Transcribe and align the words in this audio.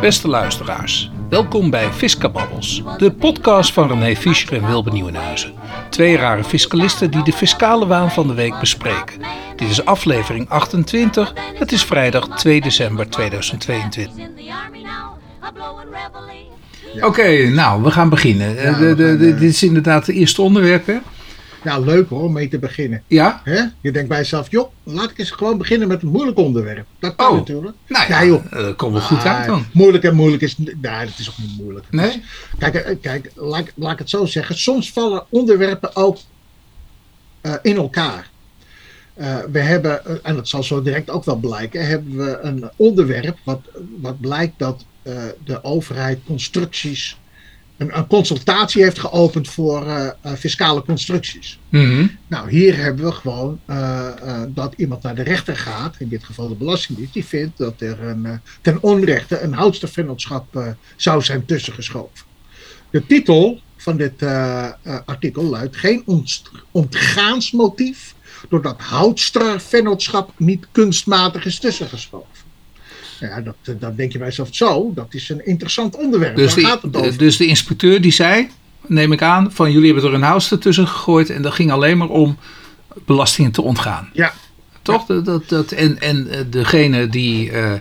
Beste 0.00 0.28
luisteraars, 0.28 1.10
welkom 1.30 1.70
bij 1.70 1.92
Fiscababbels, 1.92 2.82
de 2.98 3.10
podcast 3.12 3.72
van 3.72 3.88
René 3.88 4.16
Fischer 4.16 4.56
en 4.56 4.66
Wilbe 4.66 4.90
Nieuwenhuizen. 4.90 5.52
Twee 5.90 6.16
rare 6.16 6.44
fiscalisten 6.44 7.10
die 7.10 7.22
de 7.24 7.32
fiscale 7.32 7.86
waan 7.86 8.10
van 8.10 8.26
de 8.28 8.34
week 8.34 8.58
bespreken. 8.60 9.20
Dit 9.56 9.68
is 9.70 9.84
aflevering 9.84 10.48
28, 10.48 11.34
het 11.54 11.72
is 11.72 11.84
vrijdag 11.84 12.28
2 12.28 12.60
december 12.60 13.08
2022. 13.10 14.24
Oké, 17.00 17.48
nou, 17.48 17.82
we 17.82 17.90
gaan 17.90 18.08
beginnen. 18.08 18.54
Ja, 18.54 18.60
Eh, 18.62 18.78
we 18.78 18.94
gaan, 18.96 19.10
eh, 19.12 19.18
dit 19.18 19.42
is 19.42 19.62
inderdaad 19.62 20.06
het 20.06 20.16
eerste 20.16 20.42
onderwerp, 20.42 20.86
hè? 20.86 20.96
Ja, 21.64 21.78
leuk 21.78 22.08
hoor, 22.08 22.22
om 22.22 22.32
mee 22.32 22.48
te 22.48 22.58
beginnen. 22.58 23.02
Ja? 23.06 23.40
Hè? 23.44 23.62
Je 23.80 23.92
denkt 23.92 24.08
bij 24.08 24.18
jezelf, 24.18 24.50
joh, 24.50 24.70
laat 24.82 25.10
ik 25.10 25.18
eens 25.18 25.30
gewoon 25.30 25.58
beginnen 25.58 25.88
met 25.88 26.02
een 26.02 26.08
moeilijk 26.08 26.38
onderwerp. 26.38 26.86
Dat 26.98 27.14
kan 27.16 27.30
Oh. 27.30 27.36
natuurlijk. 27.36 27.76
Nou 27.86 28.04
ja, 28.08 28.20
Ja, 28.20 28.26
joh. 28.26 28.50
dat 28.52 28.76
komt 28.76 28.92
wel 28.92 29.00
goed 29.02 29.24
uit 29.24 29.46
dan. 29.46 29.64
Moeilijk 29.72 30.04
en 30.04 30.14
moeilijk 30.14 30.42
is, 30.42 30.58
nee, 30.58 30.74
dat 30.80 31.18
is 31.18 31.28
ook 31.30 31.38
niet 31.38 31.58
moeilijk. 31.60 31.86
Nee? 31.90 32.22
Kijk, 32.58 32.74
eh, 32.74 32.96
kijk 33.00 33.30
laat, 33.34 33.60
ik- 33.60 33.72
laat 33.76 33.92
ik 33.92 33.98
het 33.98 34.10
zo 34.10 34.24
zeggen. 34.26 34.58
Soms 34.58 34.92
vallen 34.92 35.24
onderwerpen 35.28 35.96
ook 35.96 36.18
eh, 37.40 37.54
in 37.62 37.76
elkaar. 37.76 38.30
Eh, 39.14 39.36
we 39.52 39.58
hebben, 39.60 40.04
eh, 40.06 40.14
en 40.22 40.34
dat 40.34 40.48
zal 40.48 40.62
zo 40.62 40.82
direct 40.82 41.10
ook 41.10 41.24
wel 41.24 41.36
blijken, 41.36 41.86
hebben 41.86 42.16
we 42.16 42.38
een 42.42 42.70
onderwerp 42.76 43.38
wat, 43.44 43.60
wat 44.00 44.20
blijkt 44.20 44.58
dat 44.58 44.84
eh, 45.02 45.22
de 45.44 45.64
overheid 45.64 46.18
constructies, 46.26 47.18
een, 47.78 47.98
een 47.98 48.06
consultatie 48.06 48.82
heeft 48.82 48.98
geopend 48.98 49.48
voor 49.48 49.86
eh, 49.86 50.06
eh, 50.06 50.32
fiscale 50.32 50.82
constructies. 50.82 51.58
Mhm. 51.68 52.06
Nou, 52.26 52.50
hier 52.50 52.76
hebben 52.76 53.04
we 53.04 53.12
gewoon 53.12 53.60
eh, 53.64 54.42
dat 54.48 54.74
iemand 54.76 55.02
naar 55.02 55.14
de 55.14 55.22
rechter 55.22 55.56
gaat, 55.56 55.96
in 55.98 56.08
dit 56.08 56.24
geval 56.24 56.48
de 56.48 56.54
Belastingdienst, 56.54 57.12
die 57.12 57.24
vindt 57.24 57.58
dat 57.58 57.80
er 57.80 58.02
een, 58.02 58.40
ten 58.60 58.82
onrechte 58.82 59.40
een 59.40 59.52
houdstervennootschap 59.52 60.56
eh, 60.56 60.66
zou 60.96 61.22
zijn 61.22 61.44
tussengeschoven. 61.44 62.26
De 62.90 63.06
titel 63.06 63.60
van 63.76 63.96
dit 63.96 64.22
artikel 65.04 65.44
luidt: 65.44 65.76
Geen 65.76 66.02
ont 66.06 66.42
ontgaansmotief 66.70 68.14
doordat 68.48 68.80
houtstervennootschap 68.80 70.32
niet 70.36 70.66
kunstmatig 70.72 71.44
is 71.44 71.58
tussengeschoven. 71.58 72.37
Ja, 73.20 73.40
dat, 73.40 73.54
eh, 73.64 73.74
dan 73.78 73.94
denk 73.96 74.12
je 74.12 74.18
bij 74.18 74.26
jezelf 74.26 74.48
zo, 74.50 74.92
dat 74.94 75.06
is 75.14 75.28
een 75.28 75.46
interessant 75.46 75.96
onderwerp. 75.96 76.36
Dus, 76.36 76.52
gaat 76.52 76.80
de, 76.80 76.86
het 76.86 76.96
over? 76.96 77.18
dus 77.18 77.36
de 77.36 77.46
inspecteur 77.46 78.00
die 78.00 78.12
zei, 78.12 78.48
neem 78.86 79.12
ik 79.12 79.22
aan, 79.22 79.52
van 79.52 79.72
jullie 79.72 79.92
hebben 79.92 80.10
er 80.10 80.14
een 80.16 80.22
house 80.22 80.54
ertussen 80.54 80.88
gegooid 80.88 81.30
en 81.30 81.42
dat 81.42 81.52
ging 81.52 81.70
alleen 81.70 81.98
maar 81.98 82.08
om 82.08 82.38
belastingen 83.06 83.50
te 83.50 83.62
ontgaan. 83.62 84.10
Ja, 84.12 84.32
Toch? 84.82 85.06
Dat, 85.06 85.24
dat, 85.24 85.48
dat, 85.48 85.72
en, 85.72 86.00
en 86.00 86.28
eh, 86.30 86.40
degene 86.50 87.08
die 87.08 87.50
eh, 87.50 87.72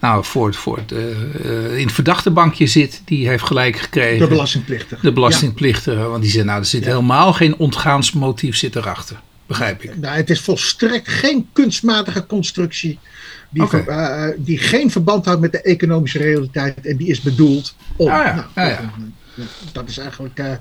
nou, 0.00 0.24
voor, 0.24 0.54
voor 0.54 0.80
eh, 0.88 1.78
in 1.78 1.84
het 1.86 1.92
verdachte 1.92 2.30
bankje 2.30 2.66
zit, 2.66 3.02
die 3.04 3.28
heeft 3.28 3.44
gelijk 3.44 3.76
gekregen. 3.76 4.18
de 4.18 4.26
belastingplichtige. 4.26 5.02
De 5.02 5.12
belastingplichtige, 5.12 6.02
want 6.02 6.22
die 6.22 6.30
zei 6.30 6.44
nou, 6.44 6.58
er 6.58 6.66
zit 6.66 6.84
Ja. 6.84 6.88
helemaal 6.90 7.32
geen 7.32 7.56
ontgaansmotief 7.56 8.56
zit 8.56 8.76
erachter. 8.76 9.20
Begrijp 9.46 9.82
ik. 9.82 9.96
Nou, 9.98 10.16
het 10.16 10.30
is 10.30 10.40
volstrekt 10.40 11.08
geen 11.08 11.48
kunstmatige 11.52 12.26
constructie 12.26 12.98
die, 13.50 13.66
ver- 13.66 13.88
eh, 13.88 14.28
die 14.38 14.58
geen 14.58 14.90
verband 14.90 15.24
houdt 15.24 15.40
met 15.40 15.52
de 15.52 15.62
economische 15.62 16.18
realiteit 16.18 16.86
en 16.86 16.96
die 16.96 17.06
is 17.08 17.20
bedoeld 17.20 17.74
om. 17.96 18.08
Ah 18.08 18.24
ja, 18.26 18.34
Nou, 18.54 18.68
ja, 18.68 18.68
ja. 18.68 18.80
dat- 19.34 19.46
Dat 19.72 19.88
is 19.88 19.98
eigenlijk. 19.98 20.38
eh, 20.38 20.52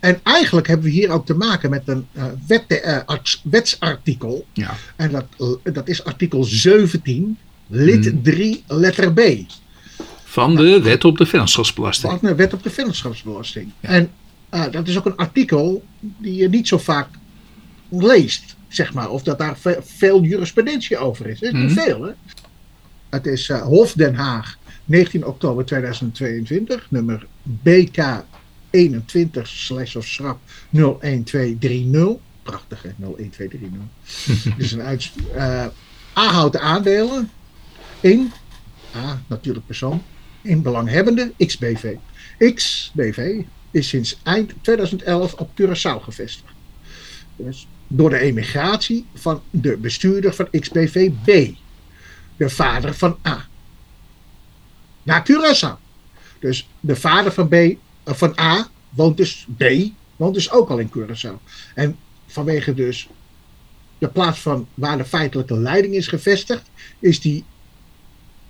en 0.00 0.20
eigenlijk 0.22 0.66
hebben 0.66 0.86
we 0.86 0.92
hier 0.92 1.10
ook 1.10 1.26
te 1.26 1.34
maken 1.34 1.70
met 1.70 1.82
een 1.84 2.06
eh, 2.12 2.24
wet, 2.46 2.64
eh, 2.66 2.98
arts- 3.06 3.40
wetsartikel. 3.44 4.46
Ja. 4.52 4.74
En 4.96 5.10
dat, 5.10 5.24
eh, 5.38 5.72
dat 5.72 5.88
is 5.88 6.04
artikel 6.04 6.44
17, 6.44 7.38
lid 7.66 8.04
Hmm. 8.06 8.22
3, 8.22 8.64
letter 8.66 9.12
B. 9.12 9.20
Van 10.24 10.56
de 10.56 10.80
wet 10.82 11.04
op 11.04 11.18
de 11.18 11.26
vennootschapsbelasting. 11.26 12.12
Van 12.20 12.28
de 12.28 12.34
wet 12.34 12.52
op 12.54 12.62
de 12.62 12.70
vennootschapsbelasting. 12.70 13.70
Ja. 13.80 13.88
En 13.88 14.10
eh, 14.48 14.64
dat 14.70 14.88
is 14.88 14.98
ook 14.98 15.06
een 15.06 15.16
artikel 15.16 15.84
die 16.00 16.34
je 16.34 16.48
niet 16.48 16.68
zo 16.68 16.78
vaak 16.78 17.08
leest, 17.88 18.56
zeg 18.70 18.94
maar. 18.94 19.10
Of 19.10 19.22
dat 19.22 19.38
daar 19.38 19.58
ve- 19.58 19.80
veel 19.82 20.22
jurisprudentie 20.22 20.98
over 20.98 21.26
is. 21.26 21.40
Het 21.40 21.54
is 21.54 21.60
niet 21.60 21.74
Mhm. 21.74 21.80
veel, 21.84 22.02
hè? 22.02 22.12
Het 23.10 23.26
is 23.26 23.48
eh, 23.48 23.62
Hof 23.62 23.92
Den 23.92 24.14
Haag, 24.14 24.58
19 24.84 25.26
oktober 25.26 25.64
2022, 25.64 26.86
nummer 26.90 27.26
BK 27.42 28.24
21 28.70 29.48
slash 29.48 29.96
of 29.96 30.06
schrap 30.06 30.38
01230. 30.70 32.16
Prachtig, 32.42 32.82
hè? 32.82 32.90
01230. 32.96 34.56
dus 34.56 34.72
een 34.72 34.80
eh 35.34 35.66
A 36.18 36.26
houdt 36.32 36.52
de 36.52 36.60
aandelen 36.60 37.30
in, 38.00 38.32
A 38.96 39.22
natuurlijk 39.26 39.66
persoon, 39.66 40.02
in 40.42 40.62
belanghebbende 40.62 41.32
XBV. 41.46 41.94
XBV 42.54 43.40
is 43.70 43.88
sinds 43.88 44.18
eind 44.22 44.52
2011 44.60 45.34
op 45.34 45.50
Curaçao 45.60 46.02
gevestigd. 46.02 46.52
Dus 47.36 47.66
door 47.92 48.10
de 48.10 48.18
emigratie 48.18 49.06
van 49.14 49.42
de 49.50 49.76
bestuurder 49.76 50.34
van 50.34 50.48
XBV 50.50 51.10
B, 51.24 51.56
de 52.36 52.48
vader 52.48 52.94
van 52.94 53.18
A, 53.26 53.46
naar 55.02 55.26
Curaçao. 55.30 55.78
Dus 56.38 56.68
de 56.80 56.96
vader 56.96 57.32
van, 57.32 57.48
B, 57.48 57.52
eh, 57.52 57.76
van 58.04 58.38
A 58.40 58.68
woont 58.90 59.16
dus 59.16 59.46
B, 59.56 59.64
woont 60.16 60.34
dus 60.34 60.50
ook 60.50 60.68
al 60.70 60.78
in 60.78 60.90
Curaçao. 60.96 61.42
En 61.74 61.96
vanwege 62.26 62.74
dus 62.74 63.08
de 63.98 64.08
plaats 64.08 64.40
van 64.40 64.68
waar 64.74 64.96
de 64.96 65.04
feitelijke 65.04 65.58
leiding 65.58 65.94
is 65.94 66.06
gevestigd, 66.06 66.70
is 66.98 67.20
die 67.20 67.44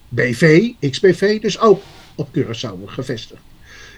BV, 0.08 0.72
XBV, 0.80 1.40
dus 1.40 1.58
ook 1.58 1.82
op 2.14 2.28
Curaçao 2.38 2.84
gevestigd. 2.84 3.42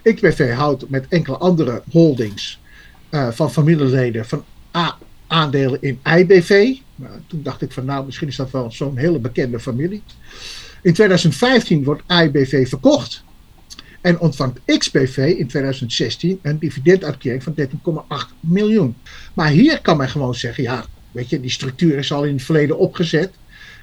XBV 0.03 0.53
houdt 0.53 0.88
met 0.88 1.06
enkele 1.09 1.36
andere 1.36 1.82
holdings 1.91 2.60
eh, 3.09 3.30
van 3.30 3.53
familieleden 3.53 4.26
van 4.26 4.44
A 4.76 4.98
aandelen 5.32 5.82
in 5.82 6.00
IBV. 6.16 6.76
Nou, 6.97 7.12
toen 7.26 7.43
dacht 7.43 7.62
ik 7.62 7.72
van 7.72 7.84
nou, 7.84 8.04
misschien 8.04 8.28
is 8.28 8.37
dat 8.37 8.50
wel 8.50 8.70
zo'n 8.70 8.97
hele 8.97 9.19
bekende 9.19 9.60
familie. 9.60 10.03
In 10.82 10.93
2015 10.93 11.84
wordt 11.84 12.03
IBV 12.06 12.69
verkocht 12.69 13.25
en 14.00 14.21
ontvangt 14.21 14.60
XBV 14.66 15.34
in 15.38 15.47
2016 15.47 16.38
een 16.42 16.59
dividenduitkering 16.59 17.42
van 17.42 17.54
13,8 17.59 18.34
miljoen. 18.41 18.97
Maar 19.34 19.48
hier 19.48 19.81
kan 19.81 19.97
men 19.97 20.09
gewoon 20.09 20.34
zeggen, 20.34 20.62
ja, 20.62 20.84
weet 21.10 21.28
je, 21.28 21.41
die 21.41 21.50
structuur 21.50 21.98
is 21.98 22.12
al 22.12 22.25
in 22.25 22.34
het 22.34 22.42
verleden 22.42 22.78
opgezet. 22.78 23.31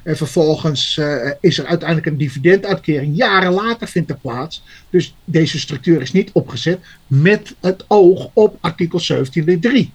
En 0.04 0.18
vervolgens 0.18 0.98
eh, 0.98 1.32
is 1.40 1.58
er 1.58 1.66
uiteindelijk 1.66 2.08
een 2.08 2.18
dividenduitkering. 2.18 3.18
Jaren 3.18 3.52
later 3.52 3.88
vindt 3.88 4.10
er 4.10 4.18
plaats. 4.18 4.64
Dus 4.90 5.16
deze 5.26 5.60
structuur 5.60 6.02
is 6.02 6.12
niet 6.12 6.32
opgezet 6.32 6.80
met 7.08 7.56
het 7.60 7.86
oog 7.88 8.30
op 8.34 8.58
artikel 8.62 9.00
17 9.00 9.44
lid 9.44 9.62
3. 9.62 9.92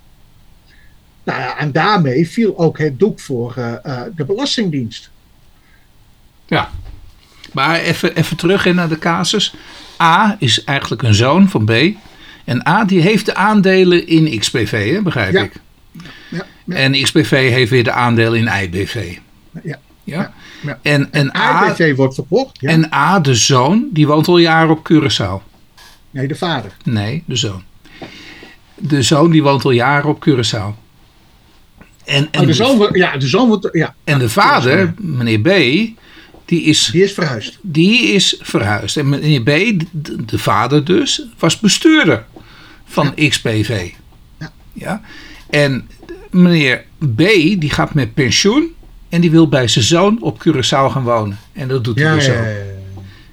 Nou 1.25 1.41
ja, 1.41 1.59
en 1.59 1.73
daarmee 1.73 2.29
viel 2.29 2.59
ook 2.59 2.79
het 2.79 2.99
doek 2.99 3.21
voor 3.21 3.55
eh, 3.57 3.73
eh, 3.83 4.03
de 4.17 4.25
Belastingdienst. 4.25 5.11
Ja. 6.47 6.71
Maar 7.53 7.81
even, 7.81 8.17
even 8.17 8.37
terug 8.37 8.65
naar 8.65 8.89
de 8.89 8.99
casus. 8.99 9.55
A 10.03 10.37
is 10.39 10.65
eigenlijk 10.65 11.03
een 11.03 11.15
zoon 11.15 11.49
van 11.49 11.65
B. 11.65 11.73
En 12.45 12.69
A 12.69 12.85
die 12.85 13.01
heeft 13.01 13.27
de 13.27 13.35
aandelen 13.35 14.07
in 14.07 14.39
XBV, 14.39 14.93
hè, 14.95 15.03
begrijp 15.03 15.33
Ja. 15.33 15.43
ik. 15.43 15.53
Ja, 16.29 16.45
ja, 16.65 16.75
En 16.77 16.93
XBV 17.03 17.31
heeft 17.31 17.71
weer 17.71 17.85
de 17.85 17.93
aandelen 17.93 18.39
in 18.39 18.63
IBV. 18.63 19.17
ja. 19.63 19.79
Ja? 20.05 20.33
ja. 20.63 20.79
En, 20.83 21.13
en, 21.13 21.37
A, 21.37 21.69
IBV 21.71 21.97
wordt 21.97 22.15
verkocht. 22.15 22.59
En 22.63 22.93
A, 22.95 23.21
de 23.21 23.35
zoon, 23.35 23.89
die 23.93 24.07
woont 24.07 24.29
al 24.29 24.39
jaren 24.39 24.71
op 24.71 24.91
Curaçao. 24.93 25.43
Nee, 26.11 26.29
de 26.29 26.35
vader. 26.35 26.73
Nee, 26.83 27.23
de 27.27 27.37
zoon. 27.37 27.63
De 28.75 29.03
zoon 29.03 29.31
die 29.31 29.43
woont 29.43 29.65
al 29.65 29.71
jaren 29.71 30.09
op 30.11 30.27
Curaçao. 30.29 30.84
En, 32.05 32.29
en, 32.31 32.41
Oh, 32.41 32.47
de 32.47 32.53
zoon 32.53 32.89
ja, 32.93 33.17
de 33.17 33.27
zoon 33.27 33.49
wordt, 33.49 33.69
ja, 33.73 33.95
en 34.05 34.19
de 34.19 34.29
vader, 34.29 34.95
meneer 34.99 35.41
B, 35.41 35.49
die 36.45 36.63
is, 36.63 36.89
die 36.93 37.03
is 37.03 37.13
verhuisd. 37.13 37.59
die 37.63 38.03
is 38.03 38.37
verhuisd. 38.41 38.97
En 38.97 39.09
meneer 39.09 39.43
B, 39.43 39.47
de, 39.93 40.25
de 40.25 40.39
vader 40.39 40.85
dus, 40.85 41.27
was 41.39 41.61
bestuurder 41.61 42.25
van 42.85 43.15
XPV. 43.15 43.91
Ja. 44.39 44.53
Ja. 44.73 45.01
En 45.51 45.89
meneer 46.31 46.85
B, 47.15 47.19
die 47.59 47.71
gaat 47.71 47.95
met 47.95 48.15
pensioen 48.15 48.75
en 49.09 49.21
die 49.21 49.31
wil 49.31 49.49
bij 49.49 49.69
zijn 49.69 49.85
zoon 49.85 50.23
op 50.23 50.45
Curaçao 50.49 50.91
gaan 50.91 51.03
wonen. 51.03 51.39
En 51.53 51.69
dat 51.69 51.85
doet 51.85 51.99
hij 51.99 52.05
Ja, 52.05 52.15
dus 52.15 52.27
ja, 52.27 52.33
ja, 52.33 52.57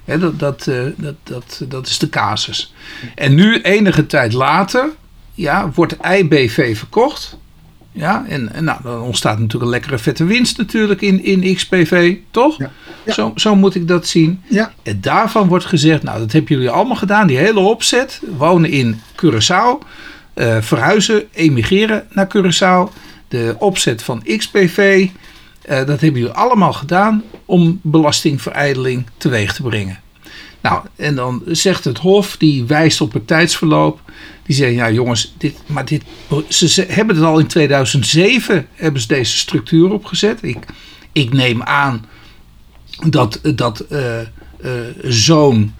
ja. 0.05 0.17
Dat, 0.17 0.39
dat, 0.39 0.67
eh, 0.67 0.83
dat, 0.95 1.15
dat, 1.23 1.61
dat 1.67 1.87
is 1.87 1.97
de 1.97 2.09
casus. 2.09 2.73
En 3.15 3.35
nu, 3.35 3.61
enige 3.61 4.05
tijd 4.05 4.33
later, 4.33 4.89
ja, 5.33 5.71
wordt 5.73 5.95
IBV 6.17 6.77
verkocht. 6.77 7.37
Ja, 7.91 8.25
en, 8.27 8.53
en 8.53 8.63
nou, 8.63 8.79
dan 8.83 9.01
ontstaat 9.01 9.39
natuurlijk 9.39 9.63
een 9.63 9.69
lekkere 9.69 9.97
vette 9.97 10.23
winst 10.23 10.57
natuurlijk 10.57 11.01
in, 11.01 11.23
in 11.23 11.55
XPV, 11.55 12.15
toch? 12.31 12.57
Ja. 12.57 12.71
Ja. 13.05 13.13
Zo, 13.13 13.31
zo 13.35 13.55
moet 13.55 13.75
ik 13.75 13.87
dat 13.87 14.07
zien. 14.07 14.41
Ja, 14.47 14.71
En 14.83 15.01
daarvan 15.01 15.47
wordt 15.47 15.65
gezegd, 15.65 16.03
nou 16.03 16.19
dat 16.19 16.31
hebben 16.31 16.55
jullie 16.55 16.69
allemaal 16.69 16.95
gedaan, 16.95 17.27
die 17.27 17.37
hele 17.37 17.59
opzet. 17.59 18.21
Wonen 18.37 18.69
in 18.69 19.01
Curaçao, 19.15 19.87
eh, 20.33 20.57
verhuizen, 20.61 21.23
emigreren 21.31 22.05
naar 22.09 22.27
Curaçao. 22.37 22.93
De 23.27 23.55
opzet 23.57 24.03
van 24.03 24.23
XPV, 24.37 25.07
eh, 25.61 25.77
dat 25.77 26.01
hebben 26.01 26.21
jullie 26.21 26.35
allemaal 26.35 26.73
gedaan 26.73 27.23
om 27.45 27.79
belastingverijdeling 27.83 29.05
teweeg 29.17 29.53
te 29.53 29.61
brengen. 29.61 29.99
Nou, 30.61 30.81
en 30.95 31.15
dan 31.15 31.41
zegt 31.45 31.83
het 31.83 31.97
Hof, 31.97 32.37
die 32.37 32.65
wijst 32.65 33.01
op 33.01 33.13
het 33.13 33.27
tijdsverloop. 33.27 33.99
Die 34.51 34.59
zeggen, 34.59 34.77
ja 34.77 34.91
jongens, 34.91 35.33
dit, 35.37 35.55
maar 35.65 35.85
dit, 35.85 36.03
ze, 36.47 36.69
ze 36.69 36.85
hebben 36.87 37.15
het 37.15 37.25
al 37.25 37.39
in 37.39 37.47
2007, 37.47 38.67
hebben 38.73 39.01
ze 39.01 39.07
deze 39.07 39.37
structuur 39.37 39.91
opgezet. 39.91 40.39
Ik, 40.41 40.57
ik 41.11 41.33
neem 41.33 41.63
aan 41.63 42.05
dat, 43.05 43.39
dat 43.55 43.79
eh, 43.79 44.19
eh, 44.19 44.27
zoon, 45.03 45.73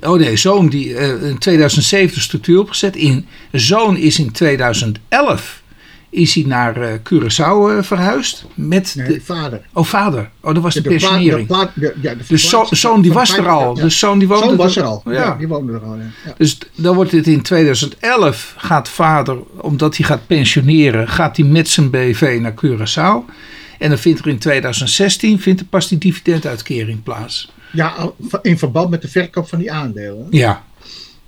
oh 0.00 0.18
nee, 0.18 0.36
zoon 0.36 0.68
die 0.68 0.94
eh, 0.94 1.28
in 1.28 1.38
2007 1.38 2.14
de 2.14 2.20
structuur 2.20 2.58
opgezet. 2.60 2.96
In, 2.96 3.26
zoon 3.52 3.96
is 3.96 4.18
in 4.18 4.32
2011 4.32 5.62
is 6.10 6.34
hij 6.34 6.44
naar 6.46 6.78
uh, 6.78 6.88
Curaçao 6.92 7.70
uh, 7.76 7.82
verhuisd. 7.82 8.44
Met 8.54 8.94
Nee, 8.96 9.06
de, 9.06 9.20
vader. 9.20 9.60
oh, 9.72 9.84
vader. 9.84 10.30
Oh, 10.40 10.54
dat 10.54 10.62
was 10.62 10.74
de 10.74 10.80
De 10.82 10.88
pensionering. 10.88 11.48
de 11.48 11.54
pla- 11.54 11.70
de- 11.74 11.94
ja, 12.00 12.14
de 12.14 12.24
De 12.28 12.38
zo- 12.38 12.48
verplaatsing 12.48 12.80
zoon 12.80 13.00
die 13.02 13.12
was 13.12 13.36
er 13.36 13.48
al. 13.48 13.76
ja. 13.76 13.82
De 13.82 13.88
zoon 13.90 14.18
die 14.18 14.28
woonde 14.28 14.46
Zoon 14.46 14.56
was 14.56 14.76
er- 14.76 14.82
al. 14.82 15.02
Ja. 15.04 15.12
Ja. 15.12 15.34
die 15.34 15.48
woonde 15.48 15.72
er 15.72 15.80
al. 15.84 15.96
Ja. 15.96 16.34
Dus 16.36 16.58
dan 16.74 16.94
wordt 16.94 17.10
het 17.12 17.26
in 17.26 17.42
2011 17.42 18.54
gaat 18.56 18.88
vader, 18.88 19.38
omdat 19.56 19.96
hij 19.96 20.06
gaat 20.06 20.26
pensioneren, 20.26 21.08
gaat 21.08 21.36
hij 21.36 21.46
met 21.46 21.68
zijn 21.68 21.90
BV 21.90 22.38
naar 22.40 22.54
Curaçao. 22.64 23.34
En 23.78 23.88
dan 23.88 23.98
vindt 23.98 24.20
er 24.20 24.28
in 24.28 24.38
2016 24.38 25.40
vindt 25.40 25.60
er 25.60 25.66
pas 25.66 25.88
die 25.88 25.98
dividenduitkering 25.98 27.02
plaats. 27.02 27.52
Ja, 27.72 27.94
in 28.42 28.58
verband 28.58 28.90
met 28.90 29.02
de 29.02 29.08
verkoop 29.08 29.48
van 29.48 29.58
die 29.58 29.72
aandelen. 29.72 30.26
Ja, 30.30 30.62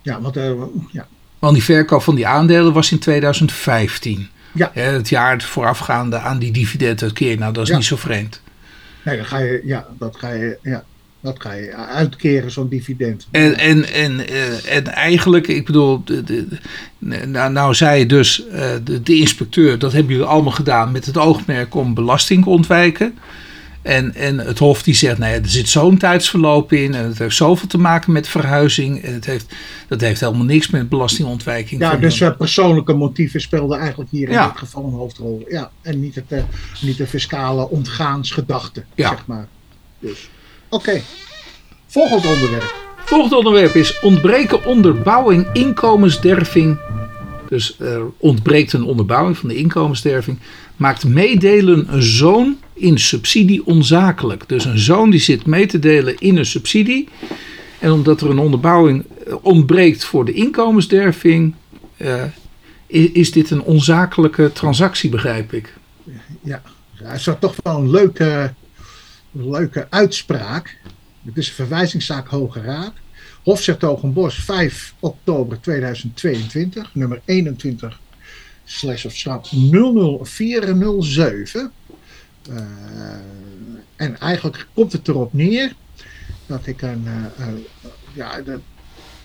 Ja, 0.02 0.20
want 0.20 0.36
eh, 0.36 0.50
ja. 0.90 1.06
want 1.38 1.54
die 1.54 1.62
verkoop 1.62 2.02
van 2.02 2.14
die 2.14 2.26
aandelen 2.26 2.72
was 2.72 2.92
in 2.92 2.98
2015. 2.98 4.28
Ja. 4.52 4.70
Het 4.72 5.08
jaar 5.08 5.40
voorafgaande 5.42 6.18
aan 6.18 6.38
die 6.38 6.52
dividenduitkering. 6.52 7.38
Nou, 7.38 7.52
dat 7.52 7.62
is 7.62 7.68
Ja. 7.68 7.76
niet 7.76 7.84
zo 7.84 7.96
vreemd. 7.96 8.40
Nee, 9.02 9.16
dan 9.16 9.26
ga 9.26 9.38
je, 9.38 9.60
ja, 9.64 9.86
dat 9.98 10.16
ga 10.16 10.32
je, 10.32 10.58
ja, 10.62 10.84
dat 11.20 11.40
ga 11.40 11.52
je 11.52 11.74
uitkeren, 11.74 12.50
zo'n 12.50 12.68
dividend. 12.68 13.26
En, 13.30 13.58
en, 13.58 13.92
en, 13.92 14.28
eh, 14.28 14.76
en 14.76 14.86
eigenlijk, 14.86 15.46
ik 15.48 15.66
bedoel, 15.66 16.02
de, 16.04 16.24
de, 16.24 16.46
nou, 17.26 17.52
nou 17.52 17.74
zei 17.74 18.06
dus, 18.06 18.46
eh, 18.46 18.70
de, 18.84 19.02
de 19.02 19.16
inspecteur, 19.16 19.78
dat 19.78 19.92
hebben 19.92 20.12
jullie 20.12 20.28
allemaal 20.28 20.52
gedaan 20.52 20.92
met 20.92 21.06
het 21.06 21.16
oogmerk 21.16 21.74
om 21.74 21.94
belasting 21.94 22.42
te 22.44 22.50
ontwijken. 22.50 23.18
En, 23.82 24.14
en 24.14 24.38
het 24.38 24.58
Hof 24.58 24.82
die 24.82 24.94
zegt, 24.94 25.18
nee, 25.18 25.40
er 25.40 25.48
zit 25.48 25.68
zo'n 25.68 25.96
tijdsverloop 25.98 26.72
in 26.72 26.94
en 26.94 27.04
het 27.04 27.18
heeft 27.18 27.36
zoveel 27.36 27.68
te 27.68 27.78
maken 27.78 28.12
met 28.12 28.28
verhuizing. 28.28 29.02
En 29.02 29.14
het 29.14 29.26
heeft, 29.26 29.54
dat 29.88 30.00
heeft 30.00 30.20
helemaal 30.20 30.44
niks 30.44 30.70
met 30.70 30.88
belastingontwijking 30.88 31.80
Ja, 31.80 31.96
dus 31.96 32.20
eh, 32.20 32.36
persoonlijke 32.36 32.92
motieven 32.92 33.40
speelden 33.40 33.78
eigenlijk 33.78 34.10
hier 34.10 34.26
in 34.28 34.32
Ja. 34.34 34.46
dit 34.48 34.58
geval 34.58 34.84
een 34.84 34.92
hoofdrol. 34.92 35.44
Ja, 35.48 35.70
en 35.82 36.00
niet, 36.00 36.14
het, 36.14 36.24
eh, 36.28 36.42
niet 36.82 36.96
de 36.96 37.06
fiscale 37.06 37.68
ontgaansgedachte, 37.68 38.84
Ja. 38.94 39.08
zeg 39.08 39.26
maar. 39.26 39.48
Dus, 39.98 40.30
oké. 40.68 41.00
Volgend 41.86 42.26
onderwerp. 42.26 42.74
Volgende 43.04 43.36
onderwerp 43.36 43.74
is 43.74 44.00
ontbreken 44.00 44.64
onderbouwing 44.64 45.46
inkomensderving. 45.52 46.78
Dus 47.48 47.80
er 47.80 48.02
ontbreekt 48.18 48.72
een 48.72 48.84
onderbouwing 48.84 49.38
van 49.38 49.48
de 49.48 49.56
inkomensderving. 49.56 50.38
Maakt 50.76 51.04
meedelen 51.04 51.94
een 51.94 52.02
zoon 52.02 52.56
in 52.82 52.98
subsidie 52.98 53.66
onzakelijk. 53.66 54.48
Dus 54.48 54.64
een 54.64 54.78
zoon 54.78 55.10
die 55.10 55.20
zit 55.20 55.46
mee 55.46 55.66
te 55.66 55.78
delen 55.78 56.18
in 56.18 56.36
een 56.36 56.46
subsidie. 56.46 57.08
En 57.78 57.92
omdat 57.92 58.20
er 58.20 58.30
een 58.30 58.38
onderbouwing 58.38 59.04
eh, 59.26 59.34
ontbreekt 59.42 60.04
voor 60.04 60.24
de 60.24 60.32
inkomensderving, 60.32 61.54
eh, 61.96 62.24
is 63.12 63.32
dit 63.32 63.50
een 63.50 63.62
onzakelijke 63.62 64.52
transactie, 64.52 65.10
begrijp 65.10 65.52
ik. 65.52 65.74
Ja, 66.42 66.62
het 66.94 67.18
is 67.18 67.28
toch 67.40 67.54
wel 67.62 67.78
een 67.78 67.90
leuke, 67.90 68.54
leuke 69.30 69.86
uitspraak. 69.90 70.78
Het 71.24 71.36
is 71.36 71.48
een 71.48 71.54
verwijzingszaak 71.54 72.28
Hoge 72.28 72.60
Raad. 72.60 72.92
Hof 73.42 73.68
Bos 74.02 74.34
5 74.34 74.94
oktober 75.00 75.60
2022, 75.60 76.94
nummer 76.94 77.20
21 77.24 78.00
slash 78.64 79.04
of 79.04 79.16
straf 79.16 79.50
00407. 79.50 81.72
Eh, 82.48 82.56
en 83.96 84.20
eigenlijk 84.20 84.66
komt 84.74 84.92
het 84.92 85.08
erop 85.08 85.32
neer 85.32 85.74
dat 86.46 86.66
ik 86.66 86.82
een, 86.82 87.06
eh, 87.36 87.46
ja, 88.12 88.42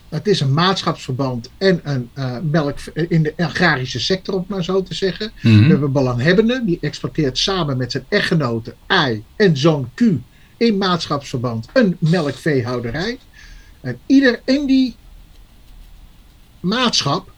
het 0.09 0.27
is 0.27 0.39
een 0.39 0.53
maatschapsverband 0.53 1.49
en 1.57 1.79
een 1.83 2.09
eh, 2.13 2.37
melk 2.51 2.79
in 2.93 3.23
de 3.23 3.33
agrarische 3.37 3.99
sector, 3.99 4.35
om 4.35 4.45
maar 4.47 4.63
zo 4.63 4.83
te 4.83 4.93
zeggen. 4.93 5.31
We 5.41 5.49
hebben 5.49 5.91
belanghebbenden, 5.91 6.65
die 6.65 6.77
exploiteert 6.81 7.37
samen 7.37 7.77
met 7.77 7.91
zijn 7.91 8.05
echtgenote 8.09 8.75
I 9.09 9.23
en 9.35 9.57
zoon 9.57 9.89
Q 9.93 10.01
in 10.57 10.77
maatschapsverband 10.77 11.67
een 11.73 11.95
melkveehouderij. 11.99 13.19
En 13.81 13.99
ieder 14.05 14.41
in 14.45 14.65
die 14.65 14.95
maatschap 16.59 17.31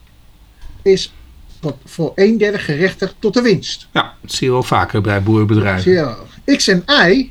is 0.82 1.12
tot, 1.60 1.76
voor 1.84 2.12
een 2.14 2.38
derde 2.38 2.58
gerechtigd 2.58 3.14
tot 3.18 3.34
de 3.34 3.42
winst. 3.42 3.88
Ja, 3.92 4.14
dat 4.20 4.32
zie 4.32 4.46
je 4.46 4.52
wel 4.52 4.62
vaker 4.62 5.00
bij 5.00 5.22
boerenbedrijven. 5.22 6.16
X 6.56 6.68
en 6.68 6.84
Y, 7.08 7.30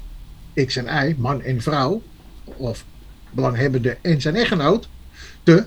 X 0.65 0.75
en 0.75 1.07
Y, 1.07 1.15
man 1.17 1.41
en 1.41 1.61
vrouw, 1.61 2.01
of 2.43 2.85
belanghebbende 3.31 3.97
en 4.01 4.21
zijn 4.21 4.35
echtgenoot, 4.35 4.87
de, 5.43 5.65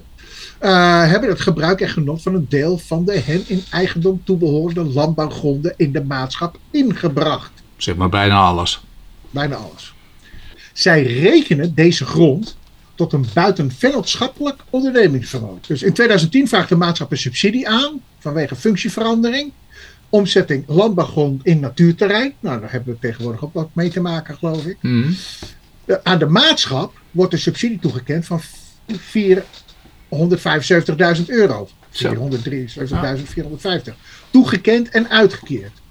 eh, 0.58 1.10
hebben 1.10 1.28
het 1.28 1.40
gebruik 1.40 1.80
en 1.80 1.88
genot 1.88 2.22
van 2.22 2.34
een 2.34 2.46
deel 2.48 2.78
van 2.78 3.04
de 3.04 3.18
hen 3.18 3.44
in 3.46 3.62
eigendom 3.70 4.24
toebehorende 4.24 4.84
landbouwgronden 4.84 5.74
in 5.76 5.92
de 5.92 6.04
maatschap 6.04 6.58
ingebracht. 6.70 7.50
Zeg 7.76 7.96
maar 7.96 8.08
bijna 8.08 8.40
alles. 8.40 8.84
Bijna 9.30 9.56
alles. 9.56 9.94
Zij 10.72 11.02
rekenen 11.02 11.74
deze 11.74 12.04
grond 12.04 12.56
tot 12.94 13.12
een 13.12 13.26
buitenvennootschappelijk 13.34 14.60
ondernemingsvermogen. 14.70 15.60
Dus 15.66 15.82
in 15.82 15.92
2010 15.92 16.48
vraagt 16.48 16.68
de 16.68 16.76
maatschap 16.76 17.10
een 17.10 17.18
subsidie 17.18 17.68
aan 17.68 18.00
vanwege 18.18 18.56
functieverandering. 18.56 19.52
Omzetting 20.08 20.64
landbouwgrond 20.66 21.46
in 21.46 21.60
natuurterrein. 21.60 22.34
Nou, 22.40 22.60
daar 22.60 22.72
hebben 22.72 22.94
we 22.94 23.00
tegenwoordig 23.00 23.44
ook 23.44 23.54
wat 23.54 23.68
mee 23.72 23.90
te 23.90 24.00
maken, 24.00 24.36
geloof 24.36 24.66
ik. 24.66 24.76
Mhm. 24.80 25.12
Eh, 25.84 25.96
aan 26.02 26.18
de 26.18 26.26
maatschap 26.26 26.94
wordt 27.10 27.32
een 27.32 27.38
subsidie 27.38 27.78
toegekend 27.78 28.26
van 28.26 28.40
475.000 28.86 31.28
euro. 31.28 31.68
Zo. 31.90 32.14
473.450. 32.14 33.96
Toegekend 34.30 34.88
en 34.88 35.08
uitgekeerd. 35.08 35.81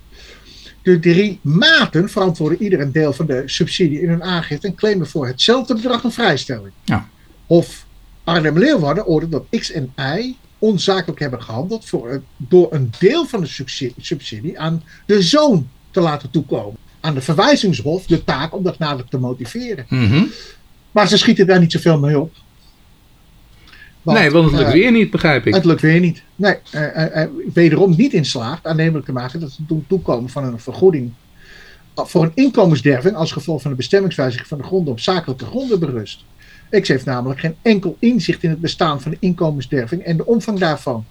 De 0.82 1.00
drie 1.00 1.40
maten 1.42 2.10
verantwoorden 2.10 2.62
ieder 2.62 2.80
een 2.80 2.92
deel 2.92 3.14
van 3.14 3.26
de 3.26 3.44
subsidie 3.46 4.02
in 4.02 4.10
hun 4.10 4.24
aangifte 4.24 4.68
en 4.68 4.76
claimen 4.76 5.08
voor 5.08 5.28
hetzelfde 5.28 5.74
bedrag 5.74 6.04
een 6.04 6.12
vrijstelling. 6.12 6.72
Ja. 6.84 7.08
Hof 7.48 7.86
Arnhem-Leeuwarden 8.24 9.06
oordeelt 9.06 9.32
dat 9.32 9.62
X 9.62 9.72
en 9.72 9.94
Y 9.98 10.36
onzakelijk 10.60 11.20
hebben 11.20 11.42
gehandeld 11.42 11.86
voor 11.86 12.22
door 12.38 12.68
een 12.74 12.92
deel 13.00 13.26
van 13.26 13.42
de 13.42 13.48
subsidie, 13.48 13.96
subsidie 14.02 14.60
aan 14.60 14.84
de 15.06 15.22
zoon 15.22 15.70
te 15.92 16.00
laten 16.00 16.30
toekomen. 16.30 16.78
Aan 17.00 17.14
de 17.14 17.22
verwijzingshof 17.22 18.06
de 18.06 18.24
taak 18.24 18.54
om 18.56 18.64
dat 18.64 18.80
nader 18.80 19.06
te 19.08 19.18
motiveren. 19.18 19.86
Mhm. 19.90 20.24
Maar 20.92 21.08
ze 21.08 21.18
schieten 21.18 21.48
daar 21.48 21.60
niet 21.60 21.72
zoveel 21.72 22.00
mee 22.00 22.20
op. 22.20 22.34
nee, 24.04 24.32
want 24.32 24.46
het 24.46 24.54
lukt 24.60 24.66
eh, 24.68 24.74
weer 24.74 24.92
niet, 24.92 25.12
begrijp 25.12 25.46
ik. 25.48 25.54
het 25.54 25.66
lukt 25.66 25.82
weer 25.82 26.00
niet. 26.00 26.24
Nee, 26.36 26.56
eh, 26.72 27.22
eh, 27.24 27.30
wederom 27.54 27.96
niet 27.98 28.14
in 28.14 28.26
slaagt 28.26 28.66
aannemelijk 28.66 29.06
te 29.06 29.12
maken 29.12 29.40
dat 29.40 29.58
doen 29.68 29.86
toekomen 29.88 30.30
van 30.30 30.44
een 30.44 30.60
vergoeding 30.60 31.12
voor 31.96 32.24
een 32.24 32.32
inkomensderving 32.36 33.16
als 33.16 33.32
gevolg 33.32 33.62
van 33.62 33.72
de 33.72 33.78
bestemmingswijziging 33.78 34.48
van 34.48 34.58
de 34.58 34.64
gronden 34.64 34.94
op 34.94 35.00
zakelijke 35.00 35.46
gronden 35.46 35.80
berust. 35.80 36.24
X 36.82 36.88
heeft 36.88 37.06
namelijk 37.06 37.40
geen 37.40 37.56
enkel 37.62 37.96
inzicht 38.00 38.44
in 38.44 38.50
het 38.50 38.60
bestaan 38.62 39.02
van 39.02 39.12
de 39.12 39.18
inkomensderving 39.20 40.02
en 40.02 40.18
de 40.18 40.26
omvang 40.26 40.60
daarvan. 40.60 41.06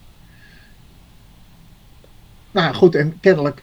Nou 2.51 2.75
goed, 2.75 2.95
en 2.95 3.19
kennelijk, 3.21 3.63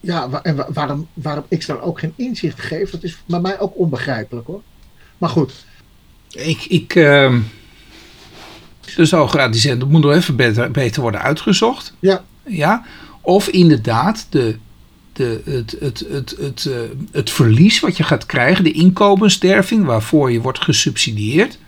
ja, 0.00 0.40
en 0.42 0.56
wa- 0.56 0.68
waarom, 0.72 1.08
waarom 1.14 1.44
X 1.58 1.66
dan 1.66 1.80
ook 1.80 1.98
geen 1.98 2.12
inzicht 2.16 2.60
geeft, 2.60 2.92
dat 2.92 3.02
is 3.02 3.22
bij 3.26 3.40
mij 3.40 3.60
ook 3.60 3.78
onbegrijpelijk 3.78 4.46
hoor. 4.46 4.62
Maar 5.18 5.30
goed, 5.30 5.64
Ik, 6.30 6.64
ik, 6.64 6.94
ehm, 8.86 9.30
de 9.30 9.50
die 9.50 9.60
zegt, 9.60 9.80
dat 9.80 9.88
moet 9.88 10.02
nog 10.02 10.12
even 10.12 10.36
beter, 10.36 10.70
beter 10.70 11.02
worden 11.02 11.20
uitgezocht. 11.20 11.94
ja, 12.00 12.24
Ja? 12.46 12.84
Of 13.20 13.48
inderdaad 13.48 14.26
de, 14.30 14.56
de, 15.12 15.40
het, 15.44 15.76
het, 15.80 16.06
het, 16.08 16.36
het, 16.40 16.66
eh, 16.66 16.76
het 17.12 17.30
verlies 17.30 17.80
wat 17.80 17.96
je 17.96 18.02
gaat 18.02 18.26
krijgen, 18.26 18.64
de 18.64 18.72
inkomensderving 18.72 19.84
waarvoor 19.84 20.32
je 20.32 20.40
wordt 20.40 20.62
gesubsidieerd, 20.62 21.58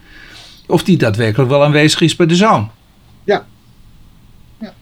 of 0.67 0.85
die 0.85 0.97
daadwerkelijk 0.97 1.51
wel 1.51 1.65
aanwezig 1.65 2.01
is 2.01 2.17
bij 2.17 2.27
de 2.27 2.37
zoon. 2.37 2.71
Ja. 3.25 3.47
Ja. 4.61 4.75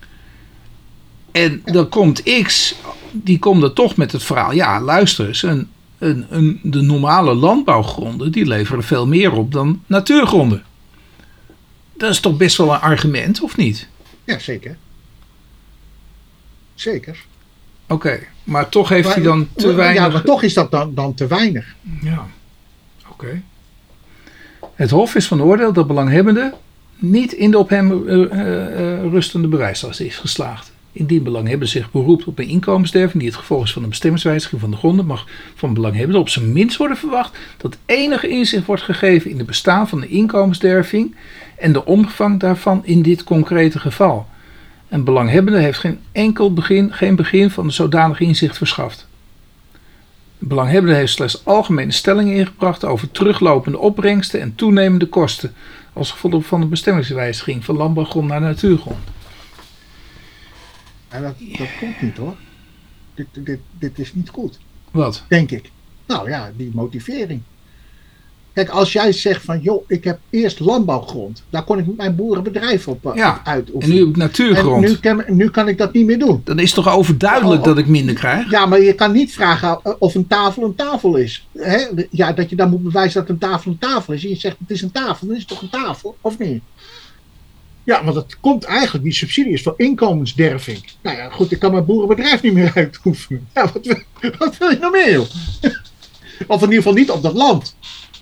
En 1.33 1.63
dan 1.65 1.89
komt 1.89 2.23
X, 2.43 2.75
die 3.11 3.39
komt 3.39 3.63
er 3.63 3.73
toch 3.73 3.97
met 3.97 4.13
het 4.13 4.23
verhaal, 4.23 4.53
ja 4.53 4.81
luister 4.81 5.27
eens, 5.27 5.43
een, 5.43 5.69
een, 5.99 6.27
een, 6.31 6.61
de 6.63 6.81
normale 6.81 7.35
landbouwgronden 7.35 8.33
die 8.33 8.47
leveren 8.47 8.85
veel 8.85 9.07
meer 9.07 9.33
op 9.33 9.53
dan 9.53 9.83
natuurgronden. 9.87 10.63
Dat 11.97 12.11
is 12.11 12.21
toch 12.21 12.37
best 12.37 12.57
wel 12.57 12.73
een 12.73 12.81
argument, 12.81 13.41
of 13.41 13.57
niet? 13.57 13.89
ja 14.25 14.39
zeker. 14.39 14.77
Zeker. 16.75 17.25
Oké, 17.89 18.21
maar 18.45 18.69
toch 18.69 18.89
heeft 18.89 19.15
hij 19.15 19.23
dan 19.23 19.49
te 19.57 19.69
Ja, 19.69 19.75
weinig... 19.75 20.13
maar 20.13 20.23
toch 20.23 20.43
is 20.43 20.55
dat 20.55 20.71
dan, 20.71 20.95
dan 20.95 21.15
te 21.15 21.27
weinig. 21.27 21.75
Ja, 22.03 22.27
oké. 23.09 23.43
Het 24.75 24.91
Hof 24.91 25.15
is 25.15 25.27
van 25.27 25.43
oordeel 25.43 25.73
dat 25.73 25.87
belanghebbende 25.87 26.55
niet 26.97 27.33
in 27.33 27.51
de 27.51 27.59
op 27.59 27.69
hem 27.69 27.93
uh, 27.93 28.17
uh, 28.17 29.11
rustende 29.11 29.49
bewijslast 29.49 30.01
is 30.01 30.17
geslaagd. 30.17 30.73
Indien 30.93 31.23
belanghebbende 31.23 31.67
zich 31.67 31.91
beroept 31.91 32.25
op 32.25 32.39
een 32.39 32.49
inkomensderving 32.49 33.23
die 33.23 33.31
het 33.31 33.39
gevolg 33.39 33.65
is 33.65 33.73
van 33.73 33.83
een 33.83 33.89
bestemmingswijziging 33.89 34.61
van 34.61 34.71
de 34.71 34.77
gronden, 34.77 35.07
mag 35.07 35.27
van 35.55 35.75
belanghebbende 35.75 36.19
op 36.19 36.29
zijn 36.29 36.53
minst 36.53 36.77
worden 36.77 36.97
verwacht 36.97 37.39
dat 37.57 37.77
enige 37.87 38.29
inzicht 38.29 38.67
wordt 38.67 38.83
gegeven 38.83 39.31
in 39.31 39.37
de 39.37 39.45
bestaan 39.45 39.89
van 39.89 40.01
de 40.01 40.09
inkomensderving 40.09 41.15
en 41.65 41.73
de 41.73 41.85
omvang 41.85 42.41
daarvan 42.41 42.81
in 42.85 43.03
dit 43.03 43.25
concrete 43.25 43.79
geval. 43.79 44.27
En 44.89 45.05
belanghebbende 45.05 45.59
heeft 45.59 45.79
geen 45.79 46.01
enkel 46.13 46.53
begin, 46.53 46.93
geen 46.93 47.17
begin 47.17 47.51
van 47.51 47.65
een 47.65 47.73
zodanig 47.73 48.21
inzicht 48.21 48.57
verschaft. 48.57 49.07
De 50.39 50.47
belanghebbende 50.47 50.97
heeft 50.97 51.13
slechts 51.13 51.45
algemene 51.45 51.93
stellingen 51.93 52.37
ingebracht 52.37 52.85
over 52.85 53.11
teruglopende 53.11 53.79
opbrengsten 53.79 54.41
en 54.41 54.55
toenemende 54.55 55.07
kosten 55.07 55.55
als 55.93 56.11
gevolg 56.11 56.47
van 56.47 56.61
de 56.61 56.67
bestemmingswijziging 56.67 57.65
van 57.65 57.77
landbouwgrond 57.77 58.29
naar 58.29 58.41
natuurgrond. 58.41 59.05
Ja, 61.11 61.21
dat, 61.21 61.35
dat 61.59 61.69
komt 61.81 62.03
niet 62.03 62.17
hoor. 62.17 62.37
Dit, 63.15 63.27
dit, 63.33 63.61
dit 63.79 63.99
is 63.99 64.15
niet 64.15 64.29
goed. 64.29 64.59
Wat? 64.91 65.25
Denk 65.29 65.51
ik. 65.51 65.71
Nou 66.07 66.29
ja, 66.29 66.53
die 66.57 66.71
motivering. 66.75 67.43
Kijk, 68.55 68.69
als 68.69 68.93
jij 68.93 69.13
zegt 69.13 69.45
van, 69.45 69.61
joh, 69.61 69.85
ik 69.89 70.05
heb 70.05 70.19
eerst 70.31 70.61
landbouwgrond. 70.61 71.43
Daar 71.51 71.63
kon 71.65 71.79
ik 71.79 71.97
mijn 71.97 72.17
boerenbedrijf 72.17 72.89
op, 72.89 73.07
uh, 73.07 73.13
ja, 73.15 73.41
uitoefenen. 73.45 73.89
En 73.89 73.95
nu 73.95 73.99
heb 74.01 74.09
ik 74.09 74.17
natuurgrond. 74.17 74.85
En 74.85 74.91
nu, 74.91 74.97
kan, 74.97 75.25
nu 75.29 75.51
kan 75.51 75.69
ik 75.69 75.79
dat 75.79 75.93
niet 75.93 76.07
meer 76.07 76.19
doen. 76.19 76.41
Dan 76.45 76.59
is 76.59 76.73
toch 76.73 76.89
overduidelijk 76.89 77.61
Oh, 77.61 77.67
dat 77.67 77.79
ik 77.79 77.87
minder 77.87 78.15
krijg? 78.15 78.51
Ja, 78.51 78.67
maar 78.67 78.81
je 78.81 78.93
kan 78.95 79.13
niet 79.13 79.35
vragen 79.35 79.81
uh, 79.87 79.93
of 79.99 80.15
een 80.15 80.27
tafel 80.27 80.63
een 80.65 80.75
tafel 80.75 81.17
is. 81.17 81.47
Hè? 81.59 81.85
Ja, 82.11 82.33
dat 82.33 82.51
je 82.51 82.57
dan 82.57 82.71
moet 82.71 82.83
bewijzen 82.83 83.21
dat 83.21 83.31
een 83.31 83.39
tafel 83.39 83.71
een 83.71 83.79
tafel 83.79 84.13
is. 84.13 84.23
En 84.25 84.29
je 84.29 84.37
zegt 84.37 84.57
het 84.59 84.71
is 84.71 84.83
een 84.83 84.93
tafel, 84.93 85.27
dan 85.27 85.37
is 85.37 85.43
het 85.43 85.51
toch 85.51 85.63
een 85.63 85.71
tafel, 85.71 86.17
of 86.21 86.39
niet? 86.39 86.63
Ja, 87.85 88.05
want 88.05 88.17
het 88.17 88.37
komt 88.41 88.65
eigenlijk, 88.65 89.05
die 89.05 89.13
subsidie 89.15 89.53
is 89.53 89.63
voor 89.63 89.75
inkomensderving. 89.77 90.85
Nou 91.03 91.17
ja, 91.17 91.29
goed, 91.31 91.53
ik 91.53 91.59
kan 91.59 91.73
mijn 91.73 91.85
boerenbedrijf 91.85 92.43
niet 92.43 92.53
meer 92.53 92.73
uitoefenen. 92.75 93.49
Ja, 93.55 93.71
wat, 93.73 93.87
wil- 93.87 94.31
wat 94.39 94.57
wil 94.59 94.71
je 94.71 94.79
nog 94.81 94.93
meer, 94.93 95.13
joh? 95.13 95.27
Of 96.47 96.57
in 96.63 96.69
ieder 96.69 96.77
geval 96.83 96.93
niet 96.93 97.11
op 97.11 97.23
dat 97.23 97.35
land. 97.35 97.77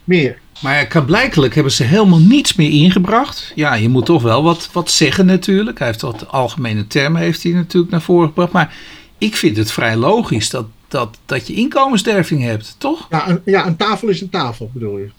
Meer. 0.04 0.38
Maar 0.62 1.04
blijkelijk 1.06 1.54
hebben 1.54 1.72
ze 1.72 1.84
helemaal 1.84 2.18
niets 2.18 2.54
meer 2.54 2.70
ingebracht. 2.70 3.52
Ja, 3.54 3.74
je 3.74 3.88
moet 3.88 4.06
toch 4.06 4.22
wel 4.22 4.42
wat, 4.42 4.68
wat 4.72 4.90
zeggen 4.90 5.26
natuurlijk. 5.26 5.78
Hij 5.78 5.86
heeft 5.86 6.00
wat 6.00 6.28
algemene 6.28 6.86
termen 6.86 7.20
heeft 7.20 7.42
hij 7.42 7.52
natuurlijk 7.52 7.92
naar 7.92 8.02
voren 8.02 8.28
gebracht. 8.28 8.52
Maar 8.52 8.74
ik 9.18 9.36
vind 9.36 9.56
het 9.56 9.72
vrij 9.72 9.96
logisch 9.96 10.50
dat, 10.50 10.66
dat, 10.88 11.18
dat 11.26 11.46
je 11.46 11.54
inkomensderving 11.54 12.42
hebt, 12.42 12.74
toch? 12.78 13.06
Ja 13.10 13.28
een, 13.28 13.40
ja, 13.44 13.66
een 13.66 13.76
tafel 13.76 14.08
is 14.08 14.20
een 14.20 14.30
tafel, 14.30 14.70
bedoel 14.72 14.98
je. 14.98 15.10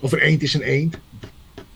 Of 0.00 0.12
een 0.12 0.18
eend 0.18 0.42
is 0.42 0.54
een 0.54 0.62
eend. 0.62 0.98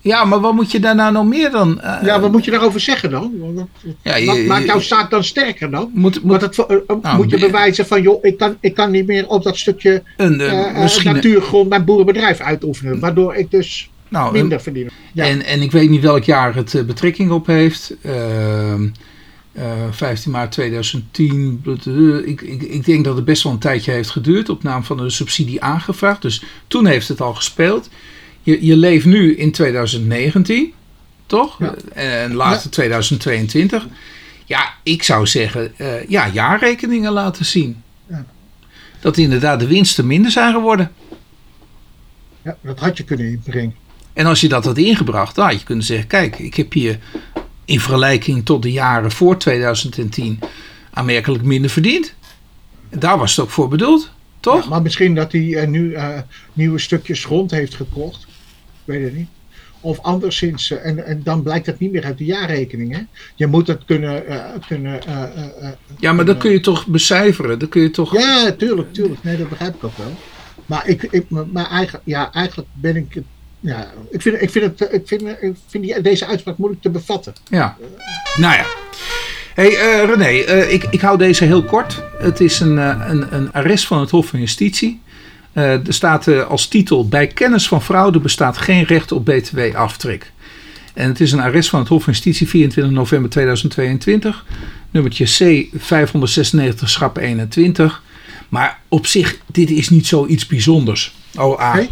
Ja, 0.02 0.24
maar 0.24 0.40
wat 0.40 0.54
moet 0.54 0.70
je 0.72 0.80
daar 0.80 0.94
nou 0.94 1.12
nog 1.12 1.24
meer 1.26 1.50
dan? 1.50 1.80
eh, 1.80 1.98
Ja, 2.04 2.20
wat 2.20 2.32
moet 2.32 2.44
je 2.44 2.50
daarover 2.50 2.80
zeggen 2.80 3.10
dan? 3.10 3.32
Wat, 3.54 3.66
Ja, 4.02 4.16
je- 4.16 4.26
wat 4.26 4.38
maakt 4.44 4.64
jouw 4.66 4.80
zaak 4.80 5.10
dan 5.10 5.24
sterker 5.24 5.70
dan? 5.70 5.90
moet, 5.94 6.20
het, 6.40 6.58
eh, 6.58 6.76
eh, 6.76 6.96
Nou, 7.02 7.16
moet 7.16 7.30
je 7.30 7.38
be- 7.38 7.46
bewijzen 7.46 7.86
van, 7.86 8.02
joh, 8.02 8.24
ik 8.24 8.36
kan, 8.38 8.56
ik 8.60 8.74
kan 8.74 8.90
niet 8.90 9.06
meer 9.06 9.28
op 9.28 9.42
dat 9.42 9.56
stukje 9.56 10.02
een, 10.16 10.36
natuurgrond 11.04 11.68
mijn 11.68 11.84
boerenbedrijf 11.84 12.40
uitoefenen. 12.40 12.98
Waardoor 13.00 13.34
ik 13.34 13.50
dus 13.50 13.90
nou, 14.08 14.26
een- 14.26 14.32
minder 14.40 14.60
verdien. 14.60 14.90
Ja. 15.12 15.24
En, 15.24 15.44
en 15.44 15.62
ik 15.62 15.72
weet 15.72 15.90
niet 15.90 16.02
welk 16.02 16.24
jaar 16.24 16.54
het 16.54 16.82
betrekking 16.86 17.30
op 17.30 17.46
heeft. 17.46 17.94
Ehm, 18.02 18.88
eh, 19.52 19.64
15 19.90 20.30
maart 20.32 20.52
2010. 20.52 21.60
blablabla. 21.62 22.18
Ik, 22.24 22.40
ik, 22.40 22.62
ik 22.62 22.84
denk 22.84 23.04
dat 23.04 23.16
het 23.16 23.24
best 23.24 23.42
wel 23.42 23.52
een 23.52 23.58
tijdje 23.58 23.92
heeft 23.92 24.10
geduurd. 24.10 24.48
Op 24.48 24.62
naam 24.62 24.84
van 24.84 24.96
de 24.96 25.10
subsidie 25.10 25.62
aangevraagd. 25.62 26.22
Dus 26.22 26.42
toen 26.68 26.86
heeft 26.86 27.08
het 27.08 27.20
al 27.20 27.34
gespeeld. 27.34 27.88
Je, 28.42 28.66
je 28.66 28.76
leeft 28.76 29.04
nu 29.04 29.36
in 29.36 29.52
2019. 29.52 30.72
Toch? 31.26 31.58
Ja. 31.58 31.74
En 31.92 32.34
later 32.34 32.70
2022. 32.70 33.86
Ja, 34.44 34.74
ik 34.82 35.02
zou 35.02 35.26
zeggen, 35.26 35.78
eh, 35.78 36.08
ja, 36.08 36.28
jaarrekeningen 36.28 37.12
laten 37.12 37.44
zien. 37.44 37.82
Ja. 38.08 38.26
Dat 39.00 39.16
inderdaad 39.16 39.60
de 39.60 39.66
winsten 39.66 40.06
minder 40.06 40.30
zijn 40.30 40.52
geworden. 40.52 40.92
ja, 42.42 42.56
dat 42.60 42.78
had 42.78 42.96
je 42.96 43.04
kunnen 43.04 43.26
inbrengen. 43.26 43.74
En 44.12 44.26
als 44.26 44.40
je 44.40 44.48
dat 44.48 44.64
had 44.64 44.78
ingebracht, 44.78 45.34
dan 45.34 45.46
had 45.46 45.58
je 45.58 45.64
kunnen 45.64 45.84
zeggen: 45.84 46.06
kijk, 46.06 46.38
ik 46.38 46.54
heb 46.54 46.72
hier 46.72 46.98
in 47.64 47.80
vergelijking 47.80 48.44
tot 48.44 48.62
de 48.62 48.72
jaren 48.72 49.10
voor 49.10 49.38
2010 49.38 50.38
aanmerkelijk 50.90 51.42
minder 51.42 51.70
verdiend. 51.70 52.14
En 52.88 52.98
daar 52.98 53.18
was 53.18 53.30
het 53.36 53.44
ook 53.44 53.50
voor 53.50 53.68
bedoeld, 53.68 54.10
toch? 54.40 54.62
Ja, 54.62 54.68
maar 54.68 54.82
misschien 54.82 55.14
dat 55.14 55.32
hij 55.32 55.54
eh, 55.54 55.68
nu 55.68 55.92
eh, 55.92 56.18
nieuwe 56.52 56.78
stukjes 56.78 57.24
grond 57.24 57.50
heeft 57.50 57.74
gekocht. 57.74 58.26
Ik 58.84 58.92
weet 58.94 59.04
het 59.04 59.14
niet. 59.16 59.28
Of 59.80 59.98
anderszins. 60.00 60.70
eh, 60.70 60.86
en, 60.86 61.06
en 61.06 61.20
dan 61.24 61.42
blijkt 61.42 61.66
dat 61.66 61.78
niet 61.78 61.92
meer 61.92 62.04
uit 62.04 62.18
de 62.18 62.24
jaarrekening. 62.24 62.92
Hè? 62.92 63.00
Je 63.34 63.46
moet 63.46 63.66
het 63.66 63.84
kunnen. 63.84 64.26
eh, 64.26 64.44
kunnen 64.68 65.02
eh, 65.06 65.68
ja, 65.98 66.12
maar 66.12 66.24
dat 66.24 66.38
kun 66.38 66.50
je 66.50 66.60
toch 66.60 66.86
becijferen? 66.86 67.58
Dat 67.58 67.68
kun 67.68 67.82
je 67.82 67.90
toch. 67.90 68.12
ja, 68.18 68.50
tuurlijk, 68.52 68.92
tuurlijk. 68.92 69.22
Nee, 69.22 69.36
dat 69.36 69.48
begrijp 69.48 69.74
ik 69.74 69.84
ook 69.84 69.96
wel. 69.96 70.12
Maar, 70.66 70.88
ik, 70.88 71.02
ik, 71.02 71.24
maar 71.28 71.70
eigenlijk, 71.70 72.04
ja, 72.06 72.32
eigenlijk 72.32 72.68
ben 72.72 72.96
ik. 72.96 73.14
het- 73.14 73.24
Ja, 73.60 73.92
ik 74.10 74.22
vind, 74.22 74.42
ik 74.42 74.50
vind, 74.50 74.64
het, 74.80 74.92
ik 74.92 75.02
vind, 75.08 75.22
ik 75.22 75.54
vind 75.68 75.84
die, 75.84 76.00
deze 76.00 76.26
uitspraak 76.26 76.56
moeilijk 76.56 76.82
te 76.82 76.90
bevatten. 76.90 77.32
Ja. 77.48 77.76
Nou 78.36 78.54
ja. 78.54 78.64
hey, 79.54 79.76
eh, 79.78 80.04
René, 80.04 80.28
ik, 80.68 80.84
ik 80.90 81.00
hou 81.00 81.18
deze 81.18 81.44
heel 81.44 81.62
kort. 81.64 82.02
Het 82.18 82.40
is 82.40 82.60
een, 82.60 82.76
een, 83.10 83.34
een 83.34 83.52
arrest 83.52 83.86
van 83.86 84.00
het 84.00 84.10
Hof 84.10 84.26
van 84.26 84.38
Justitie. 84.40 85.00
Eh, 85.52 85.86
er 85.86 85.94
staat 85.94 86.26
eh, 86.26 86.46
als 86.46 86.68
titel: 86.68 87.08
Bij 87.08 87.26
kennis 87.26 87.68
van 87.68 87.82
fraude 87.82 88.20
bestaat 88.20 88.58
geen 88.58 88.84
recht 88.84 89.12
op 89.12 89.24
BTW-aftrek. 89.24 90.32
En 90.94 91.08
het 91.08 91.20
is 91.20 91.32
een 91.32 91.40
arrest 91.40 91.68
van 91.68 91.80
het 91.80 91.88
Hof 91.88 92.04
van 92.04 92.12
Justitie 92.12 92.48
24 92.48 92.92
november 92.92 93.30
2022. 93.30 94.44
Nummertje 94.90 95.24
C 95.24 95.68
596 95.78 96.90
schap 96.90 97.18
21. 97.18 98.02
Maar 98.48 98.80
op 98.88 99.06
zich, 99.06 99.38
dit 99.46 99.70
is 99.70 99.90
niet 99.90 100.06
zoiets 100.06 100.46
bijzonders. 100.46 101.14
Oh, 101.38 101.60
A. 101.60 101.74
Nee? 101.74 101.90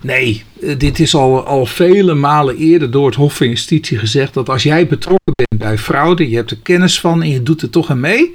Nee, 0.00 0.42
eh, 0.62 0.78
dit 0.78 1.00
is 1.00 1.14
al, 1.14 1.44
al 1.44 1.66
vele 1.66 2.14
malen 2.14 2.56
eerder 2.56 2.90
door 2.90 3.06
het 3.06 3.14
Hof 3.14 3.36
van 3.36 3.48
Justitie 3.48 3.98
gezegd 3.98 4.34
dat 4.34 4.48
als 4.48 4.62
jij 4.62 4.86
betrokken 4.86 5.32
bent 5.34 5.62
bij 5.62 5.78
fraude, 5.78 6.30
je 6.30 6.36
hebt 6.36 6.50
er 6.50 6.58
kennis 6.62 7.00
van 7.00 7.22
en 7.22 7.28
je 7.28 7.42
doet 7.42 7.62
er 7.62 7.70
toch 7.70 7.90
aan 7.90 8.00
mee, 8.00 8.34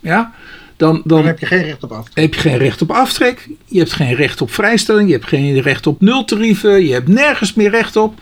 ja, 0.00 0.34
dan, 0.76 1.02
dan 1.04 1.18
Dan 1.18 1.26
heb 1.26 1.38
je 1.38 1.46
geen 1.46 1.62
recht 1.62 1.84
op 1.84 1.92
af. 1.92 2.06
heb 2.14 2.34
je 2.34 2.40
geen 2.40 2.56
recht 2.56 2.82
op 2.82 2.90
aftrek, 2.90 3.48
je 3.64 3.78
hebt 3.78 3.92
geen 3.92 4.14
recht 4.14 4.40
op 4.40 4.50
vrijstelling, 4.50 5.08
je 5.08 5.14
hebt 5.14 5.28
geen 5.28 5.60
recht 5.60 5.86
op 5.86 6.00
nultarieven, 6.00 6.86
je 6.86 6.92
hebt 6.92 7.08
nergens 7.08 7.54
meer 7.54 7.70
recht 7.70 7.96
op, 7.96 8.14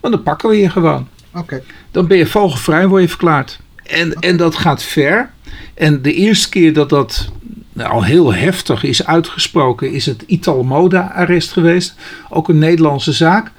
want 0.00 0.14
dan 0.14 0.22
pakken 0.22 0.48
we 0.48 0.56
je 0.56 0.70
gewoon. 0.70 1.08
Oké. 1.34 1.62
Dan 1.90 2.06
ben 2.06 2.18
je 2.18 2.26
vogelvrij, 2.26 2.86
word 2.86 3.02
je 3.02 3.08
verklaard. 3.08 3.58
En, 3.82 4.14
en 4.14 4.36
dat 4.36 4.56
gaat 4.56 4.82
ver. 4.82 5.30
En 5.74 6.02
de 6.02 6.14
eerste 6.14 6.48
keer 6.48 6.72
dat 6.72 6.88
dat 6.88 7.30
nou, 7.72 7.90
al 7.90 8.04
heel 8.04 8.34
heftig 8.34 8.82
is 8.84 9.06
uitgesproken, 9.06 9.92
is 9.92 10.06
het 10.06 10.22
Italmoda-arrest 10.26 11.52
geweest. 11.52 11.94
Ook 12.28 12.48
een 12.48 12.58
Nederlandse 12.58 13.12
zaak. 13.12 13.50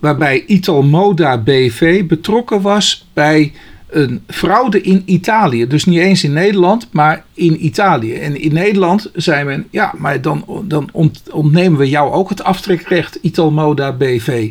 Waarbij 0.00 0.44
Italmoda 0.46 1.38
BV 1.38 2.04
betrokken 2.06 2.60
was 2.60 3.06
bij 3.12 3.52
een 3.90 4.22
fraude 4.28 4.80
in 4.80 5.02
Italië. 5.04 5.66
Dus 5.66 5.84
niet 5.84 5.98
eens 5.98 6.24
in 6.24 6.32
Nederland, 6.32 6.88
maar 6.90 7.24
in 7.34 7.64
Italië. 7.64 8.14
En 8.14 8.40
in 8.40 8.52
Nederland 8.52 9.10
zei 9.14 9.44
men, 9.44 9.66
ja, 9.70 9.94
maar 9.96 10.20
dan, 10.20 10.44
dan 10.64 10.88
ont- 10.92 11.22
ontnemen 11.32 11.78
we 11.78 11.88
jou 11.88 12.12
ook 12.12 12.28
het 12.28 12.42
aftrekrecht 12.44 13.18
Italmoda 13.22 13.92
BV. 13.92 14.50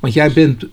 Want 0.00 0.14
jij 0.14 0.32
bent 0.32 0.64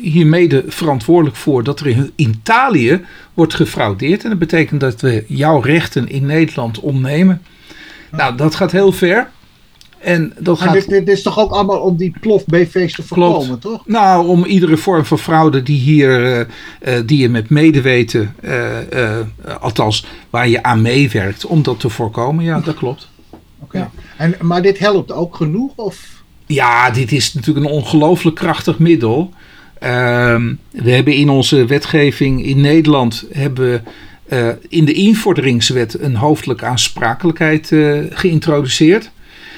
hier 0.00 0.26
mede 0.26 0.64
verantwoordelijk 0.66 1.36
voor 1.36 1.64
dat 1.64 1.80
er 1.80 1.86
in 1.86 2.10
Italië 2.16 3.00
wordt 3.34 3.54
gefraudeerd. 3.54 4.22
En 4.24 4.30
dat 4.30 4.38
betekent 4.38 4.80
dat 4.80 5.00
we 5.00 5.24
jouw 5.28 5.60
rechten 5.60 6.08
in 6.08 6.26
Nederland 6.26 6.80
ontnemen. 6.80 7.42
Nou, 8.10 8.36
dat 8.36 8.54
gaat 8.54 8.72
heel 8.72 8.92
ver. 8.92 9.30
En 9.98 10.32
dat 10.38 10.58
Maar 10.58 10.68
gaat... 10.68 10.76
dit, 10.76 10.88
dit 10.88 11.08
is 11.08 11.22
toch 11.22 11.38
ook 11.38 11.50
allemaal 11.50 11.78
om 11.78 11.96
die 11.96 12.12
plof 12.20 12.44
BV's 12.44 12.92
te 12.94 13.02
voorkomen, 13.02 13.58
toch? 13.58 13.82
Nou, 13.86 14.26
om 14.26 14.44
iedere 14.44 14.76
vorm 14.76 15.04
van 15.04 15.18
fraude 15.18 15.62
die 15.62 15.78
hier, 15.78 16.24
eh, 16.24 16.40
eh, 16.80 17.06
die 17.06 17.18
je 17.18 17.28
met 17.28 17.50
medeweten, 17.50 18.34
eh, 18.40 19.18
althans 19.60 20.06
waar 20.30 20.48
je 20.48 20.62
aan 20.62 20.82
meewerkt, 20.82 21.46
om 21.46 21.62
dat 21.62 21.80
te 21.80 21.88
voorkomen. 21.88 22.44
Ja, 22.44 22.60
dat 22.60 22.74
klopt. 22.74 23.08
Oké. 23.58 23.78
Ja. 23.78 23.90
En, 24.16 24.34
maar 24.40 24.62
dit 24.62 24.78
helpt 24.78 25.12
ook 25.12 25.36
genoeg? 25.36 25.72
Of? 25.76 26.22
Ja, 26.46 26.90
dit 26.90 27.12
is 27.12 27.34
natuurlijk 27.34 27.66
een 27.66 27.72
ongelooflijk 27.72 28.36
krachtig 28.36 28.78
middel. 28.78 29.32
Ehm, 29.78 30.54
we 30.70 30.90
hebben 30.90 31.14
in 31.14 31.28
onze 31.28 31.64
wetgeving 31.64 32.44
in 32.44 32.60
Nederland 32.60 33.24
hebben 33.32 33.84
in 34.68 34.84
de 34.84 34.92
invorderingswet 34.92 36.00
een 36.00 36.16
hoofdelijke 36.16 36.64
aansprakelijkheid 36.64 37.72
geïntroduceerd. 38.10 39.10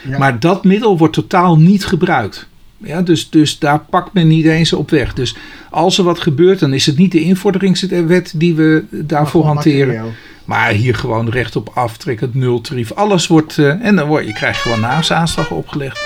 Ja. 0.09 0.19
Maar 0.19 0.41
dat 0.41 0.65
middel 0.65 0.99
wordt 0.99 1.15
totaal 1.15 1.57
niet 1.59 1.87
gebruikt. 1.87 2.47
Ja, 2.77 3.03
dus, 3.03 3.31
dus 3.31 3.59
daar 3.59 3.81
pakt 3.91 4.13
men 4.13 4.27
niet 4.29 4.45
eens 4.47 4.73
op 4.73 4.91
weg. 4.91 5.15
Dus 5.15 5.37
als 5.71 5.99
er 5.99 6.05
wat 6.05 6.21
gebeurt, 6.21 6.59
dan 6.59 6.73
is 6.73 6.87
het 6.87 6.99
niet 6.99 7.13
de 7.13 7.21
invorderingswet 7.21 8.33
die 8.37 8.55
we 8.55 8.85
daarvoor 8.91 9.45
hanteren. 9.45 10.13
Maar 10.45 10.71
hier 10.71 10.95
gewoon 10.95 11.29
recht 11.29 11.57
op 11.57 11.71
aftrek, 11.75 12.21
het 12.21 12.35
nultarief. 12.35 12.93
Alles 12.93 13.27
wordt. 13.27 13.59
eh, 13.59 13.85
en 13.87 13.97
dan 13.97 14.07
word 14.09 14.27
je 14.27 14.33
krijgt 14.33 14.61
gewoon 14.61 14.81
naamsaanslag 14.81 15.51
opgelegd. 15.51 16.01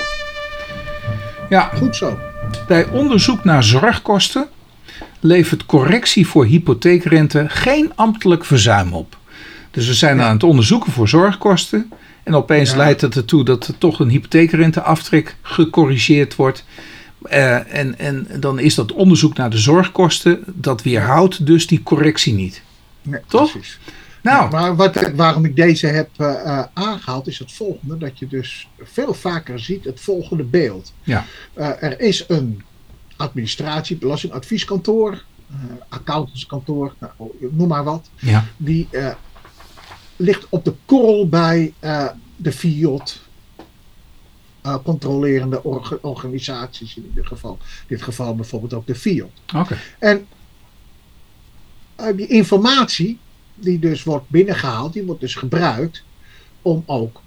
Ja, 1.49 1.71
Goed 1.75 1.97
zo. 1.97 2.19
bij 2.69 2.87
onderzoek 2.89 3.45
naar 3.45 3.65
zorgkosten 3.65 4.47
levert 5.21 5.67
correctie 5.67 6.27
voor 6.27 6.45
hypotheekrente 6.47 7.45
geen 7.49 7.93
ambtelijk 7.95 8.45
verzuim 8.45 8.93
op. 8.93 9.17
Dus 9.71 9.87
we 9.87 9.95
zijn 9.95 10.17
Ja. 10.17 10.25
aan 10.27 10.33
het 10.33 10.43
onderzoeken 10.43 10.93
voor 10.93 11.09
zorgkosten. 11.09 11.91
En 12.23 12.35
opeens 12.35 12.71
Ja. 12.71 12.76
leidt 12.76 13.00
het 13.00 13.17
ertoe 13.17 13.45
dat 13.45 13.67
er 13.67 13.79
toch 13.79 14.00
een 14.00 14.09
hypotheekrenteaftrek 14.09 15.37
gecorrigeerd 15.43 16.37
wordt. 16.37 16.64
Eh, 17.23 17.75
en, 17.75 17.99
en 17.99 18.26
dan 18.41 18.59
is 18.59 18.75
dat 18.75 18.93
onderzoek 18.93 19.37
naar 19.37 19.50
de 19.50 19.59
zorgkosten, 19.59 20.43
dat 20.47 20.83
weerhoudt 20.83 21.47
dus 21.47 21.67
die 21.67 21.83
correctie 21.83 22.35
niet. 22.35 22.62
Nee, 23.02 23.21
Toch? 23.26 23.50
Precies. 23.50 23.79
Nou, 24.23 24.50
Maar 24.50 24.76
wat, 24.76 25.11
waarom 25.14 25.45
ik 25.45 25.57
deze 25.57 25.87
heb 25.87 26.09
eh, 26.17 26.59
eh, 26.59 26.64
aangehaald 26.73 27.26
is 27.26 27.38
het 27.38 27.52
volgende. 27.52 27.99
Dat 27.99 28.19
je 28.19 28.26
dus 28.26 28.69
veel 28.83 29.14
vaker 29.14 29.59
ziet 29.61 29.85
het 29.85 30.00
volgende 30.00 30.43
beeld. 30.43 30.93
Ja. 31.02 31.25
Er 31.55 32.00
is 32.00 32.25
een 32.29 32.62
administratie, 33.17 33.97
belastingadvieskantoor, 33.97 35.23
accountantskantoor, 35.88 36.95
nou, 36.99 37.12
noem 37.50 37.69
maar 37.69 37.85
wat. 37.85 38.11
ja. 38.17 38.45
Die 38.57 38.88
ligt 40.16 40.47
op 40.49 40.64
de 40.64 40.75
korrel 40.85 41.28
bij 41.28 41.73
eh, 41.78 42.09
de 42.37 42.52
FIOT. 42.52 43.21
eh, 44.62 44.76
controlerende 44.85 45.64
orga- 45.64 45.99
organisaties 46.00 46.97
in 46.97 47.04
ieder 47.09 47.26
geval. 47.26 47.52
In 47.61 47.85
dit 47.87 48.02
geval 48.02 48.35
bijvoorbeeld 48.35 48.73
ook 48.75 48.87
de 48.87 48.95
FIOT. 48.95 49.31
oké. 49.57 49.78
En 49.99 50.26
eh, 51.97 52.16
die 52.16 52.26
informatie 52.26 53.19
die 53.54 53.78
dus 53.78 54.02
wordt 54.02 54.28
binnengehaald, 54.28 54.92
die 54.92 55.02
wordt 55.02 55.21
dus 55.21 55.35
gebruikt 55.35 56.02
om 56.62 56.83
ook 56.87 57.21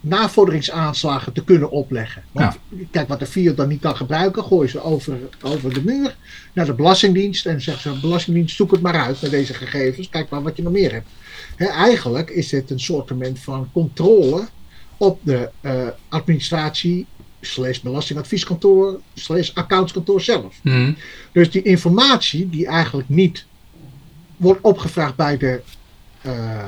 navorderingsaanslagen 0.00 1.32
te 1.32 1.44
kunnen 1.44 1.70
opleggen. 1.70 2.22
Want 2.32 2.58
kijk, 2.90 3.08
wat 3.08 3.18
de 3.18 3.26
FIO 3.26 3.54
dan 3.54 3.68
niet 3.68 3.80
kan 3.80 3.96
gebruiken, 3.96 4.44
gooien 4.44 4.70
ze 4.70 4.82
over, 4.82 5.18
over 5.42 5.74
de 5.74 5.84
muur 5.84 6.16
naar 6.52 6.66
de 6.66 6.74
Belastingdienst 6.74 7.46
en 7.46 7.60
zeggen 7.60 7.94
ze, 7.94 8.00
Belastingdienst, 8.00 8.56
zoek 8.56 8.70
het 8.70 8.80
maar 8.80 9.00
uit 9.00 9.22
met 9.22 9.30
deze 9.30 9.54
gegevens, 9.54 10.08
kijk 10.08 10.30
maar 10.30 10.42
wat 10.42 10.56
je 10.56 10.62
nog 10.62 10.72
meer 10.72 10.92
hebt. 10.92 11.08
Eigenlijk 11.56 12.30
is 12.30 12.48
dit 12.48 12.70
een 12.70 12.80
soort 12.80 13.12
van 13.34 13.68
controle 13.72 14.48
op 14.96 15.20
de 15.22 15.50
eh, 15.60 15.86
administratie 16.08 17.06
slash 17.40 17.78
belastingadvieskantoor 17.78 19.00
slash 19.14 19.50
accountskantoor 19.54 20.20
zelf. 20.20 20.58
Hm. 20.62 20.92
Dus 21.32 21.50
die 21.50 21.62
informatie 21.62 22.48
die 22.48 22.66
eigenlijk 22.66 23.08
niet 23.08 23.46
wordt 24.36 24.60
opgevraagd 24.62 25.16
bij 25.16 25.36
de 25.36 25.60
eh, 26.20 26.58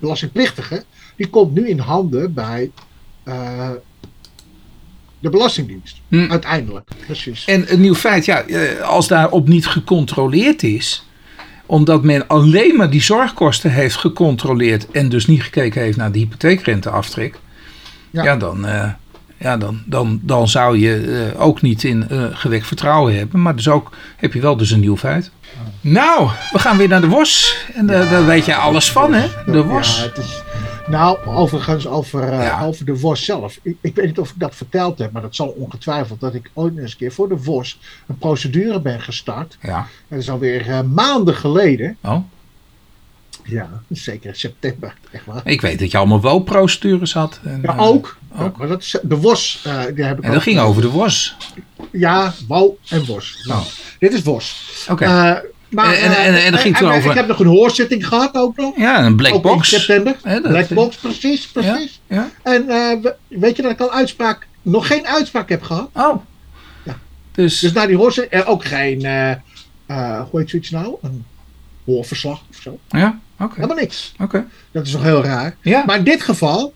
belastingplichtige, 0.00 0.84
die 1.20 1.28
komt 1.28 1.54
nu 1.54 1.68
in 1.68 1.78
handen 1.78 2.34
bij 2.34 2.70
eh, 3.22 3.70
de 5.18 5.30
Belastingdienst. 5.30 6.00
Hm. 6.08 6.30
Uiteindelijk, 6.30 6.90
precies. 7.06 7.44
En 7.44 7.72
een 7.72 7.80
nieuw 7.80 7.94
feit, 7.94 8.24
ja, 8.24 8.42
eh, 8.42 8.80
als 8.80 9.08
daarop 9.08 9.48
niet 9.48 9.66
gecontroleerd 9.66 10.62
is, 10.62 11.06
omdat 11.66 12.02
men 12.02 12.26
alleen 12.26 12.76
maar 12.76 12.90
die 12.90 13.02
zorgkosten 13.02 13.70
heeft 13.70 13.96
gecontroleerd 13.96 14.90
en 14.90 15.08
dus 15.08 15.26
niet 15.26 15.42
gekeken 15.42 15.82
heeft 15.82 15.96
naar 15.96 16.12
de 16.12 16.18
hypotheekrenteaftrek, 16.18 17.38
ja. 18.10 18.22
Ja. 18.22 18.36
dan, 18.36 18.66
eh, 18.66 18.90
ja, 19.38 19.56
dan, 19.56 19.82
dan, 19.86 20.20
dan 20.22 20.48
zou 20.48 20.78
je 20.78 21.32
ook 21.38 21.62
niet 21.62 21.84
in 21.84 22.08
eh, 22.08 22.24
gewekt 22.32 22.66
vertrouwen 22.66 23.16
hebben. 23.16 23.42
Maar 23.42 23.56
dus 23.56 23.68
ook 23.68 23.90
heb 24.16 24.32
je 24.32 24.40
wel 24.40 24.56
dus 24.56 24.70
een 24.70 24.80
nieuw 24.80 24.96
feit. 24.96 25.30
Nou, 25.80 26.28
we 26.52 26.58
gaan 26.58 26.76
weer 26.76 26.88
naar 26.88 27.00
de 27.00 27.08
WOS. 27.08 27.56
En 27.74 27.86
daar 27.86 28.26
weet 28.26 28.44
jij 28.44 28.56
alles 28.56 28.92
van, 28.92 29.12
hè? 29.14 29.28
De 29.52 29.64
WOS. 29.64 29.96
Ja, 29.96 30.02
het 30.02 30.18
is, 30.18 30.42
nou, 30.90 31.18
overigens 31.26 31.86
over, 31.86 32.22
eh, 32.32 32.42
Ja. 32.44 32.64
over 32.64 32.84
de 32.84 32.98
WOS 32.98 33.24
zelf. 33.24 33.58
Ik, 33.62 33.76
ik 33.80 33.94
weet 33.94 34.06
niet 34.06 34.18
of 34.18 34.30
ik 34.30 34.38
dat 34.38 34.54
verteld 34.54 34.98
heb, 34.98 35.12
maar 35.12 35.22
dat 35.22 35.34
zal 35.34 35.48
ongetwijfeld 35.48 36.20
dat 36.20 36.34
ik 36.34 36.50
ooit 36.54 36.76
eens 36.78 36.90
een 36.92 36.98
keer 36.98 37.12
voor 37.12 37.28
de 37.28 37.42
WOS 37.42 37.78
een 38.06 38.18
procedure 38.18 38.80
ben 38.80 39.00
gestart. 39.00 39.58
Ja. 39.62 39.86
Dat 40.08 40.18
is 40.18 40.30
alweer 40.30 40.68
eh, 40.68 40.80
maanden 40.82 41.34
geleden. 41.34 41.96
Oh, 42.02 42.16
Ja, 43.44 43.68
zeker 43.88 44.28
in 44.28 44.34
september. 44.36 44.94
Echt 45.12 45.24
waar. 45.26 45.40
ik 45.44 45.60
weet 45.60 45.78
dat 45.78 45.90
je 45.90 45.98
allemaal 45.98 46.20
wel 46.20 46.38
procedures 46.40 47.12
had. 47.12 47.40
En, 47.44 47.60
Ja, 47.62 47.72
eh, 47.76 47.80
ook. 47.80 48.16
ook. 48.32 48.38
Ja, 48.38 48.52
maar 48.56 48.68
dat 48.68 48.80
is, 48.82 48.98
de 49.02 49.16
WOS, 49.16 49.62
eh, 49.64 49.82
die 49.94 50.04
heb 50.04 50.18
ik 50.18 50.24
En 50.24 50.32
dat 50.32 50.42
ging 50.42 50.58
over 50.58 50.82
de 50.82 50.88
WOS. 50.90 51.36
Ja, 51.92 52.32
WOW 52.48 52.70
en 52.88 53.04
WOS. 53.06 53.44
Nou, 53.46 53.60
Oh. 53.60 53.66
dit 53.98 54.12
is 54.12 54.22
WOS. 54.22 54.86
Oké. 54.90 55.42
Maar, 55.70 55.94
En- 55.94 56.00
en- 56.02 56.34
eh, 56.34 56.46
en- 56.46 56.52
dat 56.52 56.60
ging 56.60 56.76
toen 56.76 56.90
eh, 56.90 56.96
over- 56.96 57.10
Ik 57.10 57.16
heb 57.16 57.26
nog 57.26 57.38
een 57.40 57.46
hoorzitting 57.46 58.06
gehad 58.06 58.34
ook 58.34 58.56
nog. 58.56 58.76
ja, 58.76 59.04
een 59.04 59.16
black 59.16 59.34
ook 59.34 59.42
box. 59.42 59.72
in 59.72 59.78
september. 59.80 60.16
Dat- 60.22 60.42
Black 60.42 60.68
box, 60.68 60.96
precies, 60.96 61.46
precies. 61.48 62.00
Ja. 62.06 62.30
En 62.42 62.68
eh, 62.68 63.00
we- 63.02 63.14
weet 63.28 63.56
je 63.56 63.62
dat 63.62 63.70
ik 63.70 63.80
al 63.80 63.92
uitspraak, 63.92 64.46
nog 64.62 64.86
geen 64.86 65.06
uitspraak 65.06 65.48
heb 65.48 65.62
gehad? 65.62 65.88
Oh. 65.94 66.22
Ja. 66.84 66.98
Dus, 67.32 67.58
Dus 67.58 67.72
na 67.72 67.86
die 67.86 67.96
hoorzitting, 67.96 68.42
eh, 68.42 68.48
ook 68.50 68.64
geen, 68.64 69.04
eh 69.04 69.30
eh 69.86 70.20
hoe 70.30 70.40
heet 70.40 70.50
zoiets 70.50 70.70
nou? 70.70 70.96
Een 71.02 71.24
hoorverslag 71.84 72.40
of 72.50 72.56
zo. 72.62 72.78
ja, 72.88 73.18
oké. 73.38 73.54
Helemaal 73.54 73.76
niks. 73.76 74.14
Oké. 74.18 74.46
Dat 74.72 74.86
is 74.86 74.92
nog 74.92 75.02
heel 75.02 75.24
raar. 75.24 75.56
Ja. 75.62 75.82
Maar 75.86 75.96
in 75.96 76.04
dit 76.04 76.22
geval 76.22 76.72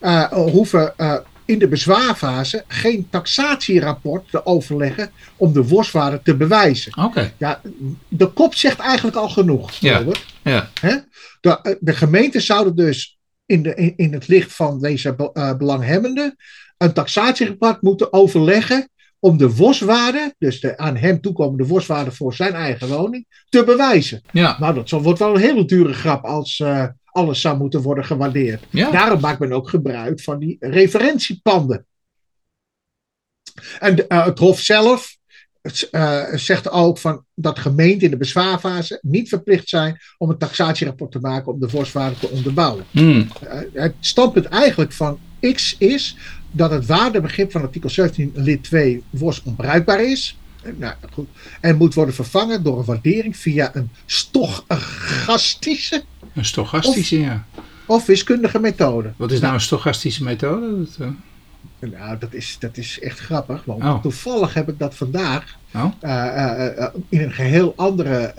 eh, 0.00 0.24
hoeven 0.32 0.92
eh, 0.98 1.14
in 1.46 1.58
de 1.58 1.68
bezwaarfase 1.68 2.64
geen 2.68 3.06
taxatierapport 3.10 4.30
te 4.30 4.46
overleggen 4.46 5.10
om 5.36 5.52
de 5.52 5.68
worstwaarde 5.68 6.20
te 6.22 6.36
bewijzen. 6.36 7.04
Oké. 7.04 7.32
Ja, 7.38 7.60
de 8.08 8.26
kop 8.26 8.54
zegt 8.54 8.78
eigenlijk 8.78 9.16
al 9.16 9.28
genoeg. 9.28 9.72
Ja. 9.72 9.98
Robert. 9.98 10.24
Ja. 10.42 10.70
Hè? 10.80 10.96
De, 11.40 11.60
eh, 11.62 11.74
de 11.80 11.94
gemeenten 11.94 12.42
zouden 12.42 12.76
dus 12.76 13.18
in, 13.46 13.62
de, 13.62 13.92
in, 13.96 14.12
het 14.12 14.28
licht 14.28 14.54
van 14.54 14.80
deze 14.80 15.14
be- 15.14 15.30
eh, 15.32 15.56
belanghebbenden 15.56 16.36
een 16.78 16.92
taxatierapport 16.92 17.82
moeten 17.82 18.12
overleggen 18.12 18.88
om 19.18 19.36
de 19.36 19.54
worstwaarde, 19.54 20.34
dus 20.38 20.60
de 20.60 20.76
aan 20.78 20.96
hem 20.96 21.20
toekomende 21.20 21.66
worstwaarde 21.66 22.12
voor 22.12 22.34
zijn 22.34 22.52
eigen 22.52 22.88
woning, 22.88 23.44
te 23.48 23.64
bewijzen. 23.64 24.22
Ja. 24.32 24.56
Nou, 24.58 24.74
dat 24.74 24.90
wordt 24.90 25.18
wel 25.18 25.34
een 25.34 25.40
hele 25.40 25.64
dure 25.64 25.92
grap 25.92 26.24
als 26.24 26.60
eh, 26.60 26.86
alles 27.16 27.40
zou 27.40 27.56
moeten 27.58 27.82
worden 27.82 28.04
gewaardeerd. 28.04 28.64
Ja. 28.70 28.90
Daarom 28.90 29.20
maakt 29.20 29.38
men 29.38 29.52
ook 29.52 29.68
gebruik 29.68 30.20
van 30.20 30.38
die 30.38 30.56
referentiepanden. 30.60 31.86
En 33.78 34.08
eh, 34.08 34.24
het 34.24 34.38
Hof 34.38 34.60
zelf 34.60 35.16
eh, 35.90 36.24
zegt 36.34 36.70
ook 36.70 36.98
van 36.98 37.24
dat 37.34 37.58
gemeenten 37.58 38.04
in 38.04 38.10
de 38.10 38.16
bezwaarfase 38.16 38.98
niet 39.02 39.28
verplicht 39.28 39.68
zijn 39.68 39.98
om 40.18 40.30
een 40.30 40.38
taxatierapport 40.38 41.12
te 41.12 41.18
maken 41.18 41.52
om 41.52 41.60
de 41.60 41.68
worstwaarde 41.68 42.18
te 42.18 42.28
onderbouwen. 42.28 42.84
Hmm. 42.90 43.28
Eh, 43.40 43.60
het 43.72 43.94
standpunt 44.00 44.46
eigenlijk 44.46 44.92
van 44.92 45.18
X 45.52 45.76
is 45.78 46.16
dat 46.50 46.70
het 46.70 46.86
waardebegrip 46.86 47.50
van 47.50 47.62
artikel 47.62 47.90
17 47.90 48.32
lid 48.34 48.62
2 48.62 49.02
worst 49.10 49.42
onbruikbaar 49.44 50.04
is. 50.04 50.38
Nou, 50.76 50.94
goed. 51.12 51.28
En 51.60 51.76
moet 51.76 51.94
worden 51.94 52.14
vervangen 52.14 52.62
door 52.62 52.78
een 52.78 52.84
waardering 52.84 53.36
via 53.36 53.70
een 53.74 53.90
stochastische 54.06 56.04
Een 56.36 56.44
stochastische, 56.44 57.20
ja. 57.20 57.44
of 57.86 58.06
wiskundige 58.06 58.58
methode. 58.58 59.12
Wat 59.16 59.30
is 59.32 59.40
nou 59.40 59.54
een 59.54 59.60
stochastische 59.60 60.24
methode? 60.24 60.78
Dat, 60.78 60.96
eh, 61.00 61.08
Nou, 61.98 62.18
dat 62.18 62.32
is, 62.34 62.56
dat 62.60 62.76
is 62.76 62.98
echt 63.00 63.18
grappig. 63.18 63.64
Want 63.64 63.82
Oh. 63.82 64.00
toevallig 64.02 64.54
heb 64.54 64.68
ik 64.68 64.78
dat 64.78 64.94
vandaag 64.94 65.56
Oh. 65.74 65.84
eh, 66.00 66.66
eh, 66.78 66.86
in 67.08 67.20
een 67.20 67.32
geheel 67.32 67.72
andere 67.76 68.34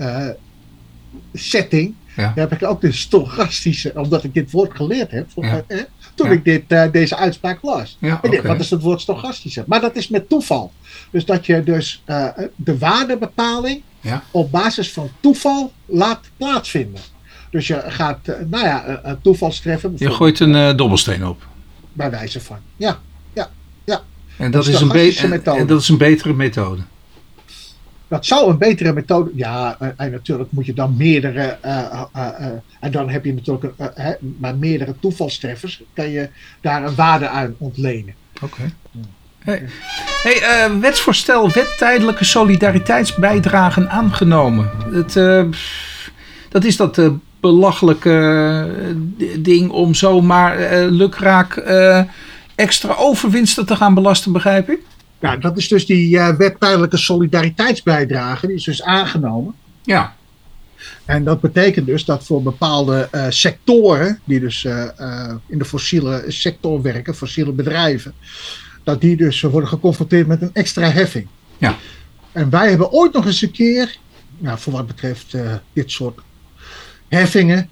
setting. 1.34 1.94
Ja. 2.16 2.32
Heb 2.36 2.52
ik 2.52 2.64
ook 2.64 2.82
de 2.82 2.92
stochastische, 2.92 3.92
omdat 3.96 4.24
ik 4.24 4.34
dit 4.34 4.52
woord 4.52 4.76
geleerd 4.76 5.12
heb. 5.12 5.28
Ja. 5.36 5.64
eh, 5.68 5.80
toen 6.16 6.28
Ja. 6.28 6.34
ik 6.34 6.44
dit, 6.44 6.94
deze 6.94 7.16
uitspraak 7.18 7.62
las. 7.62 7.98
Ja, 8.00 8.20
wat 8.44 8.60
is 8.60 8.70
het 8.70 8.82
woord 8.82 9.02
stochastische? 9.02 9.64
Maar 9.68 9.82
dat 9.82 9.96
is 9.96 10.08
met 10.08 10.30
toeval. 10.30 10.72
Dus 11.12 11.26
dat 11.26 11.46
je 11.46 11.64
dus 11.64 12.04
de 12.56 12.78
waardebepaling 12.78 13.82
Ja. 14.02 14.24
op 14.32 14.52
basis 14.52 14.92
van 14.92 15.10
toeval 15.20 15.72
laat 15.86 16.20
plaatsvinden. 16.38 17.02
Dus 17.50 17.68
je 17.68 17.84
gaat, 17.88 18.28
eh, 18.28 18.36
nou 18.50 18.66
ja, 18.66 18.88
een- 18.88 19.00
een 19.10 19.22
toevalstreffen. 19.22 19.94
Je 19.98 20.12
gooit 20.12 20.40
een 20.40 20.56
eh, 20.56 20.76
dobbelsteen 20.76 21.26
op. 21.26 21.46
Bij 21.94 22.10
wijze 22.12 22.42
van. 22.42 22.58
Ja, 22.76 22.98
En 24.38 24.52
dat, 24.52 24.68
is 24.68 24.82
een, 24.82 24.92
en, 24.92 25.44
en 25.46 25.68
dat 25.68 25.82
is 25.82 25.90
een 25.90 25.98
betere 25.98 26.34
methode. 26.34 26.82
dat 28.08 28.26
zou 28.26 28.50
een 28.50 28.58
betere 28.58 28.94
methode. 28.94 29.32
Ja, 29.36 29.76
eh, 29.80 29.88
en 29.98 30.12
natuurlijk 30.12 30.52
moet 30.52 30.66
je 30.66 30.74
dan 30.74 30.96
meerdere. 30.98 31.58
eh, 31.62 31.78
eh, 31.78 32.02
eh, 32.14 32.46
en 32.80 32.92
dan 32.92 33.10
heb 33.10 33.26
je 33.26 33.34
natuurlijk 33.34 33.74
eh, 33.78 33.88
hè, 33.94 34.14
maar 34.40 34.56
meerdere 34.56 34.96
toevalstreffers. 35.00 35.82
Kan 35.94 36.10
je 36.10 36.30
daar 36.62 36.84
een 36.86 36.96
waarde 36.96 37.28
aan 37.28 37.56
ontlenen. 37.58 38.14
Oké. 38.42 38.72
Hey, 39.40 39.64
hey 40.24 40.42
eh, 40.42 40.80
wetsvoorstel 40.80 41.52
wet 41.52 41.78
tijdelijke 41.78 42.24
solidariteitsbijdragen 42.26 43.90
aangenomen. 43.90 44.70
Het, 44.92 45.16
eh, 45.16 45.44
dat 46.50 46.64
is 46.64 46.78
dat 46.78 46.98
eh, 46.98 47.10
belachelijke 47.48 48.18
eh, 49.18 49.36
ding 49.40 49.70
om 49.70 49.94
zomaar 49.94 50.58
eh 50.58 50.90
lukraak 50.90 51.56
eh, 51.56 52.02
extra 52.56 52.96
overwinsten 52.96 53.66
te 53.66 53.76
gaan 53.76 53.94
belasten, 53.94 54.32
begrijp 54.32 54.70
ik? 54.70 54.80
Nou, 55.20 55.40
dat 55.40 55.58
is 55.58 55.68
dus 55.68 55.86
die 55.86 56.18
eh 56.18 56.36
wet 56.38 56.60
tijdelijke 56.60 56.98
solidariteitsbijdrage. 56.98 58.48
Die 58.48 58.56
is 58.56 58.64
dus 58.64 58.84
aangenomen. 58.84 59.54
Ja. 59.84 60.16
En 61.06 61.24
dat 61.24 61.42
betekent 61.42 61.86
dus 61.86 62.06
dat 62.06 62.26
voor 62.26 62.42
bepaalde 62.42 63.10
sectoren, 63.30 64.20
die 64.24 64.40
dus 64.40 64.66
in 65.48 65.58
de 65.58 65.66
fossiele 65.66 66.24
sector 66.28 66.82
werken, 66.82 67.16
fossiele 67.16 67.52
bedrijven, 67.52 68.14
dat 68.84 69.02
die 69.02 69.18
dus 69.18 69.42
worden 69.42 69.70
geconfronteerd 69.70 70.28
met 70.28 70.42
een 70.42 70.54
extra 70.54 70.90
heffing. 70.90 71.28
Ja. 71.58 71.76
En 72.32 72.50
wij 72.50 72.70
hebben 72.70 72.92
ooit 72.92 73.14
nog 73.14 73.26
eens 73.26 73.42
een 73.42 73.52
keer, 73.52 73.98
nou, 74.38 74.60
voor 74.60 74.74
wat 74.74 74.88
betreft 74.88 75.38
dit 75.74 75.92
soort 75.92 76.20
heffingen, 77.08 77.70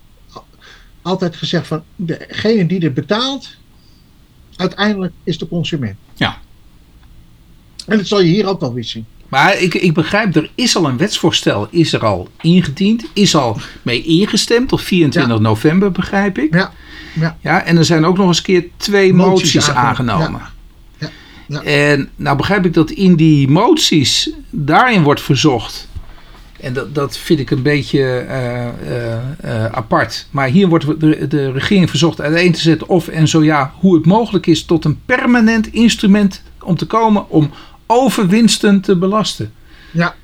altijd 1.01 1.35
gezegd 1.35 1.67
van 1.67 1.83
degene 1.95 2.65
die 2.65 2.79
dit 2.79 2.93
betaalt, 2.93 3.55
uiteindelijk 4.55 5.13
is 5.23 5.37
de 5.37 5.47
consument. 5.47 5.95
Ja. 6.13 6.37
En 7.85 7.97
dat 7.97 8.07
zal 8.07 8.21
je 8.21 8.31
hier 8.31 8.47
ook 8.47 8.59
wel 8.59 8.73
weer 8.73 8.83
zien. 8.83 9.05
Maar 9.27 9.59
ik, 9.59 9.73
ik 9.73 9.93
begrijp, 9.93 10.35
er 10.35 10.49
is 10.55 10.75
al 10.75 10.85
een 10.85 10.97
wetsvoorstel, 10.97 11.67
is 11.71 11.93
er 11.93 12.05
al 12.05 12.29
ingediend, 12.41 13.05
is 13.13 13.35
al 13.35 13.57
mee 13.81 14.03
ingestemd 14.03 14.71
op 14.71 14.79
24 14.79 15.39
november, 15.39 15.91
begrijp 15.91 16.37
ik. 16.37 16.53
Ja. 16.53 16.73
Ja. 17.13 17.37
ja. 17.41 17.63
En 17.63 17.77
er 17.77 17.85
zijn 17.85 18.05
ook 18.05 18.17
nog 18.17 18.27
eens 18.27 18.37
een 18.37 18.43
keer 18.43 18.65
twee 18.77 19.13
moties, 19.13 19.53
Moties 19.53 19.69
aangenomen. 19.69 20.41
Ja. 21.47 21.61
En 21.61 22.09
nou 22.15 22.37
begrijp 22.37 22.65
ik 22.65 22.73
dat 22.73 22.91
in 22.91 23.15
die 23.15 23.47
moties 23.47 24.29
daarin 24.49 25.03
wordt 25.03 25.21
verzocht. 25.21 25.87
En 26.65 26.73
dat, 26.73 26.95
dat 26.95 27.17
vind 27.17 27.39
ik 27.39 27.51
een 27.51 27.61
beetje 27.61 28.01
eh, 28.01 28.67
eh, 28.67 29.17
eh, 29.41 29.65
apart. 29.65 30.27
Maar 30.31 30.47
hier 30.47 30.67
wordt 30.67 30.99
de, 30.99 31.27
de 31.27 31.51
regering 31.51 31.89
verzocht 31.89 32.21
uiteen 32.21 32.51
te 32.51 32.59
zetten 32.59 32.89
of 32.89 33.07
en 33.07 33.27
zo 33.27 33.43
ja, 33.43 33.73
hoe 33.79 33.95
het 33.95 34.05
mogelijk 34.05 34.45
is 34.45 34.63
tot 34.63 34.85
een 34.85 34.99
permanent 35.05 35.67
instrument 35.73 36.41
om 36.61 36.75
te 36.75 36.85
komen 36.85 37.29
om 37.29 37.49
overwinsten 37.85 38.81
te 38.81 38.95
belasten. 38.97 39.53
Ja. 39.91 40.15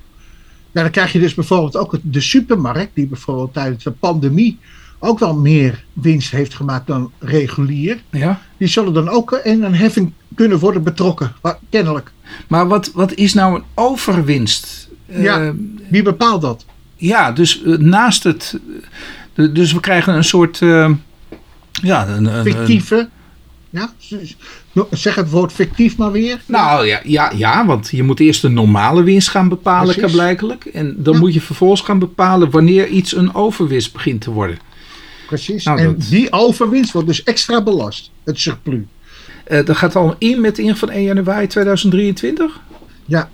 ja, 0.71 0.81
dan 0.81 0.91
krijg 0.91 1.11
je 1.11 1.19
dus 1.19 1.33
bijvoorbeeld 1.33 1.77
ook 1.77 1.97
de 2.01 2.21
supermarkt, 2.21 2.91
die 2.93 3.07
bijvoorbeeld 3.07 3.53
tijdens 3.53 3.83
de 3.83 3.91
pandemie 3.91 4.59
ook 4.99 5.19
wel 5.19 5.35
meer 5.35 5.83
winst 5.93 6.31
heeft 6.31 6.53
gemaakt 6.53 6.87
dan 6.87 7.11
regulier. 7.19 8.01
Ja. 8.09 8.41
Die 8.57 8.67
zullen 8.67 8.93
dan 8.93 9.09
ook 9.09 9.39
in 9.43 9.63
een 9.63 9.75
heffing 9.75 10.13
kunnen 10.35 10.59
worden 10.59 10.83
betrokken, 10.83 11.33
kennelijk. 11.69 12.11
Maar 12.47 12.67
wat, 12.67 12.91
wat 12.93 13.13
is 13.13 13.33
nou 13.33 13.55
een 13.55 13.63
overwinst? 13.73 14.89
Ja. 15.11 15.41
Eh, 15.45 15.49
Wie 15.89 16.01
bepaalt 16.03 16.41
dat? 16.41 16.65
ja, 16.95 17.31
dus 17.31 17.63
eh, 17.63 17.77
naast 17.77 18.23
het. 18.23 18.59
eh, 19.33 19.53
dus 19.53 19.73
we 19.73 19.79
krijgen 19.79 20.13
een 20.15 20.23
soort. 20.23 20.61
eh, 20.61 20.89
ja, 21.71 22.07
een, 22.07 22.25
een, 22.25 22.35
een- 22.37 22.43
Fictieve. 22.43 23.09
Ja? 23.69 23.93
Zeg 24.91 25.15
het 25.15 25.29
woord 25.29 25.51
fictief 25.51 25.97
maar 25.97 26.11
weer. 26.11 26.41
Nou 26.45 26.85
ja, 26.87 26.99
ja, 27.03 27.31
ja, 27.35 27.65
want 27.65 27.89
je 27.91 28.03
moet 28.03 28.19
eerst 28.19 28.41
de 28.41 28.49
normale 28.49 29.03
winst 29.03 29.29
gaan 29.29 29.49
bepalen, 29.49 29.93
Precies. 29.95 30.11
blijkelijk. 30.13 30.65
En 30.65 30.95
dan 30.97 31.13
Ja. 31.13 31.19
moet 31.19 31.33
je 31.33 31.41
vervolgens 31.41 31.81
gaan 31.81 31.99
bepalen 31.99 32.49
wanneer 32.49 32.87
iets 32.87 33.15
een 33.15 33.35
overwinst 33.35 33.93
begint 33.93 34.21
te 34.21 34.31
worden. 34.31 34.57
Precies. 35.27 35.63
Nou, 35.65 35.79
en 35.79 35.85
dat- 35.85 36.07
die 36.09 36.31
overwinst 36.31 36.91
wordt 36.91 37.07
dus 37.07 37.23
extra 37.23 37.63
belast. 37.63 38.11
Het 38.23 38.39
surplus. 38.39 38.79
Eh, 39.43 39.65
dat 39.65 39.77
gaat 39.77 39.95
al 39.95 40.15
in 40.17 40.41
met 40.41 40.55
de 40.55 40.61
ingang 40.61 40.79
van 40.79 40.89
1 40.89 41.03
januari 41.03 41.47
2023? 41.47 42.59
Ja, 43.05 43.29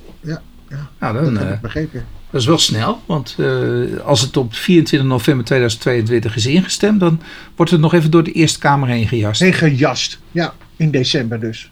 ja, 0.70 0.90
ja. 1.00 1.12
Nou, 1.12 1.14
Dat 1.14 1.38
heb 1.38 1.48
eh, 1.48 1.54
ik 1.54 1.62
begrepen. 1.62 2.06
dat 2.30 2.42
is 2.42 2.48
wel 2.48 2.58
snel. 2.58 3.02
Want 3.06 3.36
eh, 3.38 4.00
als 4.06 4.22
het 4.22 4.38
op 4.38 4.54
24 4.54 5.10
november 5.10 5.46
2022 5.46 6.36
is 6.36 6.46
ingestemd, 6.46 7.00
dan 7.00 7.22
wordt 7.56 7.72
het 7.72 7.82
nog 7.82 7.94
even 7.94 8.12
door 8.12 8.24
de 8.24 8.32
Eerste 8.32 8.60
Kamer 8.60 8.88
heen 8.90 9.08
gejast. 9.08 9.42
En 9.42 9.54
gejast. 9.54 10.20
Ja, 10.32 10.54
in 10.76 10.92
december 10.92 11.40
dus. 11.40 11.72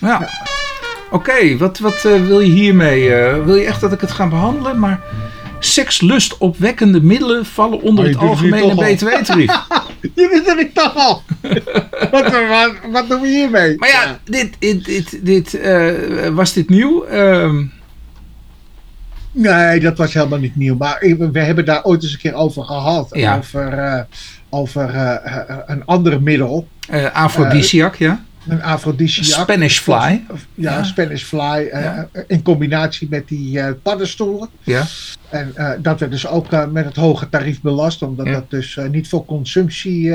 Ja. 0.00 0.28
Oké, 1.10 1.56
wat, 1.56 1.78
wat 1.78 2.04
eh, 2.04 2.26
wil 2.26 2.40
je 2.40 2.52
hiermee? 2.52 3.10
wil 3.44 3.54
je 3.56 3.64
echt 3.64 3.80
dat 3.80 3.92
ik 3.92 4.00
het 4.00 4.10
ga 4.10 4.28
behandelen? 4.28 4.78
Maar 4.78 5.00
sekslustopwekkende 5.60 7.00
middelen 7.00 7.46
vallen 7.46 7.80
onder 7.80 8.04
Maar 8.04 8.12
het 8.12 8.20
het 8.20 8.30
algemene 8.30 8.74
btw-tarief. 8.74 9.52
Je 10.14 10.28
wist 10.28 10.46
dat 10.46 10.58
ik 10.58 10.74
toch 10.74 10.96
al. 10.96 11.22
wat, 12.12 12.30
wat, 12.30 12.74
wat 12.92 13.08
doen 13.08 13.20
we 13.20 13.28
hiermee? 13.28 13.76
Maar 13.78 13.88
ja, 13.88 14.18
dit, 14.24 14.56
dit, 14.58 14.84
dit, 14.84 15.26
dit, 15.26 15.54
eh, 15.54 16.28
was 16.28 16.52
dit 16.52 16.68
nieuw? 16.68 17.04
Nee, 19.40 19.80
dat 19.80 19.98
was 19.98 20.14
helemaal 20.14 20.38
niet 20.38 20.56
nieuw. 20.56 20.76
Maar 20.76 20.98
we 21.32 21.40
hebben 21.40 21.64
daar 21.64 21.84
ooit 21.84 22.02
eens 22.02 22.12
een 22.12 22.18
keer 22.18 22.34
over 22.34 22.64
gehad. 22.64 23.08
Ja. 23.10 23.36
Over, 23.36 23.72
eh, 23.72 24.00
over 24.48 24.88
eh, 24.88 25.14
eh, 25.24 25.58
een 25.66 25.84
ander 25.84 26.22
middel. 26.22 26.68
Aphrodisiac, 27.12 27.94
ja. 27.94 28.24
Een 28.48 28.62
afrodisiac. 28.62 29.40
Spanish 29.40 29.78
fly. 29.78 29.94
Ja, 29.94 30.24
Ja. 30.54 30.82
Spanish 30.82 31.22
fly. 31.22 31.68
Ja. 31.72 32.08
In 32.26 32.42
combinatie 32.42 33.06
met 33.10 33.28
die 33.28 33.74
paddenstoelen. 33.74 34.48
Ja. 34.62 34.84
En 35.28 35.54
dat 35.82 36.00
werd 36.00 36.12
dus 36.12 36.26
ook 36.26 36.50
met 36.72 36.84
het 36.84 36.96
hoge 36.96 37.28
tarief 37.28 37.60
belast. 37.60 38.02
Omdat 38.02 38.26
dat 38.26 38.50
dus 38.50 38.78
niet 38.90 39.08
voor 39.08 39.24
consumptie 39.24 40.12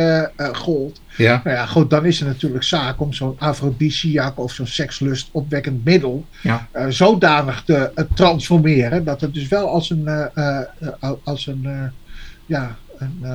gold. 0.51 1.01
Ja. 1.17 1.41
Nou 1.43 1.55
ja, 1.55 1.65
goed, 1.65 1.89
dan 1.89 2.05
is 2.05 2.19
het 2.19 2.27
natuurlijk 2.27 2.63
zaak 2.63 2.99
om 3.01 3.13
zo'n 3.13 3.35
afrodisiac 3.39 4.39
of 4.39 4.51
zo'n 4.53 4.67
sekslust 4.67 5.29
opwekkend 5.31 5.85
middel 5.85 6.25
Ja. 6.41 6.67
eh, 6.71 6.85
zodanig 6.89 7.63
te 7.65 7.91
eh, 7.95 8.05
transformeren 8.13 9.03
dat 9.03 9.21
het 9.21 9.33
dus 9.33 9.47
wel 9.47 9.69
als 9.69 9.89
een, 9.89 10.07
eh, 10.07 10.59
als 11.23 11.47
een, 11.47 11.91
ja, 12.45 12.75
een, 12.97 13.25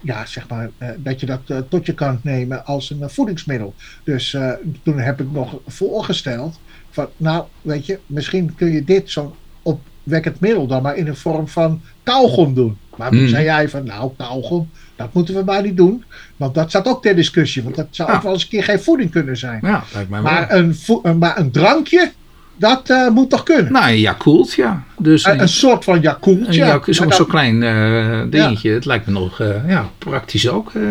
ja, 0.00 0.26
zeg 0.26 0.48
maar, 0.48 0.70
dat 0.96 1.20
je 1.20 1.26
dat 1.26 1.40
tot 1.68 1.86
je 1.86 1.94
kan 1.94 2.20
nemen 2.22 2.64
als 2.66 2.90
een 2.90 3.10
voedingsmiddel. 3.10 3.74
Dus 4.04 4.36
toen 4.82 4.98
heb 4.98 5.20
ik 5.20 5.30
nog 5.32 5.60
voorgesteld 5.66 6.58
van, 6.90 7.08
nou, 7.16 7.44
weet 7.62 7.86
je, 7.86 7.98
misschien 8.06 8.54
kun 8.54 8.70
je 8.72 8.84
dit 8.84 9.10
zo'n 9.10 9.32
opwekkend 9.62 10.40
middel 10.40 10.66
dan 10.66 10.82
maar 10.82 10.96
in 10.96 11.06
een 11.06 11.16
vorm 11.16 11.48
van 11.48 11.82
kauwgom 12.02 12.54
doen. 12.54 12.76
Maar 12.96 13.10
toen 13.10 13.20
Mm. 13.22 13.28
zei 13.28 13.44
jij 13.44 13.68
van, 13.68 13.84
nou, 13.84 14.10
kauwgom, 14.16 14.70
dat 14.98 15.12
moeten 15.14 15.34
we 15.34 15.42
maar 15.44 15.62
niet 15.62 15.76
doen. 15.76 16.04
Want 16.36 16.54
dat 16.54 16.68
staat 16.68 16.86
ook 16.86 17.02
ter 17.02 17.16
discussie. 17.16 17.62
Want 17.62 17.76
dat 17.76 17.86
zou 17.90 18.10
Ja. 18.10 18.16
ook 18.16 18.22
wel 18.22 18.32
eens 18.32 18.42
een 18.42 18.48
keer 18.48 18.64
geen 18.64 18.80
voeding 18.80 19.10
kunnen 19.10 19.36
zijn. 19.36 19.58
Ja, 19.62 19.84
lijkt 19.94 20.10
mij 20.10 20.22
wel. 20.22 20.32
Maar 20.32 20.52
een, 20.54 20.76
eh, 21.02 21.12
maar 21.12 21.38
een 21.38 21.50
drankje, 21.50 22.10
dat 22.56 22.90
eh, 22.90 23.08
moet 23.08 23.30
toch 23.30 23.42
kunnen? 23.42 23.72
nou, 23.72 23.88
een 23.90 24.00
Yakult, 24.00 24.52
ja. 24.52 24.82
Dus 24.98 25.24
een, 25.24 25.40
een, 25.40 25.48
soort 25.48 25.84
van 25.84 25.94
een 25.94 26.00
Yakultje. 26.00 26.52
Yak- 26.64 26.84
zo'n 26.88 27.12
zo 27.12 27.24
klein 27.24 27.62
eh, 27.62 28.22
dingetje. 28.30 28.70
Het 28.70 28.84
lijkt 28.84 29.06
me 29.06 29.12
nog 29.12 29.40
eh, 29.40 29.68
ja, 29.68 29.88
praktisch 29.98 30.48
ook, 30.48 30.72
eh, 30.74 30.82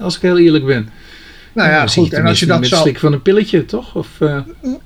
als 0.00 0.16
ik 0.16 0.22
heel 0.22 0.38
eerlijk 0.38 0.64
ben. 0.66 0.88
nou 1.54 1.70
ja, 1.70 1.86
goed. 1.86 2.12
En 2.12 2.26
als 2.26 2.40
je 2.40 2.46
dat 2.46 2.60
met 2.60 2.68
slikken 2.68 3.00
van 3.00 3.12
een 3.12 3.22
pilletje, 3.22 3.64
toch? 3.64 3.94
Of, 3.94 4.08
eh, 4.20 4.38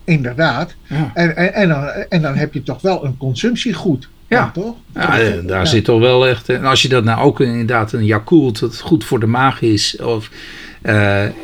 Inderdaad. 0.04 0.74
ja. 0.86 1.10
En, 1.14 1.36
en, 1.36 1.54
en, 1.54 1.68
dan, 1.68 1.84
en 2.08 2.22
dan 2.22 2.34
heb 2.34 2.54
je 2.54 2.62
toch 2.62 2.80
wel 2.82 3.04
een 3.04 3.16
consumptiegoed. 3.16 4.08
Ja. 4.38 4.50
toch? 4.54 4.74
Ja, 4.94 5.18
eh, 5.20 5.32
daar 5.42 5.58
Ja. 5.58 5.64
zit 5.64 5.84
toch 5.84 6.00
wel 6.00 6.26
echt. 6.26 6.48
En 6.48 6.64
als 6.64 6.82
je 6.82 6.88
dat 6.88 7.04
nou 7.04 7.20
ook 7.20 7.40
inderdaad 7.40 7.92
een 7.92 8.04
Yakult, 8.04 8.58
dat 8.60 8.80
goed 8.80 9.04
voor 9.04 9.20
de 9.20 9.26
maag 9.26 9.60
is. 9.62 9.96
Of, 10.02 10.30
eh, 10.82 10.94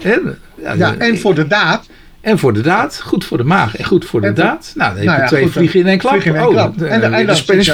hè, 0.03 0.17
ja, 0.55 0.75
de- 0.75 0.85
en 0.99 1.19
voor 1.19 1.35
de 1.35 1.47
daad. 1.47 1.87
en 2.21 2.39
voor 2.39 2.53
de 2.53 2.61
daad, 2.61 3.01
goed 3.05 3.25
voor 3.25 3.37
de 3.39 3.45
maag 3.45 3.77
en 3.77 3.85
goed 3.85 4.05
voor 4.05 4.21
de 4.21 4.27
En 4.27 4.35
daad. 4.35 4.73
Nou, 4.75 4.89
dan 4.89 4.99
heb 4.99 5.07
Nou 5.07 5.17
je 5.17 5.23
ja, 5.23 5.29
twee 5.29 5.43
goed, 5.43 5.53
vliegen 5.53 5.81
in 5.81 5.87
één 5.87 5.99
klap. 5.99 6.13
vliegen 6.13 6.31
in 6.35 6.37
één 6.39 6.47
Oh, 6.47 6.53
klap. 6.53 6.79
de- 6.79 6.87
En 6.87 7.01
dan- 7.01 7.11
de 7.11 7.17
en 7.17 7.27
dan 7.27 7.37
Spanish 7.37 7.71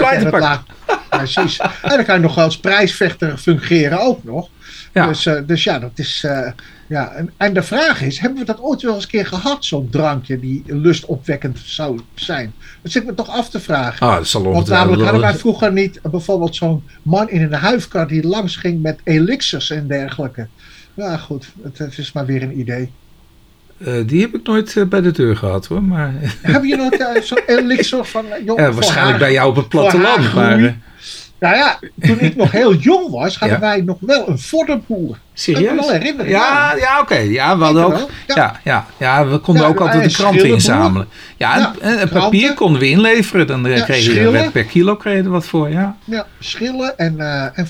Precies. 1.09 1.59
En 1.83 1.97
dan 1.97 2.05
kan 2.05 2.15
je 2.15 2.21
nog 2.21 2.39
als 2.39 2.59
prijsvechter 2.59 3.37
fungeren 3.39 4.01
ook 4.01 4.25
nog. 4.25 4.49
Ja. 4.93 5.07
Dus, 5.07 5.27
eh, 5.27 5.41
dus 5.47 5.65
ja, 5.65 5.79
dat 5.79 5.91
is. 5.95 6.25
eh, 6.25 6.51
ja. 6.87 7.13
En, 7.13 7.31
en 7.37 7.55
de 7.55 7.63
vraag 7.63 8.03
is: 8.03 8.19
hebben 8.19 8.39
we 8.39 8.45
dat 8.45 8.61
ooit 8.61 8.83
wel 8.83 8.95
eens 8.95 9.03
een 9.05 9.11
keer 9.11 9.27
gehad, 9.27 9.65
zo'n 9.65 9.89
drankje 9.91 10.41
die 10.41 10.63
lustopwekkend 10.67 11.59
zou 11.65 12.01
zijn? 12.15 12.53
Dat 12.83 12.93
zit 12.93 13.05
me 13.07 13.15
toch 13.15 13.29
af 13.29 13.51
te 13.51 13.61
vragen. 13.61 14.07
Ah, 14.07 14.17
dat 14.17 14.27
zal 14.27 14.43
Want 14.43 14.69
namelijk 14.69 15.03
hadden 15.03 15.21
wij 15.21 15.35
vroeger 15.35 15.73
niet 15.73 16.01
eh, 16.01 16.11
bijvoorbeeld 16.11 16.55
zo'n 16.57 16.85
man 17.03 17.31
in 17.31 17.43
een 17.43 17.53
huifkar 17.53 18.09
die 18.09 18.27
langs 18.27 18.57
ging 18.57 18.83
met 18.83 19.01
elixirs 19.05 19.71
en 19.71 19.87
dergelijke. 19.87 20.47
Ja, 20.95 21.17
goed, 21.17 21.53
het, 21.63 21.79
het 21.79 21.99
is 21.99 22.13
maar 22.13 22.27
weer 22.27 22.43
een 22.43 22.59
idee. 22.59 22.91
Die 24.07 24.21
heb 24.21 24.35
ik 24.35 24.47
nooit 24.47 24.85
bij 24.89 25.01
de 25.01 25.11
deur 25.11 25.37
gehad 25.37 25.67
hoor. 25.67 25.83
Maar, 25.83 26.13
Heb 26.43 26.65
je 26.65 26.77
nog 26.77 26.93
eh, 26.93 27.23
zo'n 27.23 27.39
elixir 27.59 28.05
van. 28.05 28.25
joh, 28.45 28.59
ja, 28.59 28.73
waarschijnlijk 28.73 29.11
haar- 29.11 29.19
bij 29.19 29.33
jou 29.33 29.49
op 29.51 29.57
het 29.57 29.69
platteland. 29.69 30.35
Maar, 30.35 30.77
Nou 31.43 31.57
ja, 31.57 31.79
toen 32.01 32.21
ik 32.21 32.37
nog 32.37 32.51
heel 32.51 32.75
jong 32.75 33.11
was, 33.11 33.39
hadden 33.39 33.59
Ja. 33.61 33.65
wij 33.65 33.81
nog 33.81 33.97
wel 34.01 34.29
een 34.29 34.39
vorderboer. 34.39 35.19
serieus? 35.35 35.61
Ik 35.61 35.67
kan 35.67 35.77
me 35.77 35.83
wel 35.83 35.91
herinneren, 35.91 36.31
Ja, 36.31 36.75
ja 36.79 37.01
oké. 37.01 37.17
Ja, 37.17 37.59
we 37.59 37.65
hadden 37.65 37.85
ook. 37.85 38.09
Ja. 38.27 38.35
ja. 38.35 38.61
Ja, 38.65 38.87
ja, 38.97 39.27
we 39.27 39.39
konden 39.39 39.67
ook 39.67 39.81
altijd 39.81 40.05
de 40.05 40.17
kranten 40.17 40.49
inzamelen. 40.49 41.09
Ja, 41.37 41.75
en, 41.81 42.09
papier 42.09 42.55
konden 42.55 42.81
we 42.81 42.89
inleveren. 42.89 43.47
Dan 43.47 43.67
eh, 43.67 43.83
kreeg 43.83 44.05
je 44.05 44.51
per 44.53 44.65
kilo 44.65 44.97
kreeg 44.97 45.17
je 45.17 45.23
er 45.23 45.31
wat 45.31 45.47
voor. 45.47 45.71
Ja, 45.71 45.97
Ja, 46.05 46.27
schillen 46.39 46.99
en, 46.99 47.21
eh 47.21 47.59
en 47.59 47.69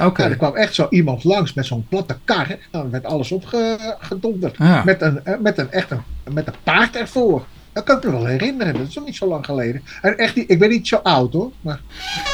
oké. 0.00 0.22
Ja, 0.22 0.28
er 0.28 0.36
kwam 0.36 0.56
echt 0.56 0.74
zo 0.74 0.86
iemand 0.90 1.24
langs 1.24 1.52
met 1.52 1.66
zo'n 1.66 1.86
platte 1.88 2.16
kar. 2.24 2.46
Nou, 2.46 2.58
dan 2.70 2.90
werd 2.90 3.04
alles 3.04 3.32
opgedonderd. 3.32 4.58
Met, 4.84 5.02
een, 5.02 5.24
eh, 5.24 5.34
met, 5.40 5.58
een, 5.58 5.70
echt 5.70 5.90
een, 5.90 6.02
met 6.32 6.46
een 6.46 6.54
paard 6.62 6.96
ervoor. 6.96 7.44
Dat 7.72 7.84
kan 7.84 7.96
ik 7.96 8.04
me 8.04 8.10
wel 8.10 8.24
herinneren. 8.26 8.72
Dat 8.72 8.88
is 8.88 8.94
nog 8.94 9.04
niet 9.04 9.16
zo 9.16 9.26
lang 9.28 9.44
geleden. 9.44 9.82
En 10.02 10.18
echt, 10.18 10.36
ik 10.36 10.58
ben 10.58 10.68
niet 10.68 10.88
zo 10.88 10.96
oud 10.96 11.32
hoor. 11.32 11.50
Maar 11.60 11.80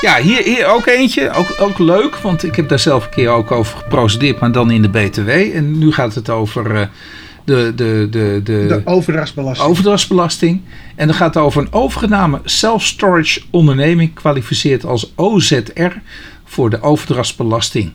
Ja, 0.00 0.16
hier, 0.20 0.42
hier 0.42 0.66
ook 0.66 0.86
eentje. 0.86 1.30
Ook, 1.30 1.46
ook 1.60 1.78
leuk, 1.78 2.16
want 2.16 2.42
ik 2.44 2.56
heb 2.56 2.68
daar 2.68 2.78
zelf 2.78 3.04
een 3.04 3.10
keer 3.10 3.28
ook 3.28 3.50
over 3.50 3.78
geprocedeerd, 3.78 4.40
maar 4.40 4.52
dan 4.52 4.70
in 4.70 4.82
de 4.82 4.88
BTW. 4.88 5.28
En 5.28 5.78
nu 5.78 5.92
gaat 5.92 6.14
het 6.14 6.30
over 6.30 6.74
eh, 6.76 6.86
de, 7.44 7.72
de, 7.76 8.06
de, 8.10 8.40
de, 8.44 8.64
de 8.68 8.80
overdrachtsbelasting. 8.84 9.68
overdrachtsbelasting. 9.68 10.60
En 10.96 11.06
dan 11.06 11.16
gaat 11.16 11.34
het 11.34 11.42
over 11.44 11.62
een 11.62 11.72
overgename 11.72 12.40
self-storage 12.44 13.40
onderneming, 13.50 14.14
kwalificeert 14.14 14.84
als 14.84 15.12
OZR 15.16 15.92
voor 16.44 16.70
de 16.70 16.82
overdrachtsbelasting. 16.82 17.92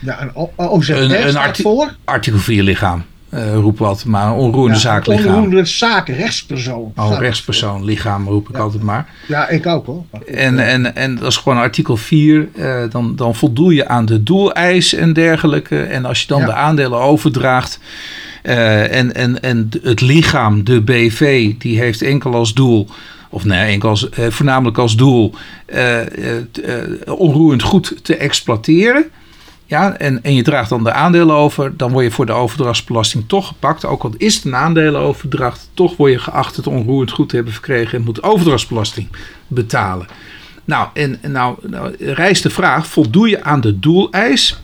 ja, 0.00 0.22
een 0.22 0.30
OZR 0.56 0.92
Een- 0.92 1.22
een 1.22 1.28
staat 1.30 1.42
arti- 1.46 1.62
voor. 1.62 1.96
Artikel 2.04 2.38
4 2.40 2.62
lichaam. 2.62 3.04
Uh, 3.34 3.54
roep 3.54 3.78
wat, 3.78 4.04
maar 4.04 4.26
een 4.26 4.32
onroerende 4.32 4.74
Ja, 4.74 4.80
zaak 4.80 5.06
lichaam. 5.06 5.26
Onroerende 5.26 5.64
zaak, 5.64 6.08
rechtspersoon. 6.08 6.92
Oh, 6.96 7.18
rechtspersoon, 7.18 7.84
lichaam 7.84 8.28
roep 8.28 8.48
ik 8.48 8.56
altijd 8.56 8.82
maar. 8.82 9.08
Ja, 9.28 9.48
ik 9.48 9.66
ook 9.66 9.86
hoor. 9.86 10.04
En, 10.26 10.58
eh, 10.58 10.72
en, 10.72 10.96
en 10.96 11.14
dat 11.14 11.28
is 11.28 11.36
gewoon 11.36 11.58
artikel 11.58 11.96
4. 11.96 12.48
eh, 12.56 12.82
dan, 12.90 13.16
dan 13.16 13.34
voldoe 13.34 13.74
je 13.74 13.88
aan 13.88 14.04
de 14.06 14.22
doeleis 14.22 14.94
en 14.94 15.12
dergelijke. 15.12 15.82
En 15.82 16.04
als 16.04 16.20
je 16.20 16.26
dan 16.26 16.40
Ja. 16.40 16.46
de 16.46 16.52
aandelen 16.54 16.98
overdraagt. 16.98 17.78
eh, 18.42 18.96
en, 18.98 19.14
en, 19.14 19.42
en 19.42 19.68
het 19.82 20.00
lichaam, 20.00 20.64
de 20.64 20.80
BV, 20.80 21.52
die 21.58 21.78
heeft 21.78 22.02
enkel 22.02 22.34
als 22.34 22.54
doel. 22.54 22.88
Of 23.30 23.44
nee, 23.44 23.70
enkel 23.72 23.88
als, 23.88 24.08
eh, 24.10 24.26
voornamelijk 24.30 24.78
als 24.78 24.96
doel. 24.96 25.34
eh, 25.66 26.00
eh, 26.00 26.36
eh, 26.64 27.18
onroerend 27.18 27.62
goed 27.62 27.94
te 28.02 28.16
exploiteren. 28.16 29.04
Ja, 29.72 29.96
en, 29.96 30.22
en 30.22 30.34
je 30.34 30.42
draagt 30.42 30.68
dan 30.68 30.84
de 30.84 30.92
aandelen 30.92 31.34
over, 31.34 31.76
dan 31.76 31.92
word 31.92 32.04
je 32.04 32.10
voor 32.10 32.26
de 32.26 32.32
overdrachtsbelasting 32.32 33.24
toch 33.26 33.46
gepakt. 33.46 33.84
Ook 33.84 34.02
al 34.02 34.14
is 34.16 34.34
het 34.34 34.44
een 34.44 34.56
aandelenoverdracht, 34.56 35.70
toch 35.74 35.96
word 35.96 36.12
je 36.12 36.18
geacht 36.18 36.56
het 36.56 36.66
onroerend 36.66 37.10
goed 37.10 37.28
te 37.28 37.34
hebben 37.34 37.52
verkregen 37.52 37.98
en 37.98 38.04
moet 38.04 38.22
overdrachtsbelasting 38.22 39.08
betalen. 39.46 40.06
Nou, 40.64 40.88
en, 40.94 41.18
nou, 41.28 41.56
nou 41.62 41.94
rijst 41.98 42.42
de 42.42 42.50
vraag: 42.50 42.86
voldoe 42.86 43.28
je 43.28 43.44
aan 43.44 43.60
de 43.60 43.78
doeleis? 43.78 44.60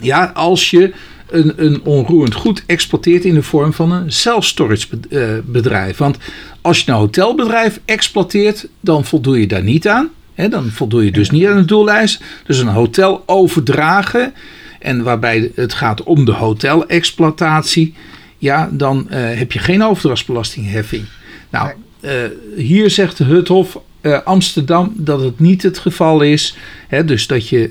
Ja, 0.00 0.30
als 0.34 0.70
je 0.70 0.92
een, 1.30 1.52
een 1.56 1.82
onroerend 1.84 2.34
goed 2.34 2.62
exploiteert 2.66 3.24
in 3.24 3.34
de 3.34 3.42
vorm 3.42 3.72
van 3.72 3.92
een 3.92 4.12
self-storage 4.12 4.86
eh, 5.10 5.28
bedrijf. 5.44 5.96
Want 5.96 6.16
als 6.60 6.80
je 6.80 6.90
een 6.90 6.98
hotelbedrijf 6.98 7.80
exploiteert, 7.84 8.68
dan 8.80 9.04
voldoe 9.04 9.40
je 9.40 9.46
daar 9.46 9.62
niet 9.62 9.88
aan. 9.88 10.10
Dan 10.34 10.70
voldoe 10.70 11.04
je 11.04 11.12
dus 11.12 11.30
niet 11.30 11.46
aan 11.46 11.56
de 11.56 11.64
doeleis. 11.64 12.20
Dus 12.46 12.58
een 12.58 12.66
hotel 12.66 13.22
overdragen, 13.26 14.32
en 14.78 15.02
waarbij 15.02 15.50
het 15.54 15.74
gaat 15.74 16.02
om 16.02 16.24
de 16.24 16.32
hotelexploitatie, 16.32 17.94
ja, 18.38 18.68
dan 18.72 19.10
eh, 19.10 19.20
heb 19.38 19.52
je 19.52 19.58
geen 19.58 19.84
overdrachtsbelastingheffing. 19.84 21.04
Nou, 21.50 21.72
eh, 22.00 22.12
hier 22.56 22.90
zegt 22.90 23.18
het 23.18 23.48
Hof 23.48 23.80
eh, 24.00 24.22
Amsterdam 24.24 24.92
dat 24.96 25.20
het 25.20 25.40
niet 25.40 25.62
het 25.62 25.78
geval 25.78 26.20
is. 26.20 26.56
Dus 27.04 27.26
dat 27.26 27.48
je 27.48 27.70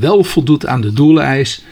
wel 0.00 0.24
voldoet 0.24 0.66
aan 0.66 0.80
de 0.80 0.92
doeleis 0.92 1.64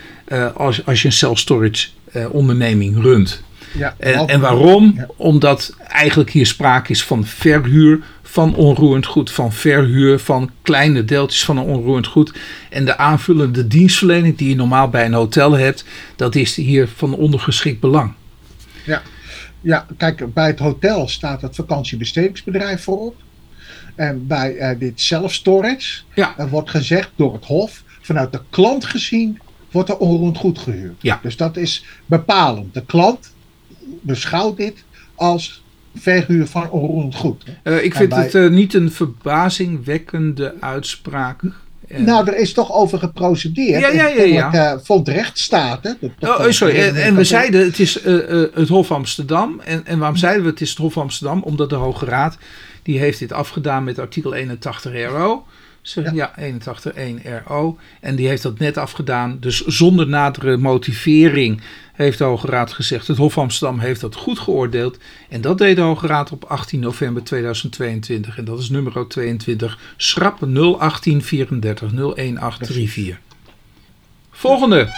als, 0.55 0.87
als 0.87 1.03
je 1.03 1.07
een 1.09 1.15
self-storage 1.15 1.89
onderneming 2.31 3.03
runt. 3.03 3.43
ja, 3.73 3.95
En, 3.99 4.27
en 4.27 4.41
waarom? 4.41 4.93
Ja. 4.97 5.07
Omdat 5.17 5.75
eigenlijk 5.89 6.31
hier 6.31 6.47
sprake 6.47 6.91
is 6.91 7.05
van 7.05 7.25
verhuur 7.25 8.01
van 8.31 8.55
onroerend 8.55 9.07
goed, 9.07 9.31
van 9.31 9.53
verhuur 9.53 10.19
van 10.19 10.51
kleine 10.62 11.05
deeltjes 11.05 11.45
van 11.45 11.57
een 11.57 11.64
onroerend 11.64 12.07
goed. 12.07 12.33
En 12.71 12.85
de 12.85 12.97
aanvullende 12.97 13.66
dienstverlening 13.66 14.37
die 14.37 14.49
je 14.49 14.55
normaal 14.55 14.88
bij 14.88 15.05
een 15.05 15.12
hotel 15.12 15.53
hebt, 15.53 15.85
dat 16.16 16.35
is 16.35 16.57
hier 16.57 16.88
van 16.88 17.14
ondergeschikt 17.14 17.81
belang. 17.81 18.12
Ja, 19.62 19.87
kijk, 19.97 20.35
bij 20.35 20.47
het 20.47 20.59
hotel 20.59 21.09
staat 21.09 21.43
het 21.43 21.55
vakantiebestedingsbedrijf 21.55 22.83
voorop. 22.83 23.16
En 23.95 24.27
bij 24.27 24.57
eh, 24.57 24.79
dit 24.79 25.01
self-storage 25.01 26.03
Ja. 26.14 26.35
er 26.38 26.49
wordt 26.49 26.71
gezegd 26.71 27.11
door 27.16 27.33
het 27.33 27.45
Hof, 27.45 27.83
vanuit 28.01 28.33
de 28.33 28.40
klant 28.51 28.85
gezien, 28.85 29.38
wordt 29.71 29.88
er 29.88 29.97
onroerend 29.97 30.38
goed 30.38 30.59
gehuurd. 30.59 31.03
Ja. 31.03 31.19
Dus 31.23 31.37
dat 31.37 31.57
is 31.57 31.85
bepalend. 32.07 32.75
De 32.75 32.85
klant 32.85 33.33
beschouwt 34.01 34.57
dit 34.57 34.85
als 35.14 35.62
verhuur 35.94 36.46
van 36.46 36.70
onroerend 36.70 37.14
goed. 37.14 37.44
Eh, 37.62 37.85
ik 37.85 37.94
vind 37.94 38.09
bij- 38.09 38.22
het 38.22 38.35
eh, 38.35 38.48
niet 38.48 38.74
een 38.74 38.90
verbazingwekkende 38.92 40.55
uitspraak. 40.61 41.42
En- 41.88 42.05
Nou, 42.05 42.26
er 42.29 42.37
is 42.37 42.53
toch 42.53 42.72
over 42.72 42.98
geprocedeerd. 42.98 43.81
Ja, 43.81 43.88
ja, 43.88 44.07
ja, 44.09 44.22
ja. 44.22 44.53
Eh, 44.72 44.79
vond 44.83 45.09
rechtsstaten. 45.09 45.96
de- 46.00 46.11
de- 46.18 46.26
Oh, 46.29 46.50
sorry. 46.50 46.76
En, 46.79 47.03
en 47.03 47.14
we 47.16 47.24
zeiden 47.24 47.64
het 47.64 47.79
is 47.79 48.00
eh, 48.03 48.42
eh, 48.42 48.48
het 48.55 48.68
Hof 48.68 48.90
Amsterdam. 48.90 49.61
En, 49.64 49.87
en 49.87 49.98
waarom 49.98 50.16
zeiden 50.16 50.42
we 50.44 50.50
het 50.50 50.61
is 50.61 50.68
het 50.68 50.79
Hof 50.79 50.96
Amsterdam? 50.98 51.42
Omdat 51.42 51.70
de 51.70 51.74
Hoge 51.76 52.05
Raad 52.05 52.38
die 52.83 52.98
heeft 52.98 53.18
dit 53.18 53.33
afgedaan 53.33 53.85
met 53.85 53.98
artikel 53.98 54.35
81 54.35 54.92
RO. 55.11 55.46
Zeg, 55.83 56.05
Ja. 56.05 56.12
ja. 56.12 56.33
81 56.37 56.93
1 56.93 57.21
RO. 57.47 57.79
En 58.01 58.16
die 58.16 58.29
heeft 58.29 58.43
dat 58.43 58.59
net 58.59 58.77
afgedaan. 58.77 59.37
Dus 59.40 59.64
zonder 59.64 60.09
nadere 60.09 60.57
motivering 60.57 61.61
heeft 61.93 62.19
de 62.19 62.25
Hoge 62.25 62.47
Raad 62.47 62.73
gezegd. 62.73 63.07
Het 63.07 63.16
Hof 63.16 63.38
Amsterdam 63.38 63.79
heeft 63.79 64.01
dat 64.01 64.14
goed 64.14 64.38
geoordeeld. 64.38 64.99
En 65.29 65.40
dat 65.40 65.59
deed 65.59 65.77
de 65.77 65.83
Hoge 65.83 66.07
Raad 66.07 66.31
op 66.33 66.45
18 66.45 66.81
november 66.81 67.23
2022. 67.23 68.38
En 68.38 68.45
dat 68.45 68.59
is 68.59 68.71
nummer 68.71 69.09
22. 69.09 69.79
Schrap 69.97 70.38
01834 70.40 71.90
01834. 71.90 73.19
Volgende. 74.31 74.88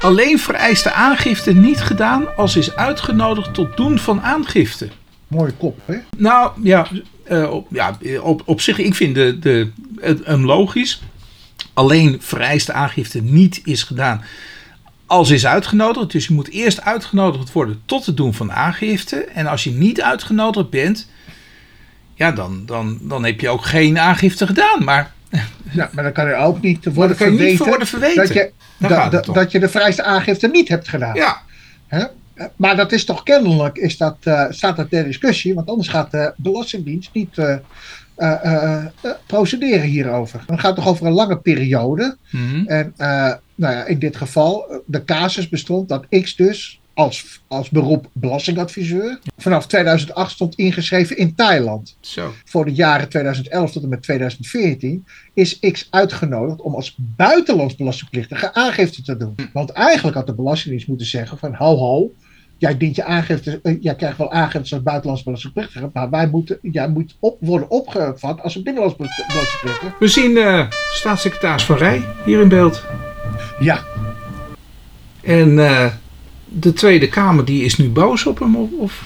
Alleen 0.00 0.38
vereist 0.38 0.84
de 0.84 0.92
aangifte 0.92 1.52
niet 1.52 1.80
gedaan 1.80 2.36
als 2.36 2.56
is 2.56 2.76
uitgenodigd 2.76 3.54
tot 3.54 3.76
doen 3.76 3.98
van 3.98 4.20
aangifte. 4.22 4.88
Mooie 5.28 5.52
kop, 5.52 5.78
hè? 5.84 5.96
Nou 6.16 6.50
ja, 6.62 6.86
eh, 7.24 7.50
op, 7.50 7.66
ja 7.70 7.98
op, 8.22 8.42
op 8.44 8.60
zich, 8.60 8.78
ik 8.78 8.94
vind 8.94 9.14
de, 9.14 9.38
de, 9.38 9.70
het, 10.00 10.26
hem 10.26 10.44
logisch. 10.44 11.02
Alleen 11.72 12.16
vereist 12.20 12.66
de 12.66 12.72
aangifte 12.72 13.22
niet 13.22 13.60
is 13.64 13.82
gedaan 13.82 14.24
als 15.06 15.30
is 15.30 15.46
uitgenodigd. 15.46 16.10
Dus 16.10 16.26
je 16.26 16.34
moet 16.34 16.50
eerst 16.50 16.80
uitgenodigd 16.80 17.52
worden 17.52 17.82
tot 17.86 18.06
het 18.06 18.16
doen 18.16 18.34
van 18.34 18.52
aangifte. 18.52 19.16
En 19.16 19.46
als 19.46 19.64
je 19.64 19.70
niet 19.70 20.02
uitgenodigd 20.02 20.70
bent, 20.70 21.08
ja, 22.14 22.32
dan, 22.32 22.62
dan, 22.66 22.98
dan 23.02 23.24
heb 23.24 23.40
je 23.40 23.48
ook 23.48 23.64
geen 23.64 23.98
aangifte 23.98 24.46
gedaan. 24.46 24.84
Maar 24.84 25.12
Ja, 25.70 25.90
maar 25.92 26.04
dan 26.04 26.12
kan 26.12 26.26
er 26.26 26.36
ook 26.36 26.60
niet 26.60 26.84
worden 26.84 27.16
niet 27.18 27.36
verweten, 27.36 27.66
worden 27.66 27.86
verweten. 27.86 28.52
dat, 28.78 29.12
je, 29.12 29.32
dat, 29.32 29.52
je 29.52 29.60
de 29.60 29.68
vrijste 29.68 30.02
aangifte 30.02 30.48
niet 30.48 30.68
hebt 30.68 30.88
gedaan. 30.88 31.14
ja, 31.14 31.42
Hè? 31.86 32.04
Maar 32.56 32.76
dat 32.76 32.92
is 32.92 33.04
toch 33.04 33.22
kennelijk, 33.22 33.76
is 33.76 33.96
dat, 33.96 34.16
eh, 34.22 34.44
staat 34.48 34.76
dat 34.76 34.90
ter 34.90 35.04
discussie, 35.04 35.54
want 35.54 35.68
anders 35.68 35.88
gaat 35.88 36.10
de 36.10 36.32
Belastingdienst 36.36 37.10
niet 37.12 37.38
eh, 37.38 37.56
eh, 38.16 38.84
procederen 39.26 39.88
hierover. 39.88 40.42
Dan 40.46 40.58
gaat 40.58 40.76
het 40.76 40.84
toch 40.84 40.92
over 40.92 41.06
een 41.06 41.12
lange 41.12 41.38
periode. 41.38 42.16
Mhm. 42.30 42.66
En 42.66 42.92
nou 43.56 43.74
ja, 43.74 43.84
in 43.84 43.98
dit 43.98 44.16
geval, 44.16 44.82
de 44.86 45.04
casus 45.04 45.48
bestond 45.48 45.88
dat 45.88 46.06
X 46.08 46.36
dus 46.36 46.80
als, 46.94 47.40
als 47.48 47.70
beroep 47.70 48.10
belastingadviseur 48.12 49.18
vanaf 49.36 49.66
2008 49.66 50.32
stond 50.32 50.54
ingeschreven 50.54 51.16
in 51.16 51.34
Thailand. 51.34 51.96
zo. 52.00 52.34
Voor 52.44 52.64
de 52.64 52.72
jaren 52.72 53.08
2011 53.08 53.72
tot 53.72 53.82
en 53.82 53.88
met 53.88 54.02
2014 54.02 55.06
is 55.34 55.58
X 55.58 55.86
uitgenodigd 55.90 56.60
om 56.60 56.74
als 56.74 56.96
buitenlands 56.98 57.76
belastingplichtige 57.76 58.54
aangifte 58.54 59.02
te 59.02 59.16
doen. 59.16 59.34
Want 59.52 59.70
eigenlijk 59.70 60.16
had 60.16 60.26
de 60.26 60.34
Belastingdienst 60.34 60.88
moeten 60.88 61.06
zeggen 61.06 61.38
van 61.38 61.54
ho 61.54 61.76
ho, 61.76 62.12
jij 62.58 62.76
dient 62.76 62.96
je 62.96 63.04
aangifte, 63.04 63.60
eh, 63.62 63.76
jij 63.80 63.94
krijgt 63.94 64.18
wel 64.18 64.32
aangiftes 64.32 64.72
als 64.72 64.82
buitenlands 64.82 65.22
belastingplichtige, 65.22 65.90
maar 65.92 66.10
wij 66.10 66.26
moeten, 66.28 66.58
jij 66.62 66.88
moet 66.88 67.16
op, 67.20 67.36
worden 67.40 67.70
opgevat 67.70 68.42
als 68.42 68.54
een 68.54 68.62
binnenlands 68.62 68.96
belastingplichtige. 68.96 69.92
We 69.98 70.08
zien 70.08 70.36
eh, 70.36 70.66
staatssecretaris 70.92 71.64
Van 71.64 71.76
Rij 71.76 72.02
hier 72.24 72.40
in 72.40 72.48
beeld. 72.48 72.82
Ja, 73.60 73.80
En 75.22 75.58
eh, 75.66 75.86
de 76.44 76.72
Tweede 76.72 77.08
Kamer 77.08 77.44
die 77.44 77.64
is 77.64 77.76
nu 77.76 77.90
boos 77.90 78.26
op 78.26 78.38
hem. 78.38 78.56
Of, 78.56 78.68
of- 78.78 79.04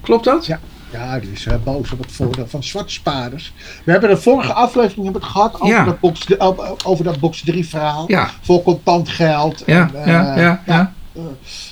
klopt 0.00 0.24
dat? 0.24 0.46
Ja. 0.46 0.60
Ja, 0.92 1.18
die 1.18 1.30
is 1.32 1.46
boos 1.64 1.92
op 1.92 1.98
het 1.98 2.12
voordeel 2.12 2.46
van 2.46 2.62
zwarte 2.64 2.92
spaarders. 2.92 3.52
We 3.84 3.90
hebben 3.92 4.10
de 4.10 4.16
vorige 4.16 4.52
aflevering 4.52 5.04
hebben 5.04 5.22
het 5.22 5.30
gehad 5.30 5.54
over, 5.54 5.66
Ja. 5.66 5.84
dat 5.84 6.00
box, 6.00 6.38
over, 6.84 7.04
dat 7.04 7.20
box 7.20 7.40
3 7.44 7.66
verhaal. 7.68 8.04
Ja. 8.06 8.30
Voor 8.40 8.62
contant 8.62 9.08
geld. 9.08 9.62
Ja, 9.66 9.90
en, 9.94 10.12
ja, 10.12 10.38
ja, 10.40 10.62
ja. 10.66 10.92
Eh, 11.12 11.22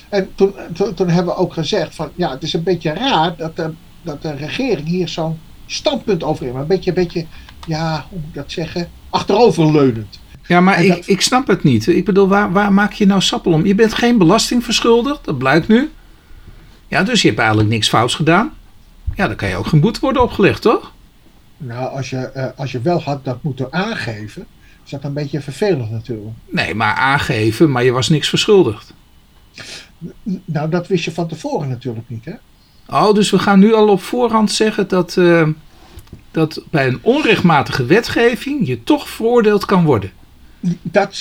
en 0.09 0.29
toen, 0.35 0.53
toen, 0.73 0.93
toen 0.93 1.09
hebben 1.09 1.33
we 1.33 1.39
ook 1.39 1.53
gezegd 1.53 1.95
van 1.95 2.09
ja, 2.15 2.31
het 2.31 2.43
is 2.43 2.53
een 2.53 2.63
beetje 2.63 2.93
raar 2.93 3.35
dat 3.37 3.55
de, 3.55 3.73
dat 4.01 4.21
de 4.21 4.31
regering 4.35 4.87
hier 4.87 5.07
zo'n 5.07 5.39
standpunt 5.65 6.23
over 6.23 6.45
heeft. 6.45 6.57
Een 6.57 6.67
beetje, 6.67 6.89
een 6.89 6.95
beetje, 6.95 7.25
ja, 7.67 8.05
hoe 8.09 8.19
moet 8.19 8.27
ik 8.29 8.33
dat 8.35 8.51
zeggen? 8.51 8.89
Achteroverleunend. 9.09 10.19
Ja, 10.47 10.61
maar 10.61 10.83
ik, 10.83 10.89
dat- 10.95 11.07
ik 11.07 11.21
snap 11.21 11.47
het 11.47 11.63
niet. 11.63 11.87
Ik 11.87 12.05
bedoel, 12.05 12.27
waar, 12.27 12.51
waar 12.51 12.73
maak 12.73 12.93
je 12.93 13.05
nou 13.05 13.21
sappel 13.21 13.51
om? 13.51 13.65
Je 13.65 13.75
bent 13.75 13.93
geen 13.93 14.17
belasting 14.17 14.63
verschuldigd, 14.63 15.25
dat 15.25 15.37
blijkt 15.37 15.67
nu. 15.67 15.89
Ja, 16.87 17.03
dus 17.03 17.21
je 17.21 17.27
hebt 17.27 17.39
eigenlijk 17.39 17.69
niks 17.69 17.89
fouts 17.89 18.15
gedaan. 18.15 18.53
Ja, 19.15 19.27
dan 19.27 19.35
kan 19.35 19.49
je 19.49 19.55
ook 19.55 19.65
geen 19.67 19.79
boete 19.79 19.99
worden 19.99 20.21
opgelegd, 20.21 20.61
toch? 20.61 20.91
Nou, 21.57 21.95
als 21.95 22.09
je, 22.09 22.17
eh, 22.17 22.45
als 22.55 22.71
je 22.71 22.81
wel 22.81 23.01
had 23.01 23.25
dat 23.25 23.43
moeten 23.43 23.73
aangeven, 23.73 24.45
is 24.85 24.91
dat 24.91 25.03
een 25.03 25.13
beetje 25.13 25.41
vervelend 25.41 25.91
natuurlijk. 25.91 26.27
Nee, 26.49 26.75
maar 26.75 26.93
aangeven, 26.95 27.71
maar 27.71 27.83
je 27.83 27.91
was 27.91 28.09
niks 28.09 28.29
verschuldigd. 28.29 28.93
Nou, 30.45 30.69
dat 30.69 30.87
wist 30.87 31.03
je 31.05 31.11
van 31.11 31.27
tevoren 31.27 31.69
natuurlijk 31.69 32.09
niet, 32.09 32.25
hè? 32.25 32.33
Oh, 32.89 33.13
dus 33.13 33.29
we 33.29 33.39
gaan 33.39 33.59
nu 33.59 33.73
al 33.73 33.87
op 33.87 34.01
voorhand 34.01 34.51
zeggen 34.51 34.87
dat, 34.87 35.17
eh, 35.17 35.47
dat 36.31 36.63
bij 36.69 36.87
een 36.87 36.99
onrechtmatige 37.01 37.85
wetgeving 37.85 38.67
je 38.67 38.83
toch 38.83 39.09
veroordeeld 39.09 39.65
kan 39.65 39.85
worden. 39.85 40.11
Dat, 40.81 41.15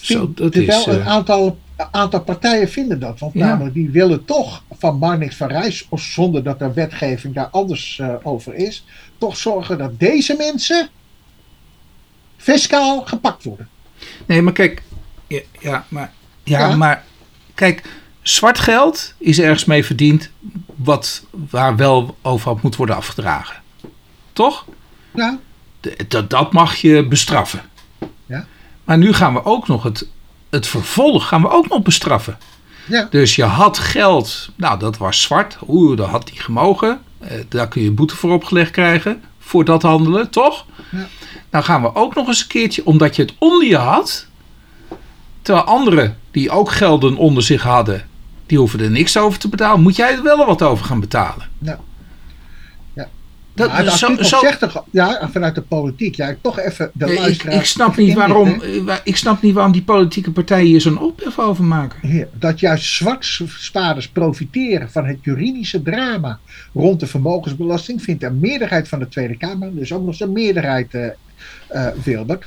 Zo, 0.00 0.32
dat 0.34 0.54
wel 0.54 0.62
is, 0.78 0.86
een 0.86 1.00
eh, 1.00 1.06
aantal, 1.08 1.58
aantal 1.90 2.20
partijen 2.22 2.68
vinden 2.68 3.00
dat. 3.00 3.18
Want 3.18 3.32
Ja. 3.34 3.46
namelijk 3.46 3.74
die 3.74 3.90
willen 3.90 4.24
toch 4.24 4.62
van 4.70 4.98
Marnix 4.98 5.36
van 5.36 5.48
Rijs, 5.48 5.86
of 5.88 6.00
zonder 6.02 6.42
dat 6.42 6.60
er 6.60 6.74
wetgeving 6.74 7.34
daar 7.34 7.48
anders 7.48 7.98
eh, 7.98 8.14
over 8.22 8.54
is, 8.54 8.84
toch 9.18 9.36
zorgen 9.36 9.78
dat 9.78 9.98
deze 9.98 10.34
mensen 10.38 10.88
fiscaal 12.36 13.02
gepakt 13.04 13.44
worden. 13.44 13.68
Nee, 14.26 14.42
maar 14.42 14.52
kijk. 14.52 14.82
Ja, 15.26 15.40
ja, 15.60 15.84
maar, 15.88 16.12
ja, 16.42 16.58
Ja. 16.68 16.76
maar 16.76 17.04
kijk. 17.54 17.82
zwart 18.22 18.58
geld 18.58 19.14
is 19.18 19.38
ergens 19.38 19.64
mee 19.64 19.84
verdiend 19.84 20.30
wat, 20.76 21.24
waar 21.30 21.76
wel 21.76 22.16
over 22.22 22.48
had 22.48 22.62
moet 22.62 22.76
worden 22.76 22.96
afgedragen. 22.96 23.62
Toch? 24.32 24.64
Ja. 25.14 25.38
Dat, 26.08 26.30
dat 26.30 26.52
mag 26.52 26.76
je 26.76 27.06
bestraffen. 27.08 27.62
Ja. 28.26 28.46
Maar 28.84 28.98
nu 28.98 29.12
gaan 29.12 29.32
we 29.32 29.44
ook 29.44 29.68
nog 29.68 29.82
het, 29.82 30.06
het 30.50 30.66
vervolg 30.66 31.28
gaan 31.28 31.42
we 31.42 31.50
ook 31.50 31.68
nog 31.68 31.82
bestraffen. 31.82 32.38
Ja. 32.86 33.06
Dus 33.10 33.36
je 33.36 33.44
had 33.44 33.78
geld, 33.78 34.48
nou 34.56 34.78
dat 34.78 34.96
was 34.96 35.22
zwart, 35.22 35.58
oeh, 35.68 35.96
dat 35.96 36.08
had 36.08 36.26
die 36.26 36.40
gemogen. 36.40 37.00
Eh, 37.18 37.30
daar 37.48 37.68
kun 37.68 37.82
je 37.82 37.90
boete 37.90 38.16
voor 38.16 38.32
opgelegd 38.32 38.70
krijgen, 38.70 39.22
voor 39.38 39.64
dat 39.64 39.82
handelen, 39.82 40.30
toch? 40.30 40.66
Ja. 40.90 41.06
Nou 41.50 41.64
gaan 41.64 41.82
we 41.82 41.94
ook 41.94 42.14
nog 42.14 42.26
eens 42.26 42.40
een 42.40 42.46
keertje, 42.46 42.86
omdat 42.86 43.16
je 43.16 43.22
het 43.22 43.34
onder 43.38 43.68
je 43.68 43.76
had, 43.76 44.26
terwijl 45.44 45.66
anderen 45.66 46.16
die 46.30 46.50
ook 46.50 46.70
gelden 46.70 47.16
onder 47.16 47.42
zich 47.42 47.62
hadden, 47.62 48.02
die 48.46 48.58
hoeven 48.58 48.80
er 48.80 48.90
niks 48.90 49.16
over 49.16 49.38
te 49.38 49.48
betalen, 49.48 49.82
moet 49.82 49.96
jij 49.96 50.12
er 50.14 50.22
wel 50.22 50.46
wat 50.46 50.62
over 50.62 50.84
gaan 50.84 51.00
betalen. 51.00 51.48
Ja. 51.58 51.78
Ja. 52.94 53.08
Dat, 53.54 53.68
Maar 53.68 53.90
zo, 53.98 54.16
zo- 54.22 54.38
zegt, 54.40 54.58
toch- 54.60 54.84
ja, 54.90 55.28
vanuit 55.32 55.54
de 55.54 55.60
politiek. 55.62 56.14
Ja, 56.14 56.34
toch 56.40 56.58
even 56.58 56.90
de 56.94 57.04
Nee, 57.04 57.30
ik, 57.58 57.64
snap 57.64 57.96
niet 57.96 58.14
waarom, 58.14 58.62
wa- 58.84 59.00
ik 59.04 59.16
snap 59.16 59.42
niet 59.42 59.54
waarom 59.54 59.72
die 59.72 59.82
politieke 59.82 60.30
partijen 60.30 60.66
hier 60.66 60.80
zo'n 60.80 60.98
ophef 61.00 61.38
over 61.38 61.64
maken. 61.64 62.08
Heer, 62.08 62.28
dat 62.38 62.60
juist 62.60 62.84
zwartspaarders 62.94 64.08
profiteren 64.08 64.90
van 64.90 65.06
het 65.06 65.18
juridische 65.22 65.82
drama 65.82 66.38
rond 66.74 67.00
de 67.00 67.06
vermogensbelasting, 67.06 68.02
vindt 68.02 68.22
een 68.22 68.38
meerderheid 68.40 68.88
van 68.88 68.98
de 68.98 69.08
Tweede 69.08 69.36
Kamer, 69.36 69.74
dus 69.74 69.92
ook 69.92 70.00
nog 70.00 70.08
eens 70.08 70.20
een 70.20 70.32
meerderheid, 70.32 70.94
eh, 70.94 71.86
Wilbert, 72.04 72.46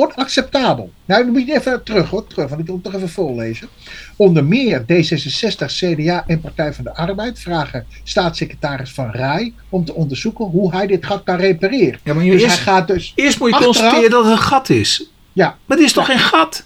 onacceptabel. 0.00 0.92
Nou, 1.04 1.22
dan 1.24 1.32
moet 1.32 1.46
je 1.46 1.54
even 1.54 1.82
terug, 1.84 2.10
hoor, 2.10 2.26
terug, 2.26 2.48
want 2.48 2.60
ik 2.60 2.66
wil 2.66 2.74
het 2.74 2.84
toch 2.84 2.94
even 2.94 3.08
voorlezen. 3.08 3.68
Onder 4.16 4.44
meer 4.44 4.80
D66, 4.80 5.66
CDA 5.66 6.24
en 6.26 6.40
Partij 6.40 6.72
van 6.72 6.84
de 6.84 6.94
Arbeid 6.94 7.38
vragen 7.38 7.86
staatssecretaris 8.04 8.90
Van 8.92 9.10
Rij 9.10 9.52
om 9.68 9.84
te 9.84 9.94
onderzoeken 9.94 10.44
hoe 10.44 10.70
hij 10.72 10.86
dit 10.86 11.06
gat 11.06 11.22
kan 11.24 11.36
repareren. 11.36 12.00
Ja, 12.04 12.14
maar 12.14 12.24
je 12.24 12.30
Dus 12.30 12.42
eerst, 12.42 12.54
hij 12.54 12.64
gaat 12.64 12.86
dus 12.88 13.12
eerst 13.14 13.38
moet 13.38 13.48
je 13.48 13.54
achteraf- 13.54 13.76
constateren 13.76 14.10
dat 14.10 14.24
het 14.24 14.32
een 14.32 14.38
gat 14.38 14.68
is. 14.68 15.10
Ja. 15.32 15.56
Maar 15.66 15.76
het 15.76 15.86
is 15.86 15.92
toch 15.92 16.06
geen 16.06 16.18
gat? 16.18 16.64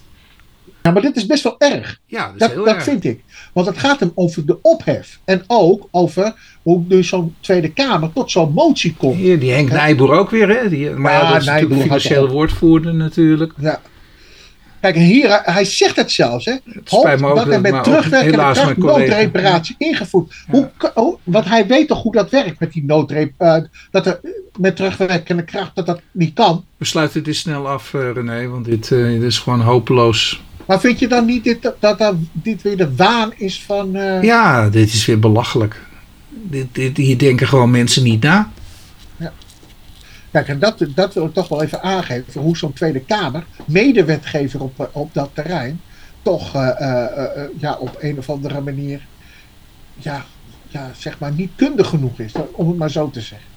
Ja, 0.85 0.91
maar 0.91 1.01
dit 1.01 1.15
is 1.15 1.25
best 1.25 1.43
wel 1.43 1.55
erg. 1.57 1.99
Ja, 2.05 2.27
dat 2.29 2.39
Dat, 2.39 2.51
heel 2.51 2.65
dat 2.65 2.73
erg. 2.75 2.83
vind 2.83 3.03
ik. 3.03 3.23
Want 3.53 3.67
het 3.67 3.77
gaat 3.77 3.99
hem 3.99 4.11
over 4.15 4.45
de 4.45 4.57
ophef. 4.61 5.19
En 5.25 5.43
ook 5.47 5.87
over 5.91 6.33
hoe 6.63 6.83
nu 6.87 7.03
zo'n 7.03 7.35
Tweede 7.39 7.69
Kamer 7.73 8.13
tot 8.13 8.31
zo'n 8.31 8.53
motie 8.53 8.95
komt. 8.97 9.15
Hier, 9.15 9.39
die 9.39 9.51
Henk. 9.51 9.69
Nijboer 9.71 10.11
ook 10.11 10.29
weer, 10.29 10.49
hè? 10.49 10.69
Die, 10.69 10.89
maar 10.89 11.11
ja, 11.13 11.21
Ja, 11.21 11.31
dat 11.31 11.41
is 11.41 11.45
Nijboer 11.47 11.87
natuurlijk 11.87 12.31
woordvoerder 12.31 12.93
natuurlijk. 12.93 13.53
Ja. 13.57 13.81
Kijk, 14.79 14.95
hier, 14.95 15.27
hij- 15.29 15.41
hij 15.53 15.65
zegt 15.65 15.95
het 15.95 16.11
zelfs. 16.11 16.45
Hè. 16.45 16.53
ook, 16.89 17.35
dat 17.35 17.47
er 17.47 17.61
met 17.61 17.83
terugwerkende 17.83 18.37
kracht 18.37 18.77
noodreparatie 18.77 19.75
ingevoerd. 19.77 20.33
Hoe, 20.47 20.69
hoe, 20.93 21.17
want 21.23 21.45
hij 21.45 21.67
weet 21.67 21.87
toch 21.87 22.01
hoe 22.01 22.11
dat 22.11 22.29
werkt 22.29 22.59
met 22.59 22.71
die 22.71 22.83
noodrep... 22.85 23.31
eh, 23.37 23.57
dat 23.91 24.05
er 24.05 24.19
met 24.59 24.75
terugwerkende 24.75 25.43
kracht 25.43 25.75
dat 25.75 25.85
dat 25.85 26.01
niet 26.11 26.33
kan. 26.33 26.65
We 26.77 26.85
sluiten 26.85 27.23
dit 27.23 27.35
snel 27.35 27.67
af, 27.67 27.93
eh, 27.93 28.11
René, 28.13 28.47
want 28.47 28.65
dit, 28.65 28.91
eh, 28.91 29.03
dit 29.05 29.21
is 29.21 29.37
gewoon 29.39 29.61
hopeloos. 29.61 30.43
Maar 30.65 30.79
vind 30.79 30.99
je 30.99 31.07
dan 31.07 31.25
niet 31.25 31.43
dit, 31.43 31.71
dat, 31.79 31.97
dat 31.97 32.13
dit 32.31 32.61
weer 32.61 32.77
de 32.77 32.95
waan 32.95 33.33
is 33.35 33.63
van... 33.63 33.95
eh, 33.95 34.23
Ja, 34.23 34.69
dit 34.69 34.93
is 34.93 35.05
weer 35.05 35.19
belachelijk. 35.19 35.81
Dit, 36.29 36.67
dit, 36.71 36.97
hier 36.97 37.17
denken 37.17 37.47
gewoon 37.47 37.71
mensen 37.71 38.03
niet 38.03 38.23
na. 38.23 38.49
Kijk, 40.31 40.47
en 40.47 40.59
dat, 40.59 40.85
dat 40.95 41.13
wil 41.13 41.25
ik 41.25 41.33
toch 41.33 41.47
wel 41.47 41.63
even 41.63 41.81
aangeven. 41.81 42.41
Hoe 42.41 42.57
zo'n 42.57 42.73
Tweede 42.73 42.99
Kamer, 42.99 43.43
medewetgever 43.65 44.61
op, 44.61 44.79
eh, 44.79 44.85
op 44.91 45.13
dat 45.13 45.29
terrein, 45.33 45.81
toch 46.21 46.55
eh, 46.55 47.05
ja, 47.57 47.73
op 47.79 47.97
een 47.99 48.17
of 48.17 48.29
andere 48.29 48.61
manier, 48.61 49.01
ja, 49.97 50.25
ja, 50.67 50.91
zeg 50.97 51.19
maar, 51.19 51.31
niet 51.31 51.51
kundig 51.55 51.87
genoeg 51.87 52.19
is. 52.19 52.31
Om 52.51 52.67
het 52.67 52.77
maar 52.77 52.89
zo 52.91 53.09
te 53.09 53.21
zeggen. 53.21 53.47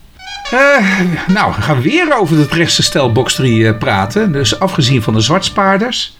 Eh, 0.50 1.00
nou, 1.34 1.54
we 1.54 1.60
gaan 1.62 1.80
weer 1.80 2.18
over 2.18 2.38
het 2.38 2.52
rechtse 2.52 2.82
stel 2.82 3.12
box 3.12 3.34
3 3.34 3.66
eh, 3.68 3.78
praten. 3.78 4.32
Dus 4.32 4.60
afgezien 4.60 5.02
van 5.02 5.14
de 5.14 5.20
zwartspaarders. 5.20 6.17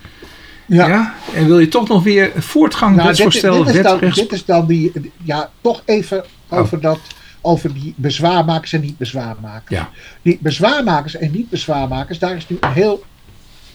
Ja. 0.69 1.15
En 1.35 1.47
wil 1.47 1.59
je 1.59 1.69
toch 1.69 1.89
nog 1.89 2.03
weer 2.03 2.33
voortgang, 2.37 2.97
Nou, 2.97 3.09
dit, 3.09 3.19
wetsvoorstel, 3.19 3.65
dit, 3.65 3.75
is 3.75 3.83
dan, 3.83 3.99
dit 3.99 4.33
is 4.33 4.45
dan 4.45 4.67
die, 4.67 5.13
ja, 5.23 5.51
toch 5.61 5.83
even 5.85 6.25
Oh. 6.49 6.59
over, 6.59 6.81
dat, 6.81 6.99
over 7.41 7.75
die 7.75 7.95
bezwaarmakers 7.97 8.73
en 8.73 8.81
niet-bezwaarmakers. 8.81 9.79
Ja. 9.79 9.91
Die 10.23 10.39
bezwaarmakers 10.41 11.17
en 11.17 11.31
niet-bezwaarmakers, 11.31 12.19
daar 12.19 12.37
is 12.37 12.49
nu 12.49 12.57
een 12.61 12.73
heel 12.73 13.05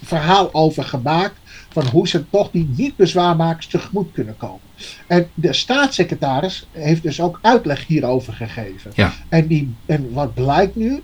verhaal 0.03 0.53
over 0.53 0.83
gemaakt. 0.83 1.35
Van 1.69 1.85
hoe 1.87 2.07
ze 2.07 2.29
toch 2.29 2.51
die 2.51 2.69
niet-bezwaarmakers 2.77 3.67
tegemoet 3.67 4.11
kunnen 4.13 4.37
komen. 4.37 4.59
En 5.07 5.29
de 5.33 5.53
staatssecretaris 5.53 6.67
heeft 6.71 7.03
dus 7.03 7.21
ook 7.21 7.39
uitleg 7.41 7.87
hierover 7.87 8.33
gegeven. 8.33 8.91
Ja. 8.95 9.13
En, 9.29 9.47
die, 9.47 9.75
en 9.85 10.13
wat 10.13 10.33
blijkt 10.33 10.75
nu? 10.75 11.01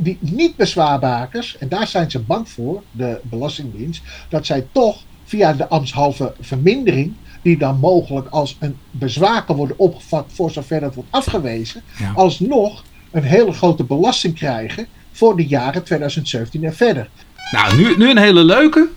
Die 0.00 0.18
niet-bezwaarmakers, 0.20 1.58
en 1.58 1.68
daar 1.68 1.86
zijn 1.86 2.10
ze 2.10 2.18
bang 2.18 2.48
voor, 2.48 2.82
de 2.90 3.20
Belastingdienst, 3.22 4.02
dat 4.28 4.46
zij 4.46 4.66
toch 4.72 4.96
via 5.24 5.52
de 5.52 5.68
ambtshalve 5.68 6.32
vermindering, 6.40 7.12
die 7.42 7.58
dan 7.58 7.78
mogelijk 7.78 8.28
als 8.28 8.56
een 8.60 8.76
bezwaar 8.90 9.44
kan 9.44 9.56
worden 9.56 9.78
opgevat 9.78 10.26
voor 10.28 10.50
zover 10.50 10.80
dat 10.80 10.94
wordt 10.94 11.10
afgewezen, 11.12 11.82
Ja. 11.98 12.12
alsnog 12.14 12.84
een 13.10 13.22
hele 13.22 13.52
grote 13.52 13.84
belasting 13.84 14.34
krijgen 14.34 14.86
voor 15.12 15.36
de 15.36 15.46
jaren 15.46 15.84
2017 15.84 16.64
en 16.64 16.74
verder. 16.76 17.08
Nou, 17.52 17.76
nu, 17.76 17.96
nu 17.96 18.10
een 18.10 18.18
hele 18.18 18.44
leuke. 18.44 18.88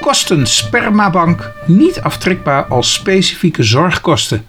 Kosten 0.00 0.46
spermabank 0.46 1.52
niet 1.66 2.00
aftrekbaar 2.00 2.64
als 2.64 2.92
specifieke 2.94 3.62
zorgkosten. 3.62 4.44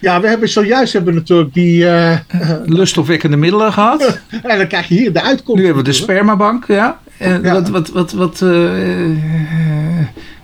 Ja, 0.00 0.20
we 0.20 0.28
hebben 0.28 0.48
zojuist 0.48 0.92
hebben 0.92 1.14
natuurlijk 1.14 1.54
die. 1.54 1.88
eh, 1.88 2.18
Lustopwekkende 2.64 3.36
middelen 3.36 3.72
gehad. 3.72 4.20
en 4.42 4.58
dan 4.58 4.66
krijg 4.66 4.88
je 4.88 4.94
hier 4.94 5.12
de 5.12 5.22
uitkomst. 5.22 5.60
Nu 5.60 5.64
hebben 5.66 5.84
we 5.84 5.90
de 5.90 5.96
spermabank, 5.96 6.66
ja. 6.66 7.00
En 7.18 7.42
Ja. 7.42 7.52
wat, 7.52 7.68
wat, 7.68 7.88
wat, 7.90 8.12
wat, 8.12 8.42
eh, 8.42 9.04
eh, 9.10 9.16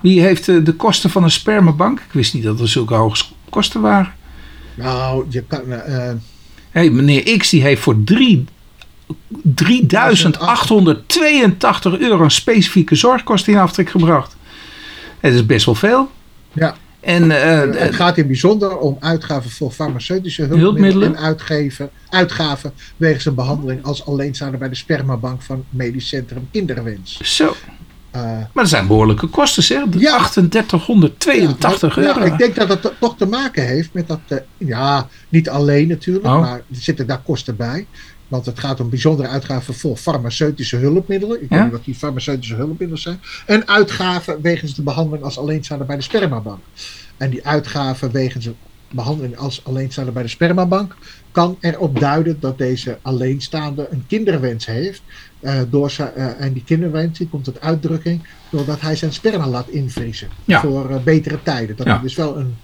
wie 0.01 0.21
heeft 0.21 0.45
de 0.47 0.75
kosten 0.77 1.11
van 1.11 1.23
een 1.23 1.31
spermabank? 1.31 1.99
Ik 1.99 2.13
wist 2.13 2.35
niet 2.35 2.43
dat 2.43 2.61
er 2.61 2.69
zulke 2.69 2.95
hoge 2.95 3.25
kosten 3.51 3.81
waren. 3.81 4.13
Nou, 4.75 5.25
je 5.29 5.43
kan. 5.43 5.61
Hé, 5.69 6.13
hey, 6.71 6.91
meneer 6.91 7.37
X 7.39 7.51
die 7.51 7.63
heeft 7.63 7.83
voor 7.83 8.05
drie- 8.05 8.45
3.882 9.55 11.99
euro 11.99 12.23
een 12.25 12.31
specifieke 12.31 12.95
zorgkosten 12.95 13.53
in 13.53 13.59
aftrek 13.59 13.91
gebracht. 13.91 14.37
Het 15.21 15.35
is 15.35 15.47
best 15.47 15.65
wel 15.67 15.75
veel. 15.75 16.11
ja. 16.53 16.75
En 17.05 17.31
eh, 17.31 17.81
Het 17.81 17.95
gaat 17.95 18.17
in 18.19 18.27
bijzonder 18.27 18.79
om 18.79 18.97
uitgaven 19.01 19.51
voor 19.51 19.71
farmaceutische 19.71 20.43
hulpmiddelen, 20.43 20.75
Hulpmiddelen. 20.83 21.17
en 21.17 21.23
uitgeven, 21.25 21.91
uitgaven 22.09 22.73
wegens 22.97 23.25
een 23.25 23.35
behandeling 23.35 23.85
als 23.85 24.07
alleenstaande 24.07 24.57
bij 24.59 24.69
de 24.69 24.75
spermabank 24.75 25.43
van 25.43 25.65
Medisch 25.71 26.09
Centrum 26.09 26.49
Kinderwens. 26.53 27.21
zo. 27.37 27.55
Eh, 28.11 28.23
Maar 28.23 28.49
dat 28.53 28.69
zijn 28.69 28.87
behoorlijke 28.87 29.27
kosten, 29.27 29.63
zeg. 29.63 29.79
Ja. 29.79 30.29
3882 30.29 31.95
ja, 31.97 32.03
euro. 32.03 32.19
ja, 32.21 32.25
ik 32.33 32.39
denk 32.39 32.55
dat 32.55 32.69
het 32.69 32.83
to- 32.83 32.93
toch 33.01 33.17
te 33.17 33.27
maken 33.27 33.67
heeft 33.67 33.93
met 33.93 34.09
dat, 34.09 34.21
eh, 34.29 34.39
ja, 34.59 35.09
niet 35.29 35.49
alleen 35.49 35.89
natuurlijk, 35.89 36.27
Oh. 36.27 36.41
maar 36.41 36.57
er 36.57 36.63
zitten 36.71 37.07
daar 37.07 37.21
kosten 37.25 37.57
bij. 37.57 37.87
Want 38.29 38.47
het 38.47 38.59
gaat 38.59 38.81
om 38.81 38.89
bijzondere 38.91 39.29
uitgaven 39.29 39.75
voor 39.75 39.97
farmaceutische 39.97 40.77
hulpmiddelen. 40.77 41.43
Ik 41.43 41.51
Ja? 41.51 41.57
weet 41.57 41.65
niet 41.65 41.73
wat 41.73 41.85
die 41.85 41.95
farmaceutische 41.95 42.55
hulpmiddelen 42.55 42.99
zijn. 42.99 43.21
En 43.47 43.69
uitgaven 43.69 44.41
wegens 44.41 44.75
de 44.75 44.83
behandeling 44.83 45.25
als 45.25 45.39
alleenstaande 45.39 45.85
bij 45.85 45.97
de 45.97 46.03
spermabank. 46.03 46.61
En 47.17 47.31
die 47.31 47.47
uitgaven 47.47 48.11
wegens 48.11 48.45
de 48.45 48.53
behandeling 48.91 49.37
als 49.37 49.65
alleenstaande 49.65 50.11
bij 50.13 50.23
de 50.23 50.29
spermabank 50.29 50.97
kan 51.33 51.57
erop 51.61 52.01
duiden 52.01 52.41
dat 52.41 52.59
deze 52.59 52.99
alleenstaande 53.03 53.89
een 53.91 54.05
kinderwens 54.07 54.67
heeft. 54.67 55.03
eh, 55.41 55.61
door 55.71 55.91
zijn, 55.91 56.13
eh, 56.15 56.41
en 56.45 56.53
die 56.53 56.65
kinderwens 56.65 57.19
die 57.19 57.29
komt 57.29 57.45
tot 57.45 57.61
uitdrukking 57.61 58.27
doordat 58.51 58.81
hij 58.81 58.97
zijn 58.97 59.13
sperma 59.13 59.47
laat 59.49 59.69
invriezen. 59.69 60.29
Ja. 60.45 60.61
Voor 60.61 60.91
eh, 60.91 61.03
betere 61.03 61.43
tijden. 61.43 61.77
Dat 61.77 61.87
Ja. 61.87 61.93
hij 61.93 62.03
dus 62.03 62.15
wel 62.15 62.37
een 62.39 62.55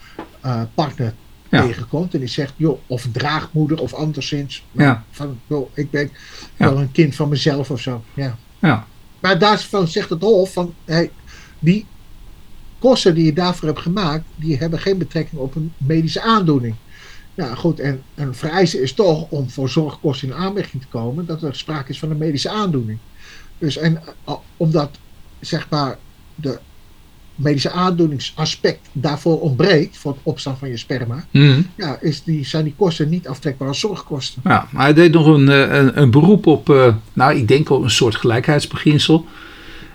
partner 0.75 1.15
Ja. 1.51 1.67
tegenkomt. 1.67 2.15
En 2.15 2.21
die 2.21 2.29
zegt, 2.29 2.53
joh, 2.57 2.79
of 2.87 3.07
draagmoeder 3.13 3.81
of 3.81 3.95
anderszins. 3.95 4.65
Ja. 4.73 5.05
Van, 5.11 5.41
joh, 5.47 5.71
ik 5.75 5.91
ben 5.91 6.11
wel 6.57 6.79
een 6.79 6.93
kind 6.93 7.15
van 7.15 7.29
mezelf 7.29 7.71
of 7.71 7.81
zo. 7.81 8.05
Ja. 8.15 8.39
Ja. 8.59 8.87
Maar 9.21 9.39
daarvan 9.39 9.89
zegt 9.89 10.11
het 10.11 10.23
Hof 10.23 10.53
van, 10.53 10.75
hey, 10.85 11.11
die 11.59 11.87
kosten 12.79 13.15
die 13.15 13.25
je 13.25 13.33
daarvoor 13.33 13.69
hebt 13.69 13.81
gemaakt, 13.81 14.25
die 14.37 14.57
hebben 14.57 14.79
geen 14.79 14.99
betrekking 14.99 15.41
op 15.41 15.55
een 15.55 15.73
medische 15.77 16.23
aandoening. 16.23 16.75
Ja, 17.35 17.55
goed, 17.55 17.81
en 17.81 18.03
een 18.15 18.35
vereiste 18.35 18.81
is 18.83 18.93
toch 18.93 19.31
om 19.31 19.51
voor 19.51 19.69
zorgkosten 19.69 20.29
in 20.29 20.35
aanmerking 20.35 20.83
te 20.83 20.89
komen 20.89 21.27
dat 21.27 21.43
er 21.43 21.57
sprake 21.57 21.91
is 21.91 21.99
van 21.99 22.11
een 22.11 22.19
medische 22.19 22.51
aandoening. 22.51 22.99
Dus 23.59 23.77
en 23.77 24.03
eh, 24.25 24.35
omdat 24.57 24.99
zeg 25.41 25.67
maar 25.71 25.99
de 26.35 26.59
medische 27.43 27.71
aandoeningsaspect 27.71 28.89
daarvoor 28.93 29.41
ontbreekt, 29.41 29.99
voor 29.99 30.13
het 30.13 30.21
opstaan 30.23 30.59
van 30.59 30.69
je 30.69 30.77
sperma, 30.77 31.25
Mhm. 31.31 31.61
ja, 31.77 31.99
is 32.01 32.23
die, 32.23 32.45
zijn 32.47 32.65
die 32.65 32.75
kosten 32.77 33.09
niet 33.09 33.29
aftrekbaar 33.29 33.69
als 33.69 33.81
zorgkosten. 33.81 34.43
Ja, 34.45 34.67
maar 34.71 34.83
hij 34.83 34.95
deed 34.95 35.13
nog 35.13 35.27
een, 35.27 35.49
eh, 35.49 35.79
een, 35.79 36.01
een 36.01 36.11
beroep 36.11 36.47
op, 36.47 36.71
eh, 36.71 36.95
nou, 37.13 37.35
ik 37.37 37.49
denk 37.49 37.71
op 37.71 37.83
een 37.83 37.91
soort 37.91 38.17
gelijkheidsbeginsel. 38.17 39.27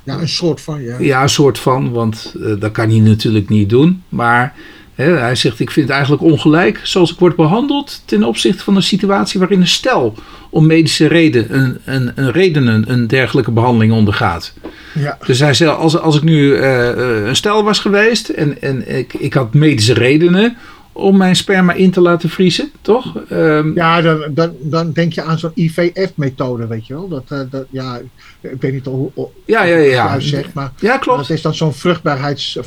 Ja, 0.03 0.19
een 0.19 0.27
soort 0.29 0.61
van, 0.61 0.81
ja. 0.83 0.99
Ja, 0.99 1.21
een 1.21 1.29
soort 1.29 1.59
van, 1.59 1.91
want 1.91 2.35
eh, 2.43 2.53
dat 2.59 2.71
kan 2.71 2.89
hij 2.89 2.99
natuurlijk 2.99 3.49
niet 3.49 3.69
doen. 3.69 4.03
Maar 4.09 4.55
Hij 4.95 5.35
zegt, 5.35 5.59
ik 5.59 5.71
vind 5.71 5.87
het 5.87 5.95
eigenlijk 5.95 6.23
ongelijk 6.23 6.79
zoals 6.83 7.11
ik 7.11 7.19
word 7.19 7.35
behandeld 7.35 8.01
ten 8.05 8.23
opzichte 8.23 8.63
van 8.63 8.75
een 8.75 8.83
situatie 8.83 9.39
waarin 9.39 9.61
een 9.61 9.67
stel 9.67 10.15
om 10.49 10.65
medische 10.65 11.07
reden, 11.07 11.55
een, 11.55 11.77
een, 11.85 12.11
een 12.15 12.31
redenen 12.31 12.91
een 12.91 13.07
dergelijke 13.07 13.51
behandeling 13.51 13.93
ondergaat. 13.93 14.53
Ja. 14.93 15.17
Dus 15.25 15.39
hij 15.39 15.53
zei, 15.53 15.69
als, 15.69 15.97
als 15.97 16.15
ik 16.15 16.23
nu 16.23 16.55
eh, 16.55 16.89
eh, 16.89 17.27
een 17.27 17.35
stel 17.35 17.63
was 17.63 17.79
geweest 17.79 18.29
en, 18.29 18.61
en 18.61 18.97
ik, 18.97 19.13
ik 19.13 19.33
had 19.33 19.53
medische 19.53 19.93
redenen 19.93 20.57
om 20.97 21.17
mijn 21.17 21.35
sperma 21.35 21.73
in 21.73 21.91
te 21.91 22.01
laten 22.01 22.29
vriezen, 22.29 22.71
toch? 22.81 23.17
Ehm, 23.29 23.71
Ja, 23.75 24.01
dan, 24.01 24.25
dan, 24.29 24.51
dan 24.61 24.91
denk 24.91 25.13
je 25.13 25.21
aan 25.21 25.39
zo'n 25.39 25.51
IVF-methode, 25.53 26.67
weet 26.67 26.87
je 26.87 26.93
wel. 26.93 27.07
Dat, 27.07 27.23
eh, 27.27 27.39
dat, 27.49 27.65
ja, 27.71 27.99
ik 28.41 28.61
weet 28.61 28.73
niet 28.73 28.85
hoe 28.85 29.11
hoe- 29.13 29.27
ja, 29.45 29.63
ja, 29.63 29.75
ja. 29.77 30.11
het 30.13 30.23
zegt, 30.23 30.53
maar 30.53 30.71
Ja, 30.79 30.97
klopt. 30.97 31.19
dat 31.19 31.29
is 31.29 31.41
dan 31.41 31.55
zo'n 31.55 31.73
vruchtbaarheids. 31.73 32.57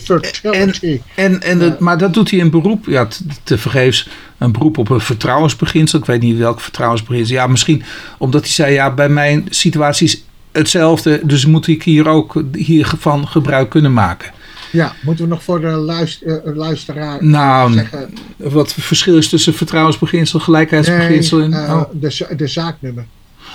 En, 1.15 1.43
en 1.43 1.59
dat, 1.59 1.79
maar 1.79 1.99
dat 1.99 2.15
doet 2.15 2.31
hij 2.31 2.39
in 2.39 2.51
beroep, 2.51 2.87
ja, 2.87 3.07
te, 3.07 3.25
te 3.43 3.59
vergeefs, 3.59 4.09
een 4.39 4.53
beroep 4.53 4.79
op 4.79 4.91
een 4.91 5.01
vertrouwensbeginsel. 5.01 5.99
Ik 5.99 6.05
weet 6.05 6.21
niet 6.21 6.39
welk 6.39 6.61
vertrouwensbeginsel. 6.61 7.35
Ja, 7.35 7.47
misschien 7.47 7.83
omdat 8.19 8.41
hij 8.41 8.51
zei, 8.51 8.73
ja, 8.73 8.95
bij 8.95 9.09
mijn 9.09 9.47
situatie 9.51 10.07
is 10.07 10.25
hetzelfde, 10.53 11.21
dus 11.25 11.47
moet 11.47 11.67
ik 11.67 11.83
hier 11.83 12.09
ook 12.09 12.43
hiervan 12.53 13.29
gebruik 13.29 13.71
kunnen 13.71 13.93
maken. 13.93 14.31
Ja, 14.71 14.93
moeten 15.03 15.25
we 15.25 15.31
nog 15.31 15.43
voor 15.43 15.61
de 15.61 15.67
luister, 15.67 16.43
eh, 16.45 16.57
luisteraar 16.57 17.25
Nou, 17.25 17.73
zeggen? 17.73 18.15
wat 18.37 18.73
verschil 18.73 19.17
is 19.17 19.29
tussen 19.29 19.55
vertrouwensbeginsel, 19.55 20.41
gelijkheidsbeginsel 20.41 21.41
en... 21.41 21.51
Nee, 21.51 21.61
eh, 21.65 21.73
oh. 21.75 21.85
de, 21.93 22.27
de 22.37 22.47
zaaknummer. 22.47 23.05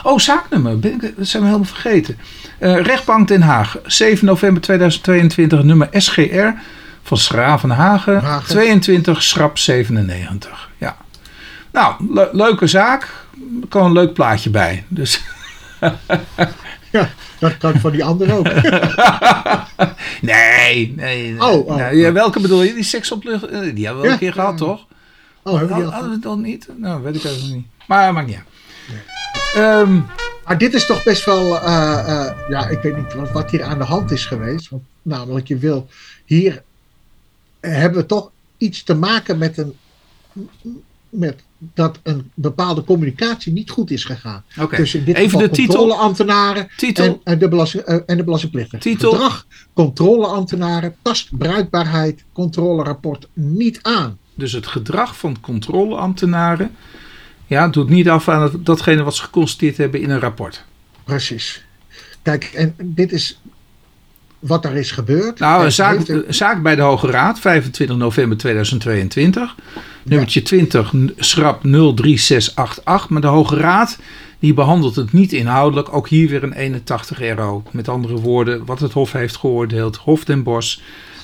Oh, 0.04 0.20
zaaknummer. 0.20 0.80
Dat 0.82 0.92
zijn 1.18 1.44
we 1.44 1.48
helemaal 1.50 1.74
vergeten. 1.74 2.18
Eh, 2.60 2.82
rechtbank 2.82 3.28
Den 3.28 3.42
Haag, 3.42 3.78
7 3.86 4.26
november 4.26 4.62
2022, 4.62 5.64
nummer 5.64 5.88
SGR 5.92 6.48
van 7.04 7.18
Schravenhagen, 7.18 8.20
Hagen. 8.22 8.50
22 8.50 9.24
schrap 9.24 9.58
97. 9.58 10.70
Ja. 10.78 10.98
Nou, 11.72 11.94
le- 12.14 12.30
leuke 12.32 12.68
zaak. 12.68 13.04
Er 13.62 13.68
kan 13.70 13.86
een 13.86 13.92
leuk 13.92 14.14
plaatje 14.14 14.50
bij. 14.50 14.84
Dus, 14.88 15.22
Ja, 16.94 17.10
dat 17.40 17.58
kan 17.58 17.80
voor 17.80 17.92
die 17.92 18.04
ander 18.04 18.38
ook. 18.38 18.46
nee, 20.22 20.94
nee. 20.96 21.32
nee. 21.32 21.42
Oh, 21.42 21.68
oh. 21.68 21.76
Nou, 21.76 21.96
ja, 21.96 22.12
welke 22.12 22.40
bedoel 22.40 22.64
je? 22.64 22.74
Die 22.74 22.84
seksoplucht? 22.84 23.44
eh, 23.46 23.76
Die 23.76 23.86
hebben 23.86 23.96
we 23.96 24.02
al 24.02 24.06
Ja. 24.06 24.12
een 24.12 24.18
keer 24.20 24.34
gehad, 24.34 24.58
toch? 24.58 24.86
Oh, 25.44 25.58
hebben 25.58 25.78
we 25.78 25.84
Hadden 25.84 26.12
we 26.12 26.20
dan 26.20 26.42
niet? 26.42 26.68
Nou, 26.78 27.04
weet 27.04 27.16
ik 27.16 27.24
eigenlijk 27.26 27.56
niet. 27.56 27.66
Maar 27.88 28.14
maakt 28.14 28.28
niet 28.28 28.36
uit. 28.36 28.46
Ehm, 29.56 30.00
Maar 30.46 30.58
dit 30.58 30.74
is 30.74 30.86
toch 30.86 31.04
best 31.04 31.26
wel, 31.26 31.60
eh, 31.62 32.00
eh, 32.28 32.34
ja, 32.50 32.68
ik 32.68 32.80
weet 32.82 32.98
niet 32.98 33.14
wat, 33.14 33.32
wat 33.32 33.52
hier 33.52 33.64
aan 33.64 33.78
de 33.78 33.84
hand 33.84 34.12
is 34.12 34.26
geweest. 34.26 34.70
Want 34.70 34.84
namelijk, 35.02 35.48
je 35.48 35.58
wil, 35.58 35.88
hier 36.26 36.64
hebben 37.60 38.02
we 38.02 38.06
toch 38.06 38.32
iets 38.58 38.84
te 38.84 38.94
maken 38.96 39.38
met 39.38 39.58
een, 39.58 39.78
met 41.14 41.44
dat 41.74 42.00
een 42.04 42.32
bepaalde 42.34 42.84
communicatie 42.84 43.54
niet 43.54 43.70
goed 43.70 43.92
is 43.92 44.04
gegaan. 44.04 44.44
Tussen 44.70 45.00
in 45.00 45.06
dit 45.06 45.16
even 45.16 45.30
geval 45.30 45.48
de 45.48 45.50
titel. 45.50 45.76
controleambtenaren 45.76 46.68
Titel. 46.78 47.06
en, 47.06 47.20
en 47.24 47.40
de, 47.40 47.48
belasting, 47.48 47.84
eh, 47.84 48.00
en 48.06 48.18
de 48.18 48.24
belastingplichtige. 48.24 48.82
Titel. 48.82 49.12
Gedrag, 49.12 49.48
controleambtenaren, 49.74 50.96
tast 51.02 51.38
bruikbaarheid, 51.38 52.24
controlerapport 52.34 53.28
niet 53.34 53.80
aan. 53.82 54.18
Dus 54.36 54.52
het 54.52 54.68
gedrag 54.68 55.18
van 55.18 55.40
controleambtenaren 55.40 56.72
ja, 57.48 57.68
doet 57.68 57.90
niet 57.90 58.10
af 58.10 58.30
aan 58.30 58.52
datgene 58.64 59.04
wat 59.04 59.16
ze 59.16 59.24
geconstateerd 59.24 59.78
hebben 59.78 60.02
in 60.02 60.10
een 60.10 60.20
rapport. 60.20 60.66
Precies. 61.04 61.66
Kijk, 62.22 62.44
en 62.44 62.76
dit 62.84 63.12
is 63.12 63.42
wat 64.44 64.66
er 64.66 64.76
is 64.76 64.92
gebeurd. 64.92 65.40
Nou, 65.40 65.66
een 65.66 65.72
zaak, 65.72 66.08
een- 66.08 66.24
zaak 66.28 66.62
bij 66.64 66.76
de 66.76 66.82
Hoge 66.82 67.08
Raad, 67.12 67.40
25 67.40 67.98
november 67.98 68.38
2022. 68.38 69.56
Nummertje 70.04 70.42
20, 70.42 70.94
n- 70.94 71.14
schrap 71.18 71.62
03688. 71.64 73.10
Maar 73.10 73.22
de 73.22 73.28
Hoge 73.28 73.56
Raad 73.56 73.98
die 74.40 74.54
behandelt 74.54 74.96
het 74.96 75.12
niet 75.14 75.34
inhoudelijk. 75.34 75.94
Ook 75.96 76.08
hier 76.10 76.30
weer 76.30 76.44
een 76.44 76.54
81 76.54 77.20
RO. 77.36 77.64
Met 77.72 77.88
andere 77.90 78.16
woorden, 78.16 78.66
wat 78.66 78.80
het 78.80 78.92
Hof 78.92 79.12
heeft 79.12 79.36
geoordeeld. 79.38 79.96
Hof 79.96 80.24
den 80.24 80.44
Bosch, 80.44 80.78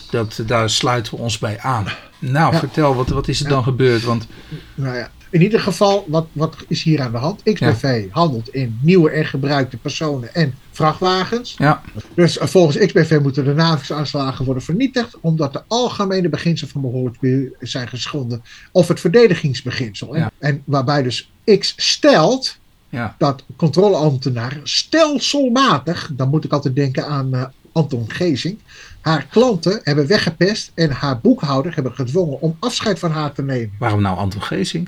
dat, 0.09 0.43
daar 0.45 0.69
sluiten 0.69 1.15
we 1.15 1.21
ons 1.21 1.37
bij 1.37 1.59
aan. 1.59 1.85
Nou, 2.19 2.53
Ja. 2.53 2.59
vertel, 2.59 2.95
wat, 2.95 3.09
wat 3.09 3.27
is 3.27 3.43
er 3.43 3.49
dan 3.49 3.63
gebeurd? 3.63 4.03
Want 4.03 4.27
Nou 4.75 4.95
ja, 4.95 5.09
in 5.29 5.41
ieder 5.41 5.59
geval, 5.59 6.05
wat, 6.07 6.27
wat 6.31 6.55
is 6.67 6.83
hier 6.83 7.01
aan 7.01 7.11
de 7.11 7.17
hand? 7.17 7.43
XBV 7.43 8.07
handelt 8.11 8.49
in 8.49 8.79
nieuwe 8.81 9.09
en 9.09 9.25
gebruikte 9.25 9.77
personen 9.77 10.33
en 10.33 10.53
vrachtwagens. 10.71 11.55
ja, 11.57 11.81
Dus 12.13 12.37
eh, 12.37 12.47
volgens 12.47 12.77
XBV 12.77 13.19
moeten 13.21 13.45
de 13.45 13.53
navigsaanslagen 13.53 14.45
worden 14.45 14.63
vernietigd, 14.63 15.17
omdat 15.21 15.53
de 15.53 15.61
algemene 15.67 16.29
beginselen 16.29 16.71
van 16.71 16.81
behoorlijk 16.81 17.51
zijn 17.59 17.87
geschonden. 17.87 18.43
Of 18.71 18.87
het 18.87 18.99
verdedigingsbeginsel. 18.99 20.15
Ja. 20.15 20.31
En 20.37 20.61
waarbij 20.65 21.03
dus 21.03 21.31
X 21.59 21.73
stelt 21.77 22.57
ja, 22.89 23.15
dat 23.17 23.43
controleambtenaren 23.55 24.61
stelselmatig, 24.63 26.11
dan 26.13 26.29
moet 26.29 26.43
ik 26.43 26.51
altijd 26.51 26.75
denken 26.75 27.07
aan 27.07 27.33
eh, 27.33 27.45
Anton 27.79 28.11
Gezing, 28.11 28.57
haar 29.01 29.25
klanten 29.29 29.79
hebben 29.83 30.07
weggepest 30.07 30.71
en 30.75 30.91
haar 30.91 31.19
boekhouder 31.19 31.75
hebben 31.75 31.93
gedwongen 31.93 32.41
om 32.41 32.55
afscheid 32.59 32.99
van 32.99 33.11
haar 33.11 33.31
te 33.33 33.41
nemen. 33.43 33.71
waarom 33.79 34.01
nou 34.01 34.17
Anton 34.17 34.41
Geesink? 34.41 34.87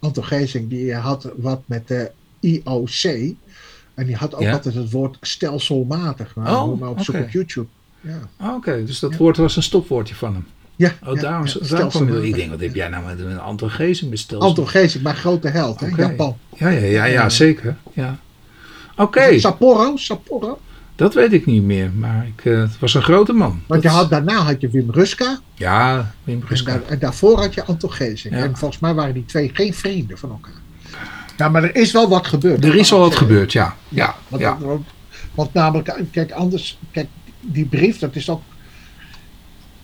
Anton 0.00 0.24
Geesing 0.24 0.68
die 0.68 0.94
had 0.94 1.30
wat 1.36 1.62
met 1.66 1.88
de 1.88 2.10
IOC. 2.40 3.34
En 3.94 4.06
die 4.06 4.16
had 4.16 4.34
ook 4.34 4.40
Ja. 4.42 4.52
altijd 4.52 4.74
het 4.74 4.90
woord 4.90 5.16
stelselmatig. 5.20 6.34
Maar 6.34 6.62
Oh, 6.62 6.80
maar 6.80 6.88
op 6.88 7.00
zoek 7.00 7.14
op 7.16 7.30
YouTube. 7.30 7.66
Ja. 8.00 8.18
Ah, 8.36 8.54
Oké, 8.54 8.84
dus 8.84 8.98
dat 8.98 9.10
Ja. 9.12 9.16
woord 9.18 9.36
was 9.36 9.56
een 9.56 9.62
stopwoordje 9.62 10.14
van 10.14 10.32
hem. 10.32 10.46
Ja, 10.76 10.92
Oh, 11.06 11.14
ja, 11.14 11.20
daarom, 11.20 11.46
ja, 11.46 11.54
daarom. 11.76 12.08
Ik 12.22 12.34
denk, 12.34 12.50
wat 12.50 12.60
heb 12.60 12.74
jij 12.74 12.88
nou 12.88 13.04
met 13.04 13.18
een 13.18 13.38
Anton 13.40 13.70
Geesink 13.70 14.10
besteld? 14.10 14.42
Anton 14.42 14.68
Geesing, 14.68 15.02
mijn 15.02 15.16
grote 15.16 15.48
held, 15.48 15.80
hè? 15.80 15.86
Oké. 15.86 16.00
Japan. 16.02 16.36
Ja, 16.56 16.68
ja, 16.68 16.86
ja, 16.86 17.04
ja, 17.04 17.28
zeker. 17.28 17.76
Ja. 17.92 18.18
Oké, 18.96 19.38
Sapporo, 19.38 19.96
Sapporo. 19.96 20.58
Dat 20.96 21.14
weet 21.14 21.32
ik 21.32 21.46
niet 21.46 21.62
meer, 21.62 21.90
maar 21.92 22.26
ik, 22.36 22.44
eh, 22.44 22.58
het 22.60 22.78
was 22.78 22.94
een 22.94 23.02
grote 23.02 23.32
man. 23.32 23.62
Want 23.66 23.82
je 23.82 23.88
had, 23.88 24.10
daarna 24.10 24.34
had 24.34 24.60
je 24.60 24.68
Wim 24.70 24.90
Ruska. 24.90 25.38
Ja, 25.54 26.12
Wim 26.24 26.40
En, 26.40 26.46
Ruska. 26.48 26.80
en 26.88 26.98
daarvoor 26.98 27.38
had 27.40 27.54
je 27.54 27.64
Anton 27.64 27.92
Geesing. 27.92 28.34
Ja. 28.34 28.42
En 28.42 28.56
volgens 28.56 28.80
mij 28.80 28.94
waren 28.94 29.14
die 29.14 29.24
twee 29.24 29.50
geen 29.54 29.74
vrienden 29.74 30.18
van 30.18 30.30
elkaar. 30.30 30.60
Ja, 31.36 31.48
maar 31.48 31.62
er 31.64 31.74
is 31.76 31.92
wel 31.92 32.08
wat 32.08 32.26
gebeurd. 32.26 32.64
Er 32.64 32.74
is 32.74 32.92
al 32.92 32.98
wat 32.98 33.12
ik 33.12 33.18
gebeurd, 33.18 33.52
ja. 33.52 33.76
Ja, 33.88 34.14
Want, 34.28 34.42
ja. 34.42 34.58
want, 34.58 34.86
want 35.34 35.52
namelijk, 35.54 35.94
kijk, 36.10 36.30
anders, 36.32 36.78
kijk, 36.90 37.06
die 37.40 37.64
brief, 37.64 37.98
dat 37.98 38.16
is 38.16 38.30
ook, 38.30 38.42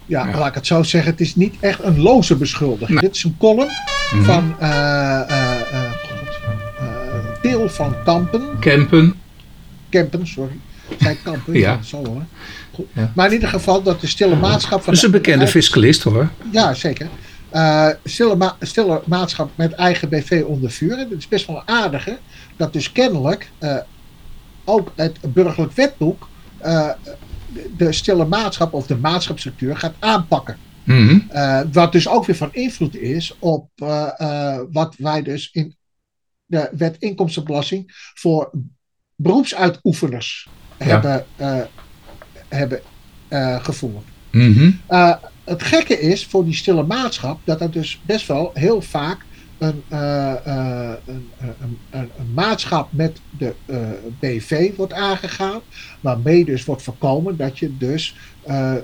ja, 0.07 0.27
Ja. 0.29 0.39
laat 0.39 0.49
ik 0.49 0.55
het 0.55 0.67
zo 0.67 0.83
zeggen, 0.83 1.11
het 1.11 1.21
is 1.21 1.35
niet 1.37 1.55
echt 1.61 1.83
een 1.83 2.01
loze 2.01 2.37
beschuldiging. 2.37 2.89
Nee. 3.01 3.09
Dit 3.09 3.17
is 3.17 3.25
een 3.25 3.37
column 3.39 3.71
Mhm. 4.13 4.23
van 4.23 4.55
eh 4.59 4.69
eh 5.21 5.61
eh, 5.61 5.85
eh, 6.79 7.41
Til 7.43 7.69
van 7.69 7.95
Kampen, 8.05 8.43
Kempen. 8.61 9.15
Kempen, 9.89 10.27
sorry. 10.27 10.59
Zij 10.99 11.15
Kampen, 11.25 11.55
Ja. 11.55 11.83
zo 11.83 12.05
hoor. 12.07 12.23
Goed. 12.75 12.87
Ja. 12.95 13.13
Maar 13.15 13.27
in 13.27 13.33
ieder 13.33 13.49
geval, 13.49 13.83
dat 13.83 14.01
de 14.01 14.07
stille 14.07 14.37
maatschap 14.37 14.83
van... 14.83 14.85
Dat 14.95 14.95
is 14.95 15.03
een 15.03 15.11
bekende 15.11 15.47
fiscalist 15.49 16.03
hoor. 16.03 16.29
Ja, 16.53 16.75
zeker. 16.75 17.09
Eh, 17.51 17.89
stille, 18.05 18.37
ma- 18.37 18.57
stille 18.61 19.03
maatschap 19.07 19.51
met 19.55 19.73
eigen 19.73 20.09
BV 20.09 20.43
onder 20.47 20.71
vuur. 20.71 20.97
Dat 20.97 21.11
is 21.11 21.29
best 21.29 21.47
wel 21.47 21.57
een 21.57 21.69
aardige. 21.69 22.19
Dat 22.57 22.73
dus 22.73 22.93
kennelijk 22.93 23.51
eh, 23.59 23.77
ook 24.65 24.93
het 24.97 25.19
burgerlijk 25.33 25.73
wetboek 25.73 26.29
eh, 26.59 26.91
de- 27.77 27.93
stille 27.93 28.25
maatschap 28.27 28.73
of 28.73 28.87
de 28.87 28.97
maatschapsstructuur 28.97 29.77
gaat 29.77 29.95
aanpakken. 29.99 30.57
Eh, 31.29 31.61
wat 31.73 31.93
dus 31.93 32.09
ook 32.09 32.25
weer 32.27 32.37
van 32.37 32.49
invloed 32.53 32.97
is 32.97 33.35
op 33.39 33.69
wat 34.73 34.95
wij 34.99 35.23
dus 35.23 35.49
in 35.53 35.77
de 36.47 36.69
wet 36.77 36.97
inkomstenbelasting 36.99 38.11
voor 38.15 38.51
beroepsuitoefeners. 39.17 40.49
Hebben, 40.79 41.27
eh, 41.37 41.61
hebben 42.49 42.81
eh, 43.29 43.65
gevoerd. 43.65 44.05
Mhm. 44.31 44.71
Uh, 44.91 45.15
het 45.45 45.63
gekke 45.63 46.01
is 46.01 46.27
voor 46.27 46.45
die 46.45 46.55
stille 46.55 46.83
maatschap 46.83 47.41
dat 47.45 47.61
er 47.61 47.71
dus 47.71 48.01
best 48.07 48.27
wel 48.27 48.51
heel 48.55 48.83
vaak 48.83 49.27
een, 49.59 49.83
uh, 49.93 50.35
uh, 50.47 50.93
een, 51.07 51.29
een, 51.41 51.79
een, 51.91 52.33
maatschap 52.35 52.93
met 52.93 53.21
de 53.39 53.55
uh, 53.67 53.79
BV 54.19 54.77
wordt 54.77 54.93
aangegaan, 54.93 55.61
waarmee 56.01 56.45
dus 56.45 56.65
wordt 56.65 56.83
voorkomen 56.83 57.37
dat 57.37 57.59
je 57.59 57.77
dus, 57.77 58.17
uh, 58.49 58.75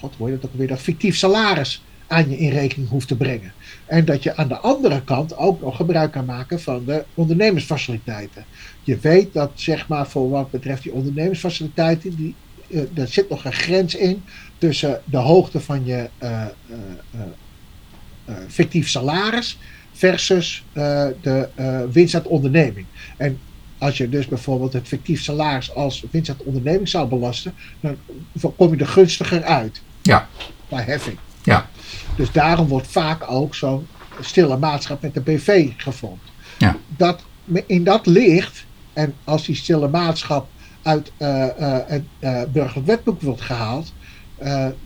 god 0.00 0.14
hoe 0.16 0.28
heet 0.28 0.42
dat 0.42 0.50
ook 0.50 0.56
weer, 0.56 0.68
dat 0.68 0.80
fictief 0.80 1.16
salaris 1.16 1.82
aan 2.06 2.30
je 2.30 2.38
in 2.38 2.50
rekening 2.50 2.88
hoeft 2.88 3.08
te 3.08 3.16
brengen. 3.16 3.52
En 3.86 4.04
dat 4.04 4.22
je 4.22 4.36
aan 4.36 4.48
de 4.48 4.58
andere 4.58 5.02
kant 5.02 5.36
ook 5.36 5.60
nog 5.60 5.76
gebruik 5.76 6.12
kan 6.12 6.24
maken 6.24 6.60
van 6.60 6.84
de 6.84 7.04
ondernemersfaciliteiten. 7.14 8.44
Je 8.82 8.98
weet 8.98 9.32
dat 9.32 9.50
zeg 9.54 9.88
maar 9.88 10.06
voor 10.06 10.30
wat 10.30 10.50
betreft 10.50 10.82
die 10.82 10.92
ondernemersfaciliteiten, 10.92 12.16
die 12.16 12.34
uh, 12.68 12.80
er 12.94 13.08
zit 13.08 13.28
nog 13.28 13.44
een 13.44 13.52
grens 13.52 13.94
in 13.94 14.22
tussen 14.58 15.00
de 15.04 15.16
hoogte 15.16 15.60
van 15.60 15.84
je 15.84 16.08
uh, 16.22 16.44
uh, 17.14 18.34
fictief 18.48 18.88
salaris 18.88 19.58
versus 19.92 20.64
de 20.72 21.48
winst 21.92 22.14
uit 22.14 22.26
onderneming. 22.26 22.86
En 23.16 23.38
als 23.78 23.96
je 23.96 24.08
dus 24.08 24.26
bijvoorbeeld 24.26 24.72
het 24.72 24.88
fictief 24.88 25.22
salaris 25.22 25.74
als 25.74 26.04
winst 26.10 26.28
uit 26.28 26.42
onderneming 26.42 26.88
zou 26.88 27.08
belasten, 27.08 27.54
dan 27.80 27.96
kom 28.56 28.74
je 28.74 28.80
er 28.80 28.86
gunstiger 28.86 29.42
uit. 29.42 29.82
Ja. 30.02 30.28
Bij 30.68 30.82
heffing. 30.82 31.18
Ja. 31.46 31.68
Dus 32.16 32.32
daarom 32.32 32.68
wordt 32.68 32.86
vaak 32.86 33.30
ook 33.30 33.54
zo'n 33.54 33.86
stille 34.20 34.56
maatschap 34.56 35.02
met 35.02 35.14
de 35.14 35.20
BV 35.20 35.70
gevonden. 35.76 36.26
Ja. 36.58 36.76
Dat, 36.96 37.22
in 37.66 37.84
dat 37.84 38.06
licht, 38.06 38.64
en 38.92 39.14
als 39.24 39.44
die 39.46 39.54
stille 39.54 39.88
maatschap 39.88 40.48
uit 40.82 41.12
het 41.86 42.02
uh, 42.20 42.42
burgerlijk 42.52 42.86
wetboek 42.86 43.20
wordt 43.20 43.40
gehaald, 43.40 43.92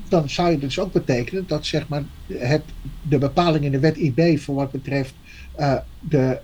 dan 0.09 0.29
zou 0.29 0.51
je 0.51 0.59
dus 0.59 0.79
ook 0.79 0.93
betekenen 0.93 1.45
dat 1.47 1.67
zeg 1.67 1.89
maar, 1.89 2.03
het, 2.33 2.63
de 3.03 3.19
bepaling 3.19 3.65
in 3.65 3.73
de 3.73 3.79
wet 3.79 3.97
IB 3.97 4.39
voor 4.39 4.55
wat 4.55 4.71
betreft 4.71 5.15
de 6.01 6.39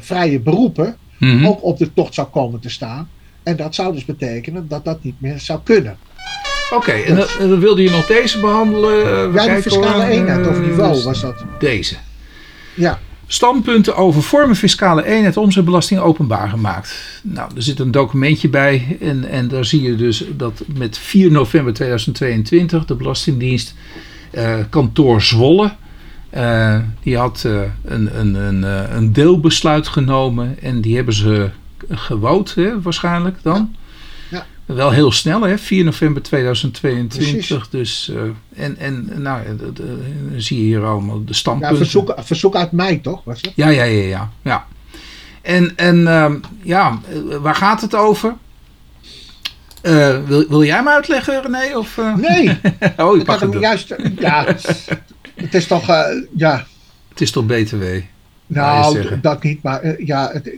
vrije 0.00 0.40
beroepen 0.40 0.96
Mhm. 1.18 1.46
ook 1.46 1.64
op 1.64 1.78
de 1.78 1.92
tocht 1.92 2.14
zou 2.14 2.28
komen 2.28 2.60
te 2.60 2.70
staan. 2.70 3.08
En 3.42 3.56
dat 3.56 3.74
zou 3.74 3.92
dus 3.92 4.04
betekenen 4.04 4.68
dat 4.68 4.84
dat 4.84 5.02
niet 5.02 5.20
meer 5.20 5.40
zou 5.40 5.60
kunnen. 5.62 5.96
Oké, 6.74 6.92
en 6.92 7.26
dan, 7.38 7.60
wilde 7.60 7.82
je 7.82 7.90
nog 7.90 8.06
deze 8.06 8.40
behandelen? 8.40 9.28
Uh, 9.28 9.34
Ja, 9.34 9.54
die 9.54 9.62
fiscale 9.62 10.04
eenheid 10.04 10.46
of 10.46 10.54
Eh, 10.56 10.60
niveau 10.62 10.92
dus 10.94 11.04
was 11.04 11.20
dat. 11.20 11.44
Deze. 11.58 11.96
Ja, 12.74 12.98
Standpunten 13.30 13.96
over 13.96 14.22
vormen 14.22 14.56
fiscale 14.56 15.04
eenheid 15.04 15.36
omzetbelasting 15.36 16.00
openbaar 16.00 16.48
gemaakt. 16.48 17.20
Nou, 17.22 17.50
er 17.56 17.62
zit 17.62 17.78
een 17.78 17.90
documentje 17.90 18.48
bij 18.48 18.96
en, 19.00 19.28
en 19.28 19.48
daar 19.48 19.64
zie 19.64 19.82
je 19.82 19.96
dus 19.96 20.24
dat 20.36 20.62
met 20.66 20.98
4 20.98 21.30
november 21.30 21.72
2022 21.72 22.84
de 22.84 22.94
Belastingdienst 22.94 23.74
eh, 24.30 24.54
kantoor 24.70 25.22
Zwolle, 25.22 25.72
eh, 26.30 26.78
die 27.02 27.16
had 27.16 27.42
eh, 27.46 27.60
een, 27.84 28.18
een, 28.18 28.34
een, 28.34 28.64
eh, 28.64 28.94
een 28.96 29.12
deelbesluit 29.12 29.88
genomen 29.88 30.56
en 30.62 30.80
die 30.80 30.96
hebben 30.96 31.14
ze 31.14 31.50
gewoond 31.88 32.54
hè, 32.54 32.80
waarschijnlijk 32.82 33.36
dan. 33.42 33.70
Ja. 33.72 33.78
Wel 34.74 34.90
heel 34.90 35.12
snel, 35.12 35.42
hè? 35.42 35.58
4 35.58 35.84
november 35.84 36.22
2022. 36.22 37.32
Precies. 37.32 37.68
Dus, 37.70 38.12
eh, 38.14 38.64
en, 38.64 38.76
en 38.76 39.22
nou, 39.22 39.44
eh, 39.44 39.50
dat, 39.58 39.78
eh, 39.78 39.86
dan 40.30 40.40
zie 40.40 40.58
je 40.58 40.64
hier 40.64 40.84
allemaal 40.84 41.24
de 41.24 41.24
ja 41.26 41.32
standpunten. 41.34 41.76
verzoek, 41.76 42.14
verzoek 42.18 42.56
uit 42.56 42.72
mei 42.72 43.00
toch? 43.00 43.24
Was 43.24 43.40
het? 43.40 43.52
Ja, 43.54 43.68
ja, 43.68 43.82
ja, 43.82 44.02
ja. 44.02 44.30
ja. 44.42 44.66
En, 45.42 45.76
en 45.76 46.06
ehm, 46.06 46.34
ja, 46.62 46.98
waar 47.40 47.54
gaat 47.54 47.80
het 47.80 47.94
over? 47.94 48.34
Wil, 49.82 50.48
wil 50.48 50.64
jij 50.64 50.82
me 50.82 50.90
uitleggen, 50.90 51.42
René? 51.42 51.76
Of? 51.76 52.00
Nee, 52.16 52.60
oh, 52.96 53.16
ik 53.16 53.26
het 53.26 53.40
hem 53.40 53.58
juist. 53.58 53.94
Ja, 54.18 54.44
het 55.34 55.54
is 55.54 55.66
toch. 55.66 55.86
ja, 56.36 56.66
Het 57.08 57.20
is 57.20 57.30
toch 57.30 57.46
BTW? 57.46 57.84
Nou, 58.46 59.20
dat 59.20 59.42
niet, 59.42 59.62
maar 59.62 60.04
ja. 60.04 60.30
Het, 60.32 60.50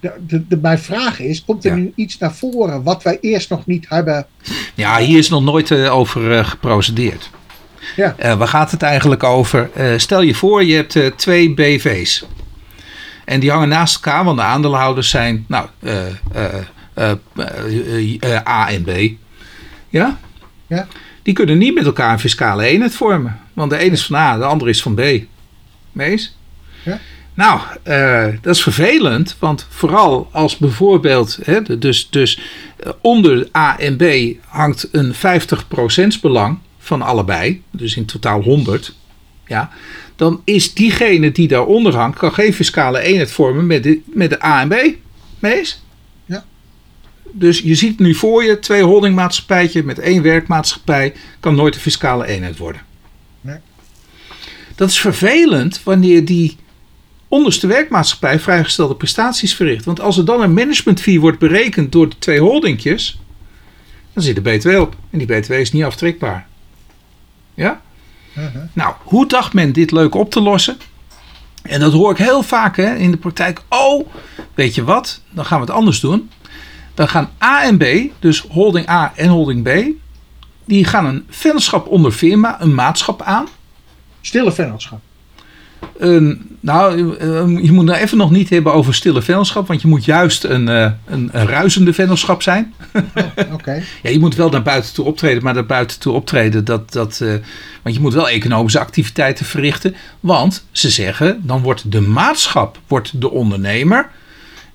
de, 0.00 0.12
de, 0.26 0.46
de- 0.48 0.56
mijn 0.56 0.78
vraag 0.78 1.20
is: 1.20 1.44
komt 1.44 1.64
er 1.64 1.70
Ja. 1.70 1.76
nu 1.76 1.92
iets 1.94 2.18
naar 2.18 2.34
voren 2.34 2.82
wat 2.82 3.02
wij 3.02 3.18
eerst 3.20 3.50
nog 3.50 3.66
niet 3.66 3.86
hebben? 3.88 4.26
Ja, 4.74 4.98
hier 4.98 5.18
is 5.18 5.28
nog 5.28 5.42
nooit 5.42 5.70
eh, 5.70 5.94
over 5.96 6.38
eh, 6.38 6.44
geprocedeerd. 6.46 7.30
Ja. 7.96 8.14
Eh, 8.18 8.34
waar 8.38 8.48
gaat 8.48 8.70
het 8.70 8.82
eigenlijk 8.82 9.22
over? 9.22 9.70
Stel 9.96 10.22
je 10.22 10.34
voor, 10.34 10.64
je 10.64 10.74
hebt 10.74 11.18
twee 11.18 11.54
BV's. 11.54 12.24
En 13.24 13.40
die 13.40 13.50
hangen 13.50 13.68
naast 13.68 13.94
elkaar, 13.94 14.24
want 14.24 14.36
de 14.38 14.42
aandeelhouders 14.44 15.10
zijn 15.10 15.44
nou, 15.48 15.68
A 18.48 18.68
en 18.68 18.82
B. 18.82 18.90
Ja? 19.88 20.18
Ja. 20.66 20.86
Die 21.22 21.34
kunnen 21.34 21.58
niet 21.58 21.74
met 21.74 21.84
elkaar 21.84 22.12
een 22.12 22.18
fiscale 22.20 22.64
eenheid 22.64 22.94
vormen. 22.94 23.40
Want 23.52 23.70
de 23.70 23.76
ene 23.76 23.92
is 23.92 24.06
van 24.06 24.16
A, 24.16 24.36
de 24.38 24.44
andere 24.44 24.70
is 24.70 24.82
van 24.82 24.94
B. 24.94 25.00
Mees? 25.92 26.36
Ja. 26.82 26.98
Nou, 27.36 27.60
eh, 27.82 28.26
dat 28.40 28.54
is 28.54 28.62
vervelend, 28.62 29.36
want 29.38 29.66
vooral 29.68 30.28
als 30.32 30.56
bijvoorbeeld, 30.56 31.38
hè, 31.42 31.78
dus, 31.78 32.10
dus 32.10 32.40
eh, 32.76 32.92
onder 33.00 33.48
A 33.56 33.78
en 33.78 33.96
B 33.96 34.04
hangt 34.46 34.88
een 34.92 35.14
50% 35.14 36.20
belang 36.20 36.58
van 36.78 37.02
allebei, 37.02 37.62
dus 37.70 37.96
in 37.96 38.04
totaal 38.04 38.42
100, 38.42 38.94
ja, 39.46 39.70
dan 40.16 40.40
is 40.44 40.74
diegene 40.74 41.32
die 41.32 41.48
daaronder 41.48 41.94
hangt, 41.94 42.18
kan 42.18 42.32
geen 42.32 42.54
fiscale 42.54 43.00
eenheid 43.00 43.32
vormen 43.32 43.66
met 43.66 43.82
de, 43.82 44.00
met 44.04 44.30
de 44.30 44.44
A 44.44 44.60
en 44.60 44.68
B. 44.68 44.96
Mees? 45.38 45.82
Ja. 46.24 46.44
Dus 47.32 47.58
je 47.58 47.74
ziet 47.74 47.98
nu 47.98 48.14
voor 48.14 48.44
je 48.44 48.58
twee 48.58 48.82
holdingmaatschappijtje 48.82 49.82
met 49.82 49.98
één 49.98 50.22
werkmaatschappij 50.22 51.14
kan 51.40 51.54
nooit 51.54 51.74
een 51.74 51.80
fiscale 51.80 52.26
eenheid 52.26 52.56
worden. 52.56 52.80
Nee. 53.40 53.58
Dat 54.74 54.88
is 54.88 55.00
vervelend 55.00 55.80
wanneer 55.82 56.24
die 56.24 56.56
onderste 57.28 57.66
werkmaatschappij 57.66 58.40
vrijgestelde 58.40 58.94
prestaties 58.94 59.54
verricht. 59.54 59.84
Want 59.84 60.00
als 60.00 60.18
er 60.18 60.24
dan 60.24 60.42
een 60.42 60.54
management 60.54 61.00
fee 61.00 61.20
wordt 61.20 61.38
berekend 61.38 61.92
door 61.92 62.08
de 62.08 62.18
twee 62.18 62.40
holdingjes, 62.40 63.20
dan 64.12 64.22
zit 64.22 64.34
de 64.34 64.40
BTW 64.40 64.80
op. 64.80 64.96
En 65.10 65.18
die 65.18 65.26
BTW 65.26 65.52
is 65.52 65.72
niet 65.72 65.84
aftrekbaar. 65.84 66.46
Ja? 67.54 67.80
Uh-huh. 68.38 68.62
Nou, 68.72 68.94
hoe 69.02 69.26
dacht 69.26 69.52
men 69.52 69.72
dit 69.72 69.90
leuk 69.90 70.14
op 70.14 70.30
te 70.30 70.40
lossen? 70.40 70.76
En 71.62 71.80
dat 71.80 71.92
hoor 71.92 72.10
ik 72.10 72.18
heel 72.18 72.42
vaak 72.42 72.76
hè, 72.76 72.94
in 72.94 73.10
de 73.10 73.16
praktijk. 73.16 73.62
Oh, 73.68 74.08
weet 74.54 74.74
je 74.74 74.84
wat? 74.84 75.20
Dan 75.30 75.44
gaan 75.44 75.60
we 75.60 75.66
het 75.66 75.74
anders 75.74 76.00
doen. 76.00 76.30
Dan 76.94 77.08
gaan 77.08 77.30
A 77.42 77.62
en 77.62 77.76
B, 77.78 77.84
dus 78.18 78.40
holding 78.40 78.88
A 78.88 79.12
en 79.16 79.28
holding 79.28 79.62
B, 79.62 79.70
die 80.64 80.84
gaan 80.84 81.06
een 81.06 81.26
vennootschap 81.28 81.86
onder 81.86 82.12
firma, 82.12 82.60
een 82.60 82.74
maatschap 82.74 83.22
aan. 83.22 83.48
Stille 84.20 84.52
vennootschap. 84.52 85.00
Een, 85.98 86.56
nou, 86.60 87.16
eh, 87.18 87.64
je 87.64 87.72
moet 87.72 87.84
nou 87.84 87.98
even 87.98 88.18
nog 88.18 88.30
niet 88.30 88.50
hebben 88.50 88.72
over 88.72 88.94
stille 88.94 89.22
vennootschap, 89.22 89.66
want 89.66 89.82
je 89.82 89.88
moet 89.88 90.04
juist 90.04 90.44
een, 90.44 90.68
eh, 90.68 90.90
een, 91.06 91.28
een 91.32 91.46
ruisende 91.46 91.92
vennootschap 91.92 92.42
zijn. 92.42 92.74
Oké. 93.52 93.82
Ja, 94.02 94.10
je 94.10 94.18
moet 94.18 94.34
wel 94.34 94.48
naar 94.48 94.62
buiten 94.62 94.94
toe 94.94 95.04
optreden, 95.04 95.42
maar 95.42 95.54
naar 95.54 95.66
buiten 95.66 96.00
toe 96.00 96.12
optreden, 96.12 96.64
dat, 96.64 96.92
dat, 96.92 97.20
eh, 97.20 97.28
want 97.82 97.94
je 97.94 98.00
moet 98.00 98.14
wel 98.14 98.28
economische 98.28 98.78
activiteiten 98.78 99.46
verrichten. 99.46 99.94
Want 100.20 100.64
ze 100.70 100.90
zeggen, 100.90 101.40
dan 101.42 101.62
wordt 101.62 101.92
de 101.92 102.00
maatschap 102.00 102.78
wordt 102.86 103.20
de 103.20 103.30
ondernemer. 103.30 104.10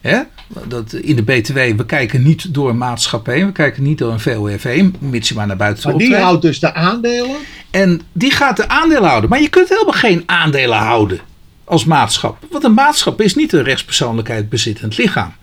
Hè? 0.02 0.20
Dat, 0.68 0.94
in 0.94 1.16
de 1.16 1.24
BTW, 1.24 1.56
we 1.56 1.86
kijken 1.86 2.24
niet 2.24 2.54
door 2.54 2.70
een 2.70 2.78
maatschap 2.78 3.26
heen, 3.26 3.46
we 3.46 3.52
kijken 3.52 3.84
niet 3.84 3.98
door 3.98 4.12
een 4.12 4.20
VOF 4.20 4.64
heen, 4.64 4.96
mits 5.00 5.30
je 5.30 5.36
maar 5.36 5.48
naar 5.48 5.58
buiten 5.58 5.84
toe 5.84 5.92
Maar 5.92 6.02
die 6.02 6.16
houdt 6.16 6.42
dus 6.42 6.60
de 6.60 6.74
aandelen. 6.74 7.36
En 7.72 8.02
die 8.12 8.32
gaat 8.32 8.58
de 8.58 8.68
aandelen 8.68 9.10
houden. 9.10 9.30
Maar 9.30 9.42
je 9.42 9.50
kunt 9.50 9.70
helemaal 9.70 9.94
geen 9.94 10.24
aandelen 10.26 10.78
houden 10.78 11.20
als 11.64 11.86
maatschap. 11.86 12.38
Want 12.50 12.64
een 12.64 12.74
maatschap 12.74 13.22
is 13.22 13.36
niet 13.36 13.54
een 13.54 13.64
rechtspersoonlijkheid 13.64 14.50
bezittend 14.50 14.98
lichaam. 14.98 15.34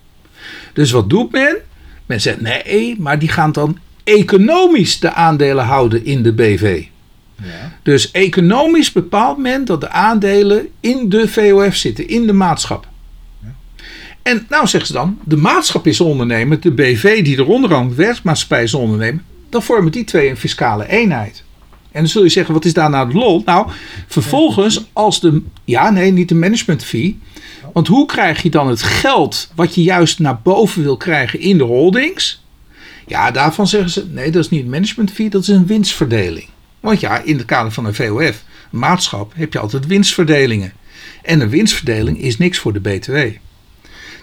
Dus 0.73 0.91
wat 0.91 1.11
doet 1.11 1.33
men? 1.33 1.57
Men 2.07 2.21
zegt 2.21 2.41
nee, 2.41 2.97
maar 2.99 3.19
die 3.19 3.29
gaan 3.29 3.53
dan 3.53 3.79
economisch 4.05 5.01
de 5.01 5.13
aandelen 5.13 5.65
houden 5.65 6.05
in 6.05 6.23
de 6.23 6.33
BV. 6.33 6.85
Ja. 7.43 7.79
Dus 7.83 8.11
economisch 8.11 8.93
bepaalt 8.93 9.39
men 9.39 9.65
dat 9.65 9.81
de 9.81 9.91
aandelen 9.91 10.69
in 10.81 11.09
de 11.09 11.29
VOF 11.29 11.77
zitten, 11.77 12.09
in 12.09 12.27
de 12.27 12.33
maatschap. 12.33 12.87
En 14.29 14.47
nou 14.49 14.67
zeggen 14.67 14.87
ze 14.87 14.93
dan, 14.93 15.19
de 15.25 15.37
maatschap 15.37 15.87
is 15.87 16.01
ondernemer, 16.01 16.61
de 16.61 16.71
BV 16.71 17.25
die 17.25 17.39
eronder 17.39 17.73
hangt, 17.73 17.97
de 17.97 18.03
werkmaatschappij 18.03 18.63
is 18.63 18.75
ondernemer. 18.75 19.23
Dan 19.49 19.63
vormen 19.63 19.93
die 19.93 20.05
twee 20.05 20.29
een 20.29 20.37
fiscale 20.37 20.89
eenheid. 20.89 21.45
En 21.93 22.01
dan 22.01 22.09
zul 22.09 22.23
je 22.23 22.29
zeggen, 22.29 22.55
wat 22.55 22.65
is 22.65 22.73
daar 22.73 22.91
nou 22.91 23.09
de 23.09 23.19
lol? 23.19 23.43
Nou, 23.45 23.71
vervolgens 24.07 24.85
als 24.93 25.21
de... 25.21 25.43
Ja, 25.65 25.91
nee, 25.91 26.13
niet 26.13 26.29
de 26.29 26.35
management 26.35 26.85
fee. 26.85 27.19
Want 27.73 27.87
hoe 27.87 28.07
krijg 28.07 28.43
je 28.43 28.51
dan 28.51 28.69
het 28.69 28.83
geld 28.83 29.51
wat 29.55 29.75
je 29.75 29.83
juist 29.83 30.19
naar 30.19 30.41
boven 30.43 30.83
wil 30.83 30.97
krijgen 30.97 31.41
in 31.41 31.59
de 31.59 31.65
holdings? 31.65 32.45
Ja, 33.07 33.31
daarvan 33.31 33.67
zeggen 33.67 33.91
ze, 33.91 34.07
nee, 34.11 34.31
dat 34.31 34.45
is 34.45 34.51
niet 34.51 34.63
een 34.63 34.71
management 34.71 35.13
fee, 35.13 35.31
dat 35.31 35.43
is 35.43 35.49
een 35.49 35.67
winstverdeling. 35.67 36.49
Want 36.81 37.01
ja, 37.01 37.19
in 37.19 37.37
het 37.37 37.47
kader 37.47 37.73
van 37.73 37.85
een 37.85 37.95
VOF, 37.95 38.45
maatschap, 38.71 39.33
heb 39.37 39.53
je 39.53 39.59
altijd 39.59 39.87
winstverdelingen. 39.87 40.73
En 41.23 41.41
een 41.41 41.51
winstverdeling 41.51 42.21
is 42.21 42.39
niks 42.39 42.59
voor 42.59 42.73
de 42.73 42.81
BTW. 42.81 43.17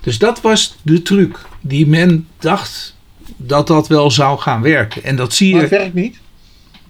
Dus 0.06 0.18
dat 0.18 0.42
was 0.42 0.78
de 0.82 1.02
truc 1.02 1.38
die 1.62 1.88
men 1.88 2.28
dacht 2.40 2.96
dat 3.38 3.68
dat 3.68 3.88
wel 3.88 4.12
zou 4.12 4.40
gaan 4.40 4.62
werken. 4.62 5.04
En 5.04 5.16
dat 5.16 5.34
zie 5.34 5.52
Maar 5.52 5.62
het 5.62 5.70
je. 5.70 5.78
werkt 5.78 5.94
niet. 5.94 6.20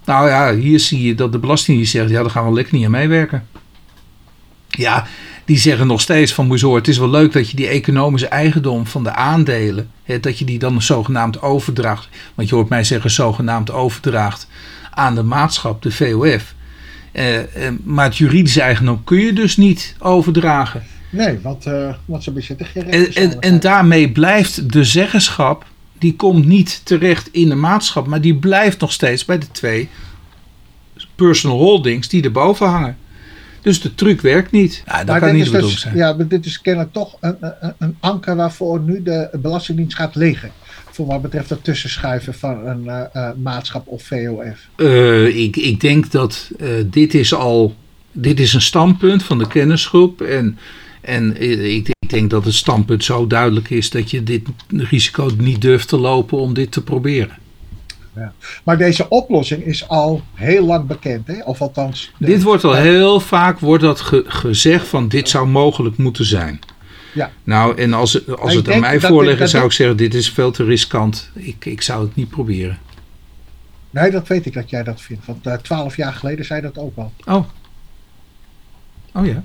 Nou 0.04 0.28
ja, 0.28 0.54
hier 0.54 0.80
zie 0.80 1.02
je 1.02 1.14
dat 1.14 1.32
de 1.32 1.38
Belastingdienst 1.38 1.92
zegt: 1.92 2.10
ja, 2.10 2.22
daar 2.22 2.30
gaan 2.30 2.46
we 2.46 2.52
lekker 2.52 2.74
niet 2.74 2.84
aan 2.84 2.90
meewerken. 2.90 3.46
Ja, 4.68 5.06
die 5.44 5.58
zeggen 5.58 5.86
nog 5.86 6.00
steeds 6.00 6.34
van 6.34 6.50
je 6.50 6.64
horen, 6.64 6.78
het 6.78 6.88
is 6.88 6.98
wel 6.98 7.10
leuk 7.10 7.32
dat 7.32 7.50
je 7.50 7.56
die 7.56 7.66
economische 7.66 8.28
eigendom 8.28 8.86
van 8.86 9.04
de 9.04 9.12
aandelen, 9.12 9.90
hè, 10.02 10.20
dat 10.20 10.38
je 10.38 10.44
die 10.44 10.58
dan 10.58 10.82
zogenaamd 10.82 11.42
overdraagt. 11.42 12.08
Want 12.34 12.48
je 12.48 12.54
hoort 12.54 12.68
mij 12.68 12.84
zeggen 12.84 13.10
zogenaamd 13.10 13.70
overdraagt 13.70 14.48
aan 14.90 15.14
de 15.14 15.22
maatschap, 15.22 15.82
de 15.82 15.92
VOF. 15.92 16.54
Eh, 17.12 17.38
eh, 17.38 17.74
maar 17.84 18.04
het 18.04 18.16
juridische 18.16 18.60
eigendom 18.60 19.04
kun 19.04 19.18
je 19.18 19.32
dus 19.32 19.56
niet 19.56 19.94
overdragen. 19.98 20.86
Nee, 21.16 21.38
want, 21.42 21.66
eh 21.66 21.94
want 22.04 22.22
ze 22.22 22.30
bezitten 22.30 22.66
geen 22.66 22.90
En, 22.90 23.40
en, 23.40 23.60
daarmee 23.60 24.12
blijft 24.12 24.72
de 24.72 24.84
zeggenschap, 24.84 25.64
die 25.98 26.16
komt 26.16 26.46
niet 26.46 26.80
terecht 26.84 27.28
in 27.32 27.48
de 27.48 27.54
maatschap, 27.54 28.06
maar 28.06 28.20
die 28.20 28.34
blijft 28.34 28.80
nog 28.80 28.92
steeds 28.92 29.24
bij 29.24 29.38
de 29.38 29.50
twee 29.52 29.88
personal 31.14 31.58
holdings 31.58 32.08
die 32.08 32.22
erboven 32.22 32.66
hangen. 32.66 32.96
Dus 33.60 33.80
de 33.80 33.94
truc 33.94 34.20
werkt 34.20 34.50
niet. 34.50 34.82
Ja, 34.86 34.96
dat 34.96 35.06
Maar 35.06 35.20
kan 35.20 35.34
niet 35.34 35.44
de 35.44 35.50
bedoeling 35.50 35.72
dus, 35.72 35.82
zijn. 35.82 35.96
Ja, 35.96 36.12
maar 36.12 36.28
dit 36.28 36.46
is 36.46 36.60
kennelijk 36.60 36.92
toch 36.92 37.16
een, 37.20 37.36
een, 37.40 37.74
een 37.78 37.96
anker 38.00 38.36
waarvoor 38.36 38.80
nu 38.80 39.02
de 39.02 39.28
Belastingdienst 39.42 39.96
gaat 39.96 40.14
liggen. 40.14 40.50
voor 40.90 41.06
wat 41.06 41.22
betreft 41.22 41.50
het 41.50 41.64
tussenschuiven 41.64 42.34
van 42.34 42.66
een 42.66 42.84
uh, 42.84 43.00
uh, 43.14 43.28
maatschap 43.42 43.86
of 43.86 44.02
VOF? 44.02 44.68
Uh, 44.76 45.36
ik, 45.36 45.56
ik 45.56 45.80
denk 45.80 46.10
dat 46.10 46.50
dit 46.90 47.14
is 47.14 47.34
al 47.34 47.74
dit 48.18 48.40
is 48.40 48.52
een 48.52 48.62
standpunt 48.62 49.22
van 49.22 49.38
de 49.38 49.48
kennisgroep. 49.48 50.20
En, 50.20 50.58
en 51.06 51.40
ik, 51.40 51.88
ik 51.88 52.10
denk 52.10 52.30
dat 52.30 52.44
het 52.44 52.54
standpunt 52.54 53.04
zo 53.04 53.26
duidelijk 53.26 53.70
is 53.70 53.90
dat 53.90 54.10
je 54.10 54.22
dit 54.22 54.48
risico 54.68 55.30
niet 55.38 55.60
durft 55.60 55.88
te 55.88 55.98
lopen 55.98 56.38
om 56.38 56.54
dit 56.54 56.72
te 56.72 56.82
proberen. 56.82 57.38
Ja. 58.14 58.32
Maar 58.64 58.78
deze 58.78 59.08
oplossing 59.08 59.64
is 59.64 59.88
al 59.88 60.22
heel 60.34 60.66
lang 60.66 60.86
bekend, 60.86 61.26
hè? 61.26 61.42
of 61.42 61.60
althans... 61.60 62.12
Dit 62.18 62.42
wordt 62.42 62.64
al 62.64 62.74
heel 62.74 63.20
vaak 63.20 63.58
wordt 63.58 63.82
dat 63.82 64.00
gezegd 64.26 64.86
van 64.86 65.08
dit 65.08 65.28
zou 65.28 65.46
mogelijk 65.46 65.96
moeten 65.96 66.24
zijn. 66.24 66.60
Ja. 67.14 67.30
Nou, 67.44 67.78
en 67.78 67.92
als, 67.92 68.28
als 68.36 68.54
het 68.54 68.70
aan 68.70 68.80
mij 68.80 69.00
voorleggen, 69.00 69.48
zou 69.48 69.64
ik 69.64 69.72
zeggen: 69.72 69.96
dit 69.96 70.14
is 70.14 70.30
veel 70.30 70.50
te 70.50 70.64
riskant. 70.64 71.30
Ik, 71.34 71.64
ik 71.64 71.82
zou 71.82 72.04
het 72.04 72.14
niet 72.14 72.28
proberen. 72.28 72.78
Nee, 73.90 74.10
dat 74.10 74.28
weet 74.28 74.46
ik 74.46 74.52
dat 74.52 74.70
jij 74.70 74.82
dat 74.82 75.00
vindt. 75.00 75.26
Want 75.26 75.46
uh, 75.46 75.54
twaalf 75.54 75.96
jaar 75.96 76.12
geleden 76.12 76.44
zei 76.44 76.60
dat 76.60 76.78
ook 76.78 76.96
al. 76.96 77.12
Oh. 77.24 77.44
Oh 79.16 79.26
ja. 79.26 79.42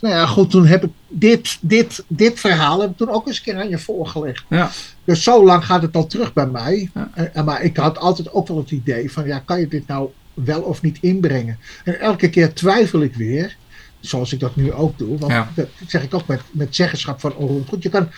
Nou 0.00 0.14
ja, 0.14 0.26
goed, 0.26 0.50
toen 0.50 0.66
heb 0.66 0.84
ik 0.84 0.90
dit, 1.08 1.58
dit, 1.60 2.04
dit 2.06 2.40
verhaal 2.40 2.80
heb 2.80 2.90
ik 2.90 2.96
toen 2.96 3.10
ook 3.10 3.26
eens 3.26 3.36
een 3.36 3.42
keer 3.42 3.56
aan 3.56 3.68
je 3.68 3.78
voorgelegd. 3.78 4.44
Ja. 4.48 4.70
Dus 5.04 5.22
zo 5.22 5.44
lang 5.44 5.64
gaat 5.64 5.82
het 5.82 5.96
al 5.96 6.06
terug 6.06 6.32
bij 6.32 6.46
mij. 6.46 6.90
Ja. 7.34 7.42
Maar 7.42 7.62
ik 7.62 7.76
had 7.76 7.98
altijd 7.98 8.32
ook 8.32 8.48
wel 8.48 8.56
het 8.56 8.70
idee 8.70 9.12
van, 9.12 9.26
ja, 9.26 9.38
kan 9.38 9.60
je 9.60 9.68
dit 9.68 9.86
nou 9.86 10.08
wel 10.34 10.60
of 10.60 10.82
niet 10.82 10.98
inbrengen? 11.00 11.58
En 11.84 12.00
elke 12.00 12.30
keer 12.30 12.52
twijfel 12.52 13.02
ik 13.02 13.14
weer 13.14 13.56
zoals 14.00 14.32
ik 14.32 14.40
dat 14.40 14.56
nu 14.56 14.72
ook 14.72 14.98
doe. 14.98 15.18
Want 15.18 15.32
dat 15.54 15.68
zeg 15.86 16.02
ik 16.02 16.14
ook 16.14 16.26
met, 16.26 16.40
met 16.50 16.74
zeggenschap 16.74 17.20
van 17.20 17.34
onroerend 17.34 17.82
Je 17.82 17.88
kan, 17.88 18.08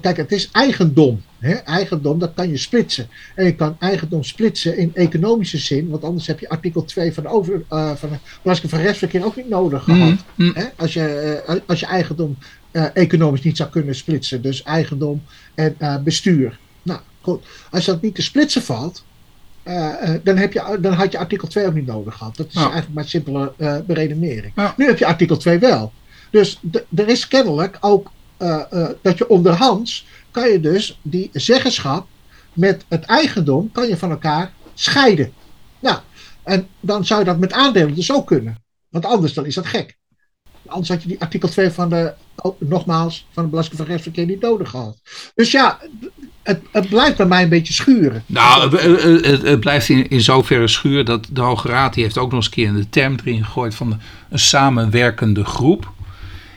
kijk, 0.00 0.16
het 0.16 0.32
is 0.32 0.48
eigendom. 0.52 1.22
Hè? 1.38 1.52
Eigendom, 1.52 2.18
dat 2.18 2.34
kan 2.34 2.48
je 2.48 2.56
splitsen. 2.56 3.08
En 3.34 3.44
je 3.44 3.54
kan 3.54 3.76
eigendom 3.78 4.24
splitsen 4.24 4.76
in 4.76 4.94
economische 4.94 5.58
zin. 5.58 5.88
Want 5.88 6.04
anders 6.04 6.26
heb 6.26 6.40
je 6.40 6.48
artikel 6.48 6.84
2 6.84 7.12
van, 7.12 7.26
over, 7.26 7.62
uh, 7.72 7.94
van 7.94 8.18
belasting 8.42 8.70
van 8.70 8.80
rechtsverkeer 8.80 9.24
ook 9.24 9.36
niet 9.36 9.48
nodig 9.48 9.82
gehad. 9.82 10.08
Mm, 10.08 10.18
mm. 10.34 10.52
Hè? 10.54 10.64
Als, 10.76 10.92
je, 10.92 11.42
uh, 11.48 11.54
als 11.66 11.80
je 11.80 11.86
eigendom 11.86 12.36
uh, 12.72 12.84
economisch 12.94 13.42
niet 13.42 13.56
zou 13.56 13.70
kunnen 13.70 13.94
splitsen. 13.94 14.42
Dus 14.42 14.62
eigendom 14.62 15.22
en 15.54 15.76
bestuur. 16.04 16.58
Nou, 16.82 17.00
goed. 17.20 17.44
Als 17.70 17.84
dat 17.84 18.02
niet 18.02 18.14
te 18.14 18.22
splitsen 18.22 18.62
valt, 18.62 19.04
uh, 19.64 20.14
dan, 20.22 20.36
heb 20.36 20.52
je, 20.52 20.78
dan 20.80 20.92
had 20.92 21.12
je 21.12 21.18
artikel 21.18 21.48
2 21.48 21.66
ook 21.66 21.74
niet 21.74 21.86
nodig 21.86 22.16
gehad. 22.16 22.36
Dat 22.36 22.46
is 22.46 22.54
eigenlijk 22.54 22.92
maar 22.92 23.08
simpele 23.08 23.52
uh, 23.56 23.76
beredenering. 23.86 24.52
Nu 24.76 24.86
heb 24.86 24.98
je 24.98 25.06
artikel 25.06 25.36
2 25.36 25.58
wel. 25.58 25.92
Dus 26.30 26.60
er 26.96 27.08
is 27.08 27.28
kennelijk 27.28 27.76
ook 27.80 28.10
uh, 28.38 28.88
dat 29.02 29.18
je 29.18 29.28
onderhands 29.28 30.06
kan 30.30 30.48
je 30.48 30.60
dus 30.60 31.00
die 31.02 31.30
zeggenschap 31.32 32.06
met 32.52 32.84
het 32.88 33.04
eigendom 33.04 33.72
kan 33.72 33.88
je 33.88 33.96
van 33.96 34.10
elkaar 34.10 34.52
scheiden. 34.74 35.32
Nou, 35.80 35.98
en 36.42 36.68
dan 36.80 37.04
zou 37.04 37.20
je 37.20 37.26
dat 37.26 37.38
met 37.38 37.52
aandelen 37.52 37.94
dus 37.94 38.12
ook 38.12 38.26
kunnen. 38.26 38.62
Want 38.88 39.04
anders 39.04 39.32
dan 39.32 39.46
is 39.46 39.54
dat 39.54 39.66
gek. 39.66 39.98
Anders 40.66 40.88
had 40.88 41.02
je 41.02 41.08
die 41.08 41.20
artikel 41.20 41.48
2 41.48 41.70
van 41.70 41.88
de, 41.88 42.12
oh, 42.36 42.60
nogmaals, 42.60 43.26
van 43.30 43.44
de 43.44 43.50
belasting 43.50 43.76
van 43.76 43.86
rechtsverkeer 43.86 44.26
niet 44.26 44.40
nodig 44.40 44.70
gehad. 44.70 44.98
Dus 45.34 45.50
ja, 45.50 45.80
het, 46.50 46.62
het, 46.72 46.88
blijft 46.88 47.16
bij 47.16 47.26
mij 47.26 47.42
een 47.42 47.48
beetje 47.48 47.72
schuren. 47.72 48.22
Nou, 48.26 48.76
het, 48.76 49.42
het, 49.42 49.60
blijft 49.60 49.88
in, 49.88 50.08
in 50.08 50.20
zoverre 50.20 50.68
schuren 50.68 51.04
dat 51.04 51.28
de 51.32 51.40
Hoge 51.40 51.68
Raad 51.68 51.94
die 51.94 52.02
heeft 52.02 52.18
ook 52.18 52.30
nog 52.30 52.36
eens 52.36 52.46
een 52.46 52.52
keer 52.52 52.72
de 52.72 52.88
term 52.90 53.16
erin 53.24 53.44
gegooid 53.44 53.74
van 53.74 54.00
een 54.30 54.38
samenwerkende 54.38 55.44
groep. 55.44 55.92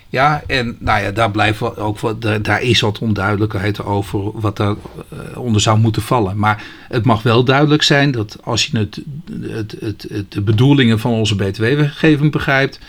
Ja, 0.10 0.44
en 0.48 0.76
nou 0.80 1.04
ja, 1.04 1.12
daar, 1.12 1.32
blijft 1.32 1.78
ook 1.78 2.00
wat, 2.00 2.22
daar 2.22 2.62
is 2.62 2.80
wat 2.80 3.00
onduidelijkheid 3.00 3.84
over 3.84 4.39
wat 4.39 4.58
daaronder 4.58 5.62
zou 5.62 5.80
moeten 5.80 6.02
vallen. 6.02 6.38
Maar 6.38 6.64
het 6.88 7.06
mag 7.06 7.22
wel 7.22 7.44
duidelijk 7.44 7.84
zijn 7.84 8.12
dat 8.12 8.38
als 8.44 8.66
je 8.66 8.78
het, 8.78 9.02
het, 9.41 9.76
het, 9.80 10.26
de 10.30 10.41
bedoelingen 10.41 11.00
van 11.00 11.12
onze 11.12 11.36
btw-wetgeving 11.36 12.32
begrijpt, 12.32 12.80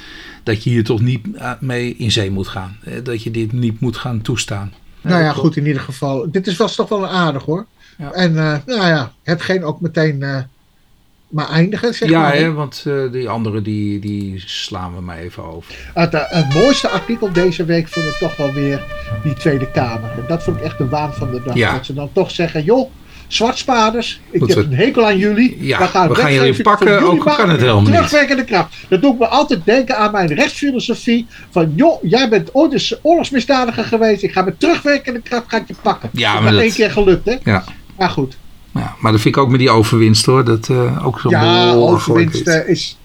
dat 0.42 0.64
je 0.64 0.70
hier 0.70 0.84
toch 0.84 1.00
niet 1.00 1.26
mee 1.60 1.96
in 1.96 2.12
zee 2.12 2.30
moet 2.30 2.48
gaan. 2.48 2.78
Dat 3.02 3.22
je 3.22 3.30
dit 3.30 3.52
niet 3.52 3.80
moet 3.80 3.96
gaan 3.96 4.22
toestaan. 4.22 4.72
Nou 5.04 5.22
ja, 5.22 5.32
goed, 5.32 5.56
in 5.56 5.66
ieder 5.66 5.82
geval. 5.82 6.30
Dit 6.30 6.46
is, 6.46 6.56
was 6.56 6.74
toch 6.74 6.88
wel 6.88 7.08
aardig 7.08 7.44
hoor. 7.44 7.66
Ja. 7.98 8.12
En 8.12 8.32
uh, 8.32 8.56
nou 8.66 8.86
ja, 8.86 9.12
hetgeen 9.22 9.64
ook 9.64 9.80
meteen 9.80 10.20
uh, 10.20 10.38
maar 11.28 11.48
eindigen, 11.48 11.94
zeg 11.94 12.08
ja, 12.08 12.20
maar. 12.20 12.38
Ja, 12.38 12.52
want 12.52 12.84
uh, 12.86 13.12
die 13.12 13.28
andere 13.28 13.62
die, 13.62 14.00
die 14.00 14.42
slaan 14.46 14.94
we 14.94 15.00
maar 15.00 15.18
even 15.18 15.44
over. 15.44 15.90
Het, 15.94 16.12
het, 16.12 16.54
mooiste 16.54 16.88
artikel 16.88 17.32
deze 17.32 17.64
week 17.64 17.88
vond 17.88 18.06
ik 18.06 18.12
toch 18.12 18.36
wel 18.36 18.52
weer 18.52 18.84
die 19.22 19.34
Tweede 19.34 19.70
Kamer. 19.70 20.10
En 20.10 20.24
dat 20.28 20.42
vond 20.42 20.56
ik 20.56 20.62
echt 20.62 20.78
de 20.78 20.88
waan 20.88 21.14
van 21.14 21.30
de 21.30 21.42
dag. 21.44 21.54
Ja. 21.54 21.72
Dat 21.72 21.86
ze 21.86 21.94
dan 21.94 22.10
toch 22.12 22.30
zeggen, 22.30 22.64
joh, 22.64 22.90
zwartspaders, 23.34 24.20
ik 24.30 24.46
heb 24.46 24.56
een 24.56 24.74
hekel 24.74 25.06
aan 25.06 25.18
jullie. 25.18 25.56
Ja, 25.60 25.78
we 25.78 25.84
gaan, 25.84 26.08
we 26.08 26.14
gaan 26.14 26.32
jullie 26.32 26.62
pakken, 26.62 27.02
ook 27.02 27.24
kan 27.24 27.50
het 27.50 27.60
helemaal 27.60 27.82
niet. 27.82 27.92
Terugwerkende 27.92 28.44
kracht. 28.44 28.74
Dat 28.88 29.02
doet 29.02 29.18
me 29.18 29.26
altijd 29.26 29.60
denken 29.64 29.96
aan 29.96 30.12
mijn 30.12 30.34
rechtsfilosofie. 30.34 31.26
Van 31.50 31.72
joh, 31.76 32.02
jij 32.02 32.28
bent 32.28 32.54
ooit 32.54 32.72
eens 32.72 32.96
oorlogsmisdadiger 33.02 33.84
geweest. 33.84 34.22
Ik 34.22 34.32
ga 34.32 34.42
met 34.42 34.60
terugwerkende 34.60 35.20
kracht 35.20 35.44
ga 35.48 35.56
ik 35.56 35.68
je 35.68 35.74
pakken. 35.82 36.10
Ja, 36.12 36.40
dat 36.40 36.52
is 36.52 36.60
één 36.60 36.72
keer 36.72 36.90
gelukt, 36.90 37.26
hè? 37.26 37.36
Ja. 37.44 37.64
Maar 37.98 38.10
goed. 38.10 38.36
Ja, 38.74 38.94
maar 38.98 39.12
dat 39.12 39.20
vind 39.20 39.36
ik 39.36 39.42
ook 39.42 39.50
met 39.50 39.58
die 39.58 39.70
overwinst 39.70 40.26
hoor. 40.26 40.44
Dat 40.44 40.68
uh, 40.68 41.06
ook 41.06 41.20
zo 41.20 41.30
Ja, 41.30 41.72
overwinst 41.72 42.48
uh, 42.48 42.68
is. 42.68 42.98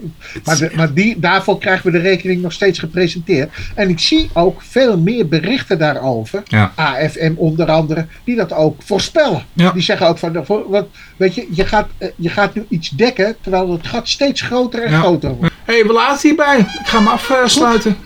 Maar, 0.44 0.58
de, 0.58 0.72
maar 0.76 0.94
die, 0.94 1.20
daarvoor 1.20 1.60
krijgen 1.60 1.86
we 1.86 1.92
de 1.92 2.04
rekening 2.04 2.42
nog 2.42 2.54
steeds 2.54 2.80
gepresenteerd. 2.80 3.52
En 3.76 3.90
ik 3.90 4.00
zie 4.00 4.30
ook 4.34 4.62
veel 4.62 4.98
meer 4.98 5.28
berichten 5.28 5.80
daarover. 5.80 6.44
Ja. 6.46 6.72
AFM 6.76 7.34
onder 7.36 7.72
andere, 7.72 8.08
die 8.24 8.36
dat 8.36 8.54
ook 8.54 8.82
voorspellen. 8.84 9.46
Ja. 9.54 9.72
Die 9.72 9.82
zeggen 9.82 10.08
ook 10.08 10.18
van, 10.18 10.46
wat, 10.68 10.88
weet 11.18 11.36
je, 11.36 11.48
je 11.52 11.66
gaat, 11.66 11.88
uh, 12.00 12.08
je 12.16 12.30
gaat 12.30 12.56
nu 12.56 12.66
iets 12.70 12.90
dekken, 12.90 13.36
terwijl 13.42 13.72
het 13.72 13.88
gat 13.88 14.08
steeds 14.08 14.42
groter 14.42 14.84
en 14.84 15.00
groter 15.00 15.36
wordt. 15.36 15.54
Hé, 15.66 15.74
hey, 15.74 15.86
we 15.86 15.94
laten 15.94 16.28
hierbij. 16.28 16.60
Ik 16.60 16.88
ga 16.88 16.98
hem 16.98 17.08
afsluiten. 17.08 17.98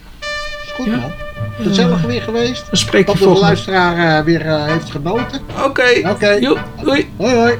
Is 0.63 0.71
goed 0.75 0.87
man. 0.87 1.22
Gezellig 1.63 2.01
weer 2.01 2.21
geweest. 2.21 2.69
We 2.69 2.75
spreken 2.75 3.19
Dat 3.19 3.33
de 3.33 3.39
luisteraar 3.39 4.19
uh, 4.19 4.25
weer 4.25 4.45
uh, 4.45 4.65
heeft 4.65 4.91
genoten. 4.91 5.41
Oké. 5.49 5.63
Okay. 5.63 5.99
Oké. 5.99 6.09
Okay. 6.09 6.39
Doei. 6.83 7.11
Hoi 7.17 7.35
hoi. 7.35 7.59